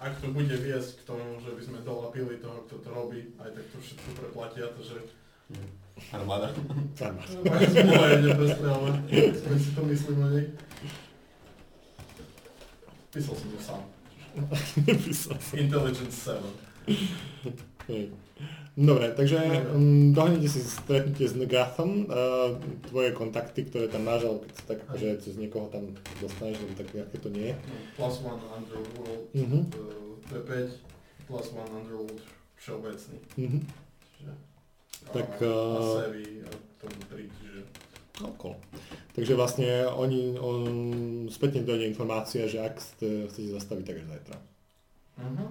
[0.00, 3.52] ak to bude viesť k tomu, že by sme dolapili toho, kto to robí, aj
[3.52, 4.96] tak to všetko preplatia, to, že
[6.12, 6.48] Armáda.
[6.48, 8.90] Je neprestrelná.
[9.46, 10.46] My si to myslíme o nej.
[13.12, 13.82] Písal som to sám.
[14.88, 15.54] Nepísal som.
[15.60, 18.16] Intelligence 7.
[18.72, 19.36] Dobre, takže
[19.76, 22.56] um, dohnete si stretnutie s Negathom, uh,
[22.88, 25.92] tvoje kontakty, ktoré tam máš, ale keď sa tak akože cez niekoho tam
[26.24, 27.54] dostaneš, lebo tak nejaké to nie je.
[28.00, 29.58] Plus one underworld, Mhm.
[29.76, 32.20] uh, to je 5, plus one underworld
[32.56, 33.18] všeobecný.
[33.36, 33.58] Mhm.
[34.16, 34.32] Čiže,
[35.12, 37.60] Tak, a, a uh, Sevi a tomu 3, čiže
[38.24, 38.56] Okolo.
[39.12, 40.60] Takže vlastne oni, on,
[41.28, 44.36] spätne dojde informácia, že ak ste, chcete zastaviť, tak až zajtra.
[45.20, 45.48] uh-huh.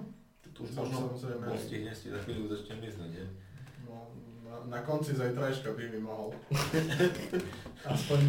[0.52, 1.44] Tu už možno samozrejme.
[1.48, 3.26] bol stihne si za chvíľu začnem myslieť, nie?
[3.88, 4.12] no,
[4.44, 6.36] na, na konci zajtrajška by mi mohol.
[7.92, 8.20] Aspoň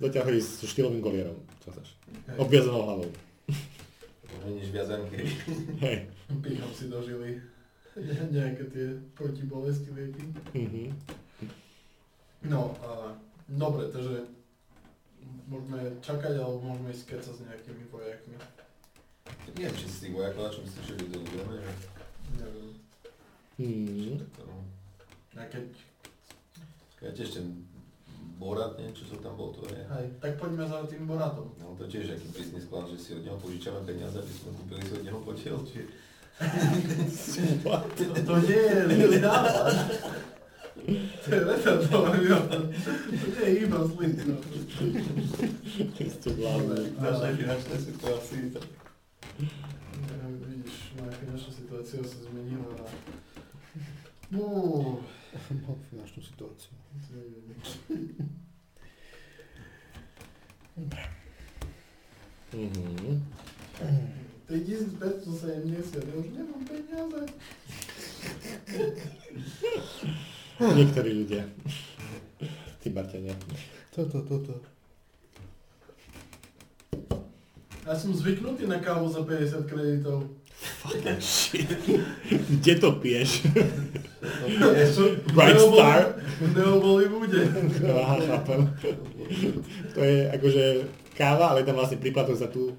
[0.00, 1.88] chodí s štýlovým golierom, čo chceš.
[2.28, 3.10] hej, Obviazanou hlavou.
[4.48, 5.28] Meníš viazanky.
[5.82, 6.08] Hej.
[6.40, 7.36] pícham si do žily
[7.98, 10.24] ne- nejaké tie protibolesti lieky.
[10.54, 10.94] Mhm.
[12.46, 13.18] No, a,
[13.50, 14.30] dobre, takže
[15.50, 18.38] môžeme čakať, alebo môžeme ísť kecať s nejakými vojakmi.
[19.56, 21.72] Neviem, či si tých vojakov čom si že ľudia uvieme, že...
[22.36, 22.68] Neviem.
[24.36, 24.56] To, no.
[25.38, 25.66] A keď,
[27.02, 27.46] Ja tiež ten
[28.38, 29.82] Borat, nie, čo to tam bol, to je...
[29.82, 31.50] hej, tak poďme za tým Boratom.
[31.58, 34.82] No to tiež aký prísny sklad, že si od neho požičame peniaze, aby sme kúpili
[34.86, 35.78] si od neho podiel, či...
[37.98, 39.74] To, to nie je zlý nápad.
[41.18, 42.62] To je nápad.
[43.10, 44.62] To nie je iba zlý nápad.
[45.98, 46.78] Ste vládne.
[46.94, 48.54] Naša finančná situácia,
[49.38, 52.86] Vidíš, moja finančná situácia sa zmenila na...
[54.28, 54.42] No,
[55.48, 56.72] Mám finančnú situáciu.
[62.52, 63.20] Mhm.
[64.48, 67.20] 3570, ja už nemám peniaze.
[70.58, 71.44] Niektorí ľudia.
[72.80, 73.36] Ty Barťa, nie.
[73.92, 74.56] Toto, toto.
[77.88, 80.28] Ja som zvyknutý na kávu za 50 kreditov.
[82.60, 83.48] Kde to piješ?
[85.32, 86.20] Bright Star.
[86.52, 87.48] Neoboli bude.
[87.88, 88.60] Aha, chápem.
[89.96, 90.64] To je akože
[91.16, 92.76] káva, ale tam vlastne príplatok za tú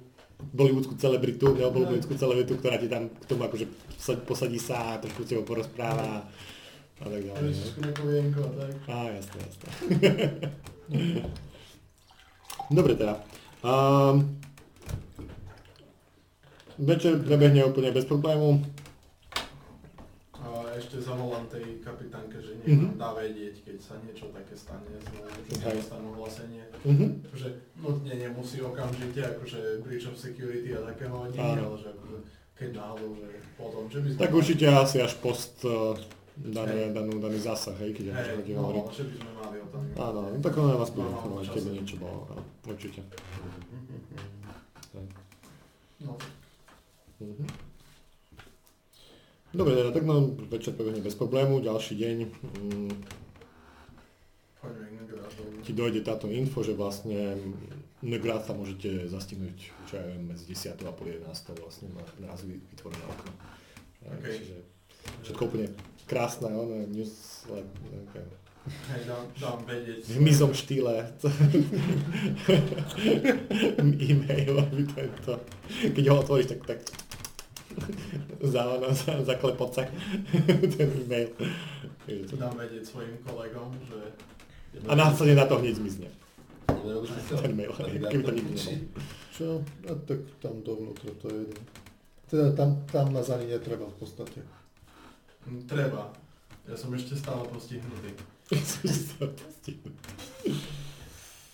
[0.53, 3.65] bollywoodskú celebritu, nebo bollywoodskú celebritu, ktorá ti tam k tomu akože
[3.97, 6.29] sa- posadí sa a trošku s tebou porozpráva
[7.01, 7.49] a tak ďalej.
[7.49, 7.57] no.
[7.57, 8.71] Trošku na kovienko a tak.
[8.85, 9.69] Á, jasné, jasné.
[12.77, 13.25] Dobre teda.
[13.59, 14.39] Um,
[16.79, 18.63] večer prebehne úplne bez problému.
[20.39, 22.95] A ešte zavolám tej kapitánke, že nech Mhm.
[22.95, 24.87] nám dá vedieť, keď sa niečo také stane
[25.51, 26.63] že dostanú hlasenie.
[26.87, 27.27] Mhm.
[27.35, 32.17] Že nutne nemusí okamžite, akože breach of security a takého nie, ale že akože
[32.55, 34.19] keď náhodou, že potom, že by sme...
[34.19, 35.95] Tak určite asi až post uh,
[36.35, 38.85] daný, danú, daný zásah, hej, keď akože Hej, hodí no, hovoriť.
[38.91, 39.81] že by sme mali o tom.
[39.95, 42.19] Áno, no tak ono vás bude informovať, keby niečo bolo,
[42.63, 42.99] určite.
[45.99, 46.15] No,
[47.19, 47.45] Mhm.
[49.49, 52.93] Dobre, teda, tak no, večer prebehne bez problému, ďalší deň mm,
[55.63, 57.37] ti dojde táto info, že vlastne
[57.99, 62.63] Negratha môžete zastihnúť, čo ja viem, medzi 10 a pol 11 vlastne má naraz vy-
[62.71, 63.31] vytvorené okno.
[64.07, 64.25] OK.
[64.25, 64.57] Čiže
[65.27, 65.67] všetko úplne
[66.07, 68.23] krásne, ono, news, okay.
[68.69, 69.99] Hej, dám, dám vedieť.
[70.49, 70.93] v štýle.
[74.09, 75.31] e-mail, aby tento,
[75.95, 76.79] keď ho otvoríš, tak, tak
[78.41, 79.87] za, za, za klepoce
[80.77, 81.29] ten e-mail.
[82.29, 83.97] To- Dám vedieť svojim kolegom, že...
[84.89, 86.09] A následne na to hneď zmizne.
[87.41, 88.77] Ten mail, keby to nikto nemal.
[89.33, 89.47] Čo?
[89.85, 91.61] A tak tam dovnútra to je jedno.
[92.29, 94.45] Teda tam, tam nás ani netreba v podstate.
[95.49, 96.13] Hm, Treba.
[96.69, 98.13] Ja som ešte stále postihnutý.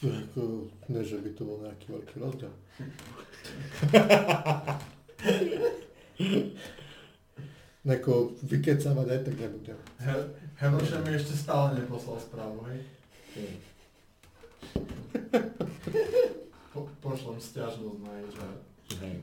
[0.06, 0.42] Ako,
[0.88, 2.54] ne, že by to bol nejaký veľký rozdiel.
[7.90, 9.80] Neko vykecávať aj tak nebudem.
[10.58, 12.80] Heroša mi ešte stále neposlal správu, hej?
[16.76, 18.52] Po, pošlem stiažnosť na HR.
[19.00, 19.16] Hej.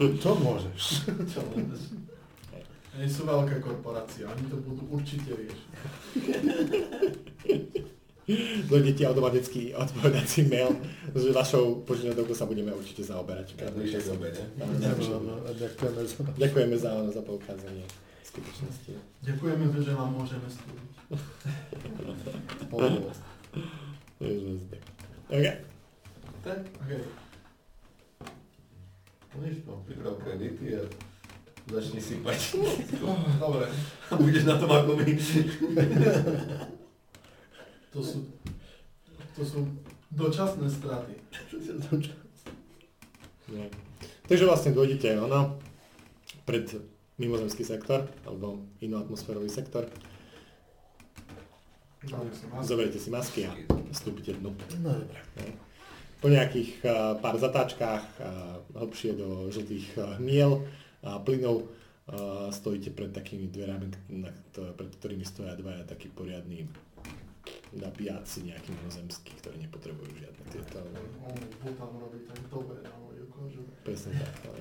[0.00, 1.08] To môžeš.
[1.32, 1.72] Čo len?
[3.00, 5.72] Oni sú veľká korporácia, oni to budú určite riešiť.
[8.68, 10.76] Dojdete automaticky odpovedací mail,
[11.14, 13.54] s vašou požiadavkou sa budeme určite zaoberať.
[13.58, 14.44] Najbližšej dobe, ne?
[15.58, 17.84] Ďakujeme za, Ďakujeme za, za poukázanie
[18.30, 18.92] skutočnosti.
[19.26, 20.90] Ďakujeme, že vám môžeme slúžiť.
[22.70, 23.22] Pohodlnosť.
[25.30, 25.46] OK.
[26.40, 26.90] Tak, OK.
[29.30, 30.14] No nič, no, priprav.
[33.42, 33.66] Dobre,
[34.10, 35.06] budeš na tom ako my.
[37.90, 38.22] To sú,
[39.34, 39.66] to sú
[40.14, 41.14] dočasné straty.
[43.50, 43.66] No.
[44.30, 45.58] Takže vlastne dojdete ono,
[46.46, 46.70] pred
[47.18, 49.90] mimozemský sektor, alebo inoatmosférový sektor.
[52.06, 52.64] Dáme si masky.
[52.64, 53.52] Zoberiete si masky a
[53.90, 54.54] vstúpite dnu.
[54.80, 55.20] No dobre.
[56.22, 60.62] Po nejakých uh, pár zatáčkach uh, hlbšie do žltých uh, hmiel
[61.02, 63.90] a plynov uh, stojíte pred takými dverami,
[64.54, 66.70] pred ktorými stoja dvaja takí poriadní
[67.72, 70.82] nabíjaci nejakí mimozemskí, ktorí nepotrebujú žiadne tieto.
[71.22, 73.62] On tam robí tak dobre na moju kožu.
[73.86, 74.34] Presne tak.
[74.50, 74.58] Ale...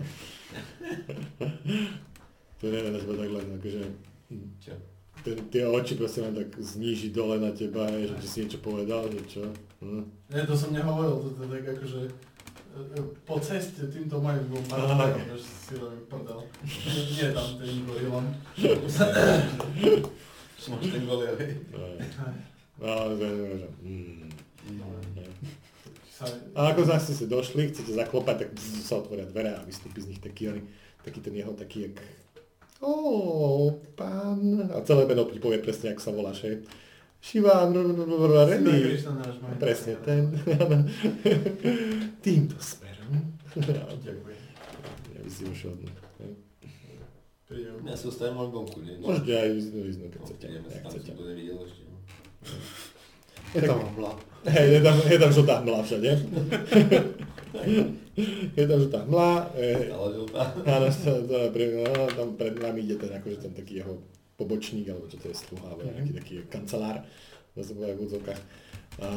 [2.61, 3.83] to neviem teba tak len akože...
[4.29, 4.73] hm, Čo?
[5.19, 8.63] Ten, tie oči proste len tak zníži dole na teba, hej, že ti si niečo
[8.63, 9.43] povedal, že čo?
[9.83, 10.07] Hm.
[10.31, 14.63] Nie, to som nehovoril, to je tak akože e, e, po ceste týmto majú bol.
[14.71, 16.39] Martakom, že si robím prdel.
[17.19, 18.25] Nie, tam ten gorilom.
[20.59, 21.35] Máš ten golier,
[22.80, 22.88] hej.
[22.88, 23.27] No, že...
[23.83, 24.30] hm.
[26.19, 30.03] Sa, A ako zase ste došli, chcete zaklopať, tak bzz, sa otvoria dvere a vystúpi
[30.03, 30.61] z nich taký, oný,
[30.99, 31.95] taký ten jeho taký, jak...
[32.80, 32.91] Ó,
[33.95, 34.67] pán...
[34.72, 36.43] A celé meno ti povie presne, ako sa voláš.
[38.88, 39.59] Krishna náš majiteľ.
[39.59, 40.24] Presne ten.
[42.24, 43.35] Týmto smerom.
[43.59, 44.40] Ďakujem.
[45.11, 45.75] Ja by si ušiel.
[47.43, 47.75] Príjem.
[47.83, 48.95] Ja si ostajem len vonku, nie?
[49.03, 50.45] Môžete aj ísť keď No, chcete.
[50.48, 51.08] ideme ak tam, chcete.
[51.08, 51.82] som to nevidel ešte.
[53.56, 54.14] Je tam mla.
[54.45, 56.11] Hej, je tam, je tam žltá hmla všade.
[58.56, 59.32] je tam žltá hmla.
[59.90, 60.42] Ale žltá.
[60.64, 64.00] Áno, to, to je pre, no, tam pred nami ide ten akože ten taký jeho
[64.40, 67.03] pobočník, alebo čo to je sluha, alebo nejaký taký kancelár,
[67.51, 68.42] to povedať v údzovkách.
[69.00, 69.09] A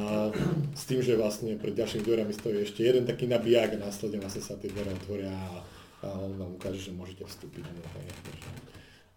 [0.74, 4.42] s tým, že vlastne pred ďalšími dverami stojí ešte jeden taký nabíjak a následne vlastne
[4.42, 5.62] sa tie dvere otvoria a,
[6.02, 7.62] a on vám ukáže, že môžete vstúpiť.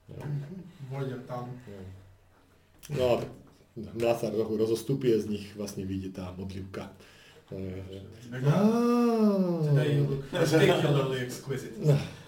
[0.05, 0.21] No,
[0.93, 1.49] Vojdem tam.
[2.93, 2.97] no.
[2.97, 3.44] no tak
[3.75, 6.95] sa trochu rozostupí a z nich vlastne vyjde tá modlivka.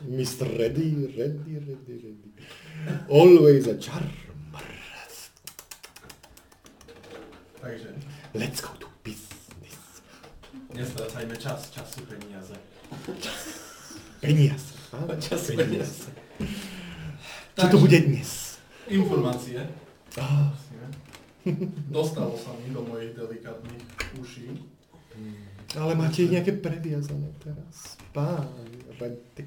[0.08, 0.46] Mr.
[0.46, 2.30] Ready, ready, ready, ready.
[3.10, 4.28] Always a charmer.
[7.62, 7.90] Takže,
[8.34, 10.04] Let's go to business.
[10.72, 12.54] nestrácajme čas, čas sú peniaze.
[14.22, 14.78] Peniaze.
[15.26, 16.08] Čas peniaze.
[17.58, 18.62] Čo to bude dnes?
[18.88, 19.66] Informácie.
[20.16, 20.54] Á,
[21.98, 23.84] Dostalo sa mi do mojich delikátnych
[24.20, 24.48] uší.
[25.76, 28.00] ale máte ich nejaké previazané teraz.
[28.16, 28.48] Pán,
[28.98, 29.46] Ready.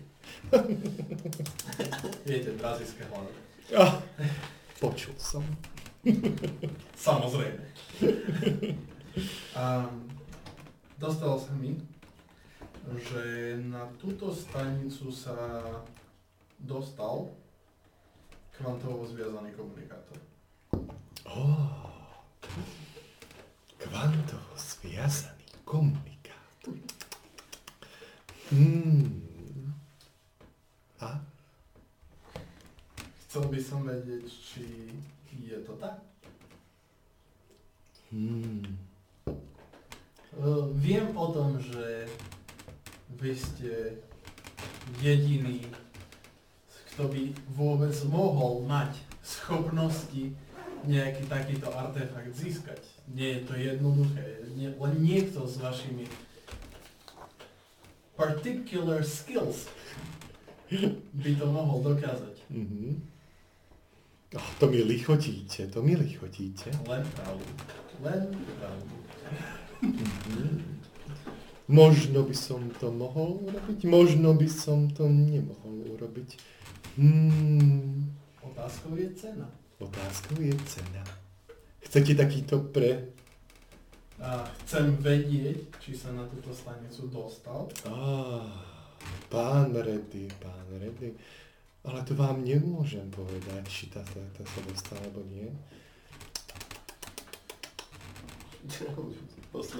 [2.26, 3.32] Viete, brazílske hlavy.
[3.74, 3.98] Ah,
[4.78, 5.42] počul som.
[7.08, 7.64] Samozrejme.
[9.58, 9.90] A
[10.98, 11.74] dostalo sa mi,
[13.10, 15.62] že na túto stanicu sa
[16.62, 17.30] dostal
[18.54, 20.18] kvantovo zviazaný komunikátor.
[21.26, 21.89] Oh,
[23.78, 26.76] kvantovo zviazaný komunikátor.
[28.50, 29.22] Hmm.
[31.00, 31.22] A?
[33.26, 34.90] Chcel by som vedieť, či
[35.30, 36.02] je to tak.
[38.10, 38.66] Hmm.
[40.78, 42.10] Viem o tom, že
[43.18, 44.02] vy ste
[44.98, 45.62] jediný,
[46.94, 50.34] kto by vôbec mohol mať schopnosti
[50.86, 52.80] nejaký takýto artefakt získať.
[53.10, 54.24] Nie je to jednoduché.
[54.56, 56.06] Nie, len niekto s vašimi
[58.16, 59.68] particular skills
[61.16, 62.36] by to mohol dokázať.
[62.52, 63.00] Mhm.
[64.30, 66.70] Oh, to mi lichotíte, to mi lichotíte.
[66.86, 67.50] Len pravdu.
[67.98, 68.20] Len
[68.62, 68.94] pravdu.
[69.82, 70.78] Mhm.
[71.70, 76.34] Možno by som to mohol urobiť, možno by som to nemohol urobiť.
[76.98, 78.10] Hmm.
[78.42, 79.46] Otázkou je cena.
[79.80, 81.04] Otázkou je cena.
[81.80, 83.16] Chcete takýto pre...
[84.20, 87.64] A chcem vedieť, či sa na túto stanicu dostal.
[87.88, 88.60] Ah,
[89.32, 91.16] pán Reddy, pán Reddy.
[91.88, 95.48] Ale to vám nemôžem povedať, či tá, tá, tá sa dostala, alebo nie.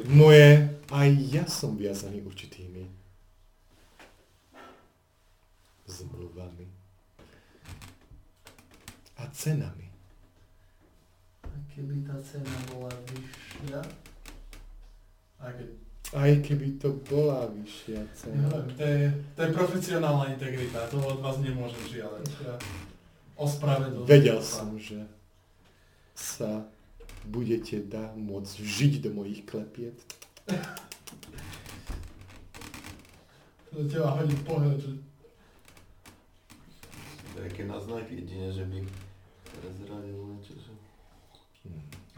[0.09, 2.89] Moje, aj ja som viazaný určitými
[5.85, 6.65] zmluvami
[9.21, 9.90] a cenami.
[11.81, 13.81] Keby tá cena bola vyššia?
[15.41, 15.69] A keď...
[16.13, 18.53] Aj keby to bola vyššia cena.
[18.53, 19.01] Neviem, to je,
[19.33, 22.25] to je profesionálna integrita, to od vás nemôžem žiadať.
[22.45, 22.61] Ja
[23.41, 25.09] ospravedlňujem Vedel som, že
[26.13, 26.69] sa
[27.25, 29.97] budete dá môcť žiť do mojich klepiet.
[33.71, 34.99] Do teba hodím pohľad, že
[37.39, 38.83] Také náznaky, jedine, že by
[39.47, 40.80] prezradil niečo, že...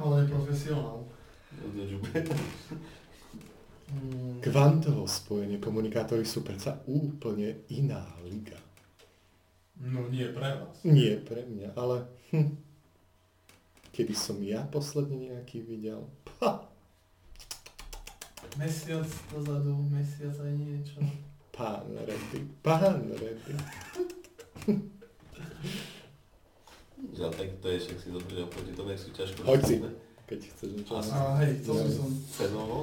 [0.02, 0.98] Ale je profesionál.
[3.92, 8.56] Mm, Kvantovo spojenie komunikátory sú predsa úplne iná liga.
[9.76, 10.76] No nie pre vás.
[10.82, 12.56] Nie pre mňa, ale hm,
[13.92, 16.08] keby som ja posledne nejaký videl.
[16.24, 16.72] Pa,
[18.58, 21.00] Mesiac dozadu, mesiac aj niečo.
[21.56, 23.55] pán Reddy, pán Reddy.
[27.12, 29.76] Že tak to je, však si dobre oproti tomu, jak sú ťažko Hoď si.
[30.24, 30.92] Keď chceš niečo.
[30.97, 31.12] Asi.
[31.12, 32.78] A hej, chcel by som Cenovo.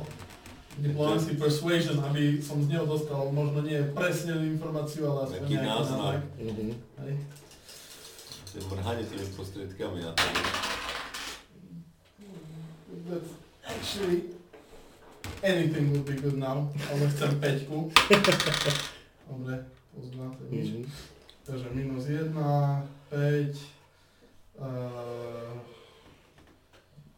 [0.79, 6.17] diplomacy persuasion, aby som z neho dostal možno nie presne informáciu, ale aspoň Nejaký náznak.
[6.39, 6.67] Mhm.
[7.03, 7.13] Hej.
[8.49, 10.25] To je mrhanie tými prostriedkami na to.
[13.09, 13.31] That's
[13.65, 14.29] actually
[15.41, 17.89] anything would be good now, ale chcem peťku.
[19.25, 19.55] Dobre,
[19.91, 20.67] poznáte nič.
[20.69, 20.83] Mhm.
[21.43, 22.29] Takže minus 1,
[23.09, 23.78] 5, uh,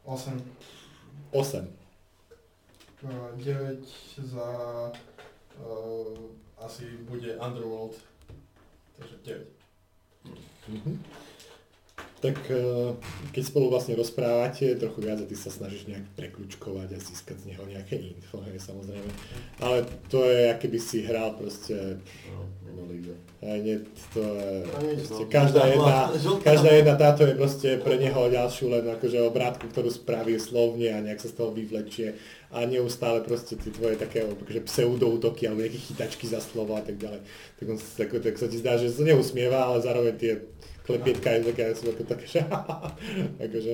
[0.05, 0.41] 8,
[1.31, 1.67] 8.
[3.03, 3.77] uh, 9
[4.17, 4.91] za
[5.59, 6.17] uh,
[6.57, 7.95] asi bude Underworld.
[8.97, 9.47] Takže 9.
[10.67, 11.03] Mhm.
[12.21, 12.93] Tak eh,
[13.33, 17.45] keď spolu vlastne rozprávate trochu viac a ty sa snažíš nejak prekľúčkovať a získať z
[17.49, 19.09] neho nejaké info, hej, samozrejme.
[19.57, 21.97] Ale to je, aké by si hral proste,
[22.71, 23.11] No, líze.
[23.41, 23.75] hej, nie,
[24.13, 25.27] to je, No proste, no.
[25.27, 25.97] každá jedna,
[26.39, 31.01] každá jedna táto je proste pre neho ďalšiu len akože obrátku, ktorú spraví slovne a
[31.01, 32.15] nejak sa z toho vyvlečie
[32.47, 36.95] a neustále proste tie tvoje také akože pseudoutoky alebo nejaké chytačky za slovo a tak
[36.95, 37.19] ďalej.
[37.57, 40.33] Tak, on, sa- tak, tak sa ti zdá, že sa neusmieva, ale zároveň tie
[40.91, 42.41] klepietka je také, sú ako také, že
[43.39, 43.73] akože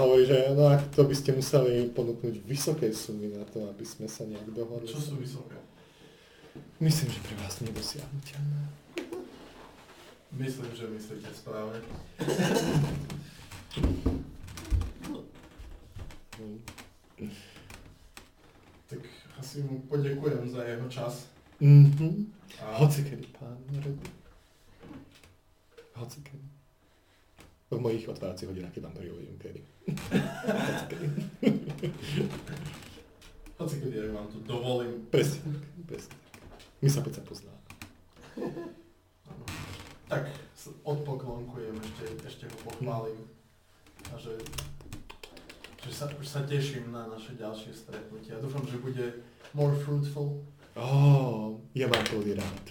[0.00, 4.08] hovorí, že no a to by ste museli ponúknuť vysoké sumy na to, aby sme
[4.08, 4.88] sa nejak dohodli.
[4.88, 5.60] Čo sú vysoké?
[6.80, 8.62] Myslím, že pre vás nedosiahnuteľné.
[10.34, 11.78] Myslím, že myslíte správne.
[18.90, 19.00] Tak
[19.38, 21.14] asi mu poďakujem za jeho čas.
[21.60, 22.30] Mhm.
[22.62, 24.13] A Hoci kedy, pán Reddy.
[25.94, 26.46] Hoci kedy.
[27.70, 28.94] V mojich otváracích hodinách, keď tam
[29.38, 29.60] kedy.
[30.46, 31.06] Hoci kedy.
[33.58, 35.06] hoci kedy aj vám to dovolím.
[35.10, 36.16] Presne presne.
[36.82, 37.60] My sa predsa poznáme.
[40.08, 40.28] Tak
[40.84, 43.20] odpoklonkujem, ešte, ešte ho pochválim.
[44.12, 44.36] A že,
[45.80, 48.36] že sa, už sa teším na naše ďalšie stretnutie.
[48.36, 49.24] A dúfam, že bude
[49.56, 50.44] more fruitful.
[50.76, 52.64] Ó, ja mám plný rád.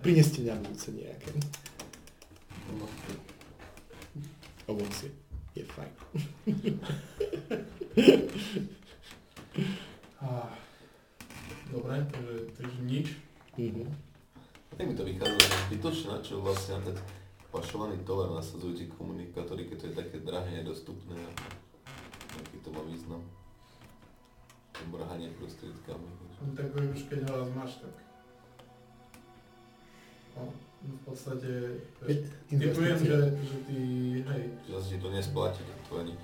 [0.00, 1.30] Prineste mňa budúce nejaké.
[4.68, 5.10] Ovocie.
[5.56, 5.92] Je fajn.
[11.68, 13.06] Dobre, takže, takže nič.
[13.56, 13.86] Mhm.
[14.78, 16.96] Tak mi to vychádza zbytočné, čo vlastne na ten
[17.50, 21.16] pašovaný tovar nasadzujú tie komunikátory, keď to je také drahé, nedostupné.
[21.18, 21.30] a
[22.38, 23.24] Aký to má význam?
[24.78, 26.06] To Mrhanie prostriedkami.
[26.38, 28.07] No, tak už keď ho raz máš, tak...
[30.38, 31.50] No, v podstate...
[32.06, 33.78] vieš, Typujem, že, že ty,
[34.22, 36.14] hej, zase ti to nesplatí, tak to ani...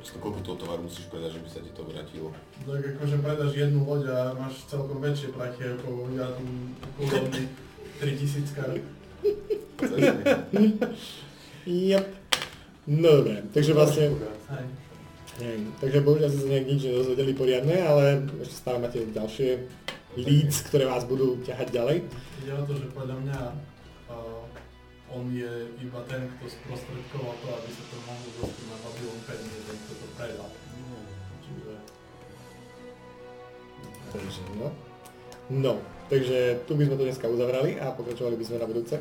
[0.00, 2.30] to koľko toho tovaru musíš predať, že by sa ti to vrátilo.
[2.62, 6.44] tak akože predáš jednu loď a máš celkom väčšie prachy ako ja tu
[6.96, 7.42] kúrobný
[8.00, 8.82] 3000 kart.
[11.66, 12.06] Yep.
[12.86, 14.14] No dobre, takže vlastne,
[15.42, 18.04] neviem, takže bohužiaľ ste sa nejak nič nedozvedeli poriadne, ale
[18.46, 19.66] ešte stále máte ďalšie
[20.16, 21.98] leads, ktoré vás budú ťahať ďalej.
[22.42, 23.40] Ide o to, že podľa mňa
[24.08, 29.20] uh, on je iba ten, kto sprostredkoval to, aby sa to mohlo dostať na Babylon
[29.22, 30.48] 5, nie ten, kto to predal.
[31.44, 31.72] Čiže
[34.16, 34.68] Takže no.
[35.46, 35.72] No,
[36.10, 38.98] takže tu by sme to dneska uzavrali a pokračovali by sme na budúce.